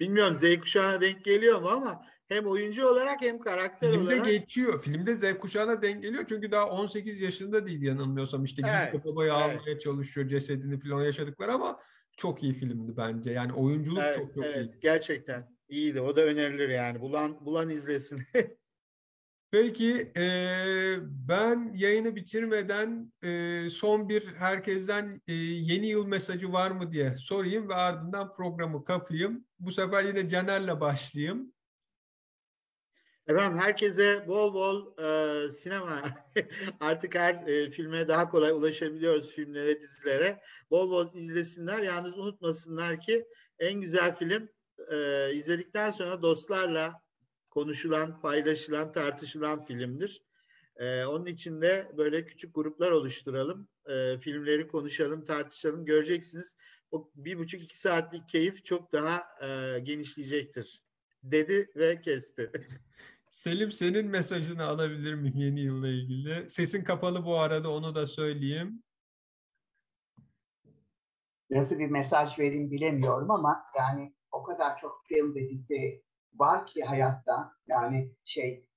bilmiyorum 0.00 0.36
Z 0.36 0.60
kuşağına 0.60 1.00
denk 1.00 1.24
geliyor 1.24 1.60
mu 1.60 1.68
ama 1.68 2.06
hem 2.28 2.46
oyuncu 2.46 2.88
olarak 2.88 3.22
hem 3.22 3.38
karakter 3.38 3.92
Filmde 3.92 4.14
olarak. 4.14 4.26
geçiyor. 4.26 4.82
Filmde 4.82 5.14
Z 5.14 5.38
kuşağına 5.38 5.82
denk 5.82 6.02
geliyor. 6.02 6.24
Çünkü 6.28 6.50
daha 6.50 6.70
18 6.70 7.22
yaşında 7.22 7.66
değil 7.66 7.82
yanılmıyorsam. 7.82 8.44
işte 8.44 8.62
evet, 8.66 8.92
gidip 8.92 9.06
babayı 9.06 9.32
evet. 9.32 9.42
almaya 9.42 9.78
çalışıyor 9.78 10.28
cesedini 10.28 10.80
falan 10.80 11.02
yaşadıkları 11.02 11.52
ama 11.52 11.80
çok 12.16 12.42
iyi 12.42 12.54
filmdi 12.54 12.96
bence. 12.96 13.30
Yani 13.30 13.52
oyunculuk 13.52 14.02
evet, 14.02 14.16
çok 14.16 14.34
çok 14.34 14.44
evet, 14.44 14.74
iyi. 14.74 14.80
Gerçekten 14.80 15.48
iyiydi. 15.68 16.00
O 16.00 16.16
da 16.16 16.24
önerilir 16.24 16.68
yani. 16.68 17.00
Bulan 17.00 17.46
bulan 17.46 17.70
izlesin. 17.70 18.22
Peki 19.50 20.12
e, 20.16 20.26
ben 21.00 21.72
yayını 21.74 22.16
bitirmeden 22.16 23.12
e, 23.22 23.70
son 23.70 24.08
bir 24.08 24.26
herkesten 24.26 25.20
e, 25.26 25.32
yeni 25.34 25.86
yıl 25.86 26.06
mesajı 26.06 26.52
var 26.52 26.70
mı 26.70 26.92
diye 26.92 27.16
sorayım 27.18 27.68
ve 27.68 27.74
ardından 27.74 28.34
programı 28.34 28.84
kapayım. 28.84 29.44
Bu 29.58 29.72
sefer 29.72 30.04
yine 30.04 30.28
Caner'le 30.28 30.80
başlayayım. 30.80 31.53
Efendim 33.28 33.58
herkese 33.58 34.24
bol 34.28 34.54
bol 34.54 34.98
e, 34.98 35.52
sinema 35.52 36.02
artık 36.80 37.14
her 37.14 37.34
e, 37.46 37.70
filme 37.70 38.08
daha 38.08 38.30
kolay 38.30 38.50
ulaşabiliyoruz 38.50 39.30
filmlere, 39.30 39.80
dizilere. 39.80 40.42
Bol 40.70 40.90
bol 40.90 41.14
izlesinler. 41.14 41.82
Yalnız 41.82 42.18
unutmasınlar 42.18 43.00
ki 43.00 43.28
en 43.58 43.80
güzel 43.80 44.16
film 44.16 44.48
e, 44.90 45.30
izledikten 45.34 45.90
sonra 45.90 46.22
dostlarla 46.22 47.02
konuşulan, 47.50 48.20
paylaşılan, 48.20 48.92
tartışılan 48.92 49.64
filmdir. 49.64 50.22
E, 50.76 51.04
onun 51.04 51.26
için 51.26 51.62
de 51.62 51.92
böyle 51.96 52.24
küçük 52.24 52.54
gruplar 52.54 52.90
oluşturalım. 52.90 53.68
E, 53.86 54.18
filmleri 54.18 54.68
konuşalım, 54.68 55.24
tartışalım. 55.24 55.84
Göreceksiniz 55.84 56.56
o 56.90 57.10
bir 57.14 57.38
buçuk 57.38 57.62
iki 57.62 57.78
saatlik 57.78 58.28
keyif 58.28 58.64
çok 58.64 58.92
daha 58.92 59.24
e, 59.42 59.78
genişleyecektir. 59.78 60.82
Dedi 61.22 61.70
ve 61.76 62.00
kesti. 62.00 62.52
Selim 63.34 63.70
senin 63.70 64.06
mesajını 64.06 64.64
alabilir 64.64 65.14
miyim 65.14 65.36
yeni 65.36 65.60
yılla 65.60 65.88
ilgili? 65.88 66.50
Sesin 66.50 66.84
kapalı 66.84 67.24
bu 67.24 67.38
arada 67.38 67.72
onu 67.72 67.94
da 67.94 68.06
söyleyeyim. 68.06 68.82
Nasıl 71.50 71.78
bir 71.78 71.90
mesaj 71.90 72.38
vereyim 72.38 72.70
bilemiyorum 72.70 73.30
ama 73.30 73.64
yani 73.76 74.14
o 74.32 74.42
kadar 74.42 74.78
çok 74.80 75.02
film 75.08 75.34
ve 75.34 75.50
dizi 75.50 76.02
var 76.34 76.66
ki 76.66 76.82
hayatta 76.82 77.52
yani 77.66 78.14
şey 78.24 78.68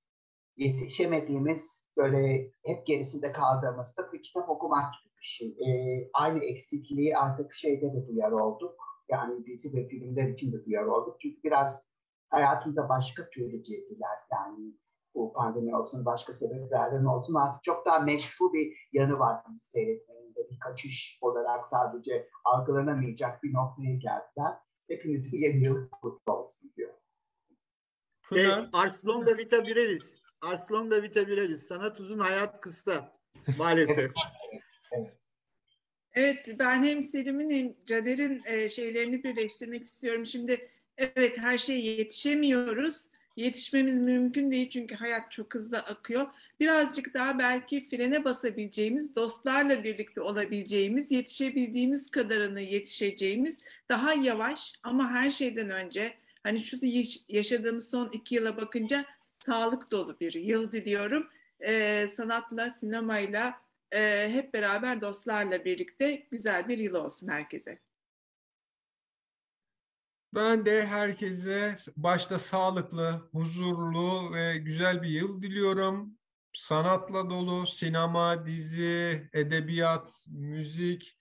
yetişemediğimiz 0.56 1.90
böyle 1.96 2.52
hep 2.64 2.86
gerisinde 2.86 3.32
kaldığımız 3.32 3.96
da 3.96 4.12
bir 4.12 4.22
kitap 4.22 4.48
okumak 4.48 4.94
gibi 5.02 5.14
bir 5.20 5.26
şey. 5.26 5.48
Ee, 5.48 6.10
aynı 6.12 6.44
eksikliği 6.44 7.16
artık 7.16 7.54
şeyde 7.54 7.92
de 7.92 8.08
duyar 8.08 8.30
olduk. 8.30 8.80
Yani 9.08 9.46
dizi 9.46 9.76
ve 9.76 9.88
filmler 9.88 10.28
için 10.28 10.52
de 10.52 10.64
duyar 10.64 10.84
olduk. 10.84 11.16
Çünkü 11.20 11.42
biraz 11.44 11.87
hayatımıza 12.30 12.88
başka 12.88 13.30
türlü 13.30 13.62
girdiler. 13.62 14.18
Yani 14.32 14.72
bu 15.14 15.32
pandemi 15.32 15.76
olsun, 15.76 16.04
başka 16.04 16.32
sebeplerden 16.32 17.04
olsun 17.04 17.34
artık 17.34 17.64
çok 17.64 17.86
daha 17.86 17.98
meşru 17.98 18.52
bir 18.52 18.88
yanı 18.92 19.18
var 19.18 19.42
bizi 19.48 19.60
seyretmenin 19.60 20.34
de 20.34 20.50
bir 20.50 20.58
kaçış 20.58 21.18
olarak 21.20 21.68
sadece 21.68 22.28
algılanamayacak 22.44 23.42
bir 23.42 23.54
noktaya 23.54 23.94
geldiler. 23.94 24.58
Hepinizin 24.88 25.38
yeni 25.38 25.64
yıl 25.64 25.88
kutlu 25.88 26.32
olsun 26.32 26.72
diyor. 26.76 26.94
Şey, 28.28 28.46
Arslan 28.72 29.26
da 29.26 29.38
Vita 29.38 29.66
Birevis. 29.66 30.22
Arslan 30.42 30.90
da 30.90 31.02
Vita 31.02 31.26
Birevis. 31.26 31.66
Sanat 31.66 32.00
uzun, 32.00 32.18
hayat 32.18 32.60
kısa. 32.60 33.12
Maalesef. 33.58 34.12
Evet, 36.14 36.56
ben 36.58 36.84
hem 36.84 37.02
Selim'in 37.02 37.50
hem 37.50 37.74
Caner'in 37.86 38.42
e, 38.46 38.68
şeylerini 38.68 39.24
birleştirmek 39.24 39.84
istiyorum. 39.84 40.26
Şimdi 40.26 40.70
evet 40.98 41.38
her 41.38 41.58
şeye 41.58 41.80
yetişemiyoruz. 41.80 43.06
Yetişmemiz 43.36 43.98
mümkün 43.98 44.50
değil 44.50 44.70
çünkü 44.70 44.94
hayat 44.94 45.32
çok 45.32 45.54
hızlı 45.54 45.78
akıyor. 45.78 46.26
Birazcık 46.60 47.14
daha 47.14 47.38
belki 47.38 47.88
frene 47.88 48.24
basabileceğimiz, 48.24 49.16
dostlarla 49.16 49.84
birlikte 49.84 50.20
olabileceğimiz, 50.20 51.12
yetişebildiğimiz 51.12 52.10
kadarını 52.10 52.60
yetişeceğimiz, 52.60 53.60
daha 53.88 54.14
yavaş 54.14 54.72
ama 54.82 55.10
her 55.10 55.30
şeyden 55.30 55.70
önce 55.70 56.14
hani 56.42 56.64
şu 56.64 56.76
yaşadığımız 57.28 57.90
son 57.90 58.10
iki 58.12 58.34
yıla 58.34 58.56
bakınca 58.56 59.04
sağlık 59.38 59.90
dolu 59.90 60.20
bir 60.20 60.32
yıl 60.34 60.72
diliyorum. 60.72 61.28
Ee, 61.60 62.06
sanatla, 62.16 62.70
sinemayla 62.70 63.60
e, 63.92 64.30
hep 64.32 64.54
beraber 64.54 65.00
dostlarla 65.00 65.64
birlikte 65.64 66.22
güzel 66.30 66.68
bir 66.68 66.78
yıl 66.78 66.94
olsun 66.94 67.28
herkese. 67.28 67.78
Ben 70.34 70.66
de 70.66 70.86
herkese 70.86 71.76
başta 71.96 72.38
sağlıklı, 72.38 73.28
huzurlu 73.32 74.32
ve 74.34 74.58
güzel 74.58 75.02
bir 75.02 75.08
yıl 75.08 75.42
diliyorum. 75.42 76.18
Sanatla 76.52 77.30
dolu, 77.30 77.66
sinema, 77.66 78.46
dizi, 78.46 79.28
edebiyat, 79.32 80.24
müzik 80.26 81.18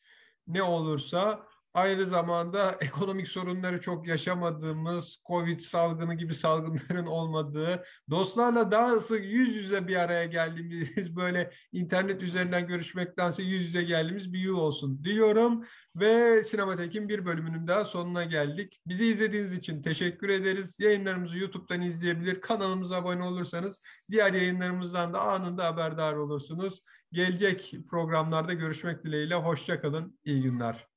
ne 0.47 0.63
olursa 0.63 1.47
Aynı 1.77 2.05
zamanda 2.05 2.71
ekonomik 2.81 3.27
sorunları 3.27 3.81
çok 3.81 4.07
yaşamadığımız, 4.07 5.17
Covid 5.27 5.59
salgını 5.59 6.13
gibi 6.13 6.33
salgınların 6.33 7.05
olmadığı, 7.05 7.83
dostlarla 8.09 8.71
daha 8.71 8.99
sık 8.99 9.25
yüz 9.25 9.55
yüze 9.55 9.87
bir 9.87 9.95
araya 9.95 10.25
geldiğimiz, 10.25 11.15
böyle 11.15 11.51
internet 11.71 12.23
üzerinden 12.23 12.67
görüşmektense 12.67 13.43
yüz 13.43 13.63
yüze 13.63 13.83
geldiğimiz 13.83 14.33
bir 14.33 14.39
yıl 14.39 14.57
olsun 14.57 15.03
diyorum. 15.03 15.65
Ve 15.95 16.43
Sinematek'in 16.43 17.09
bir 17.09 17.25
bölümünün 17.25 17.67
daha 17.67 17.85
sonuna 17.85 18.23
geldik. 18.23 18.81
Bizi 18.87 19.05
izlediğiniz 19.05 19.53
için 19.53 19.81
teşekkür 19.81 20.29
ederiz. 20.29 20.75
Yayınlarımızı 20.79 21.37
YouTube'dan 21.37 21.81
izleyebilir, 21.81 22.41
kanalımıza 22.41 22.95
abone 22.95 23.23
olursanız 23.23 23.81
diğer 24.11 24.33
yayınlarımızdan 24.33 25.13
da 25.13 25.21
anında 25.21 25.65
haberdar 25.65 26.13
olursunuz. 26.13 26.83
Gelecek 27.11 27.73
programlarda 27.89 28.53
görüşmek 28.53 29.03
dileğiyle. 29.03 29.35
Hoşçakalın, 29.35 30.19
iyi 30.25 30.41
günler. 30.41 30.96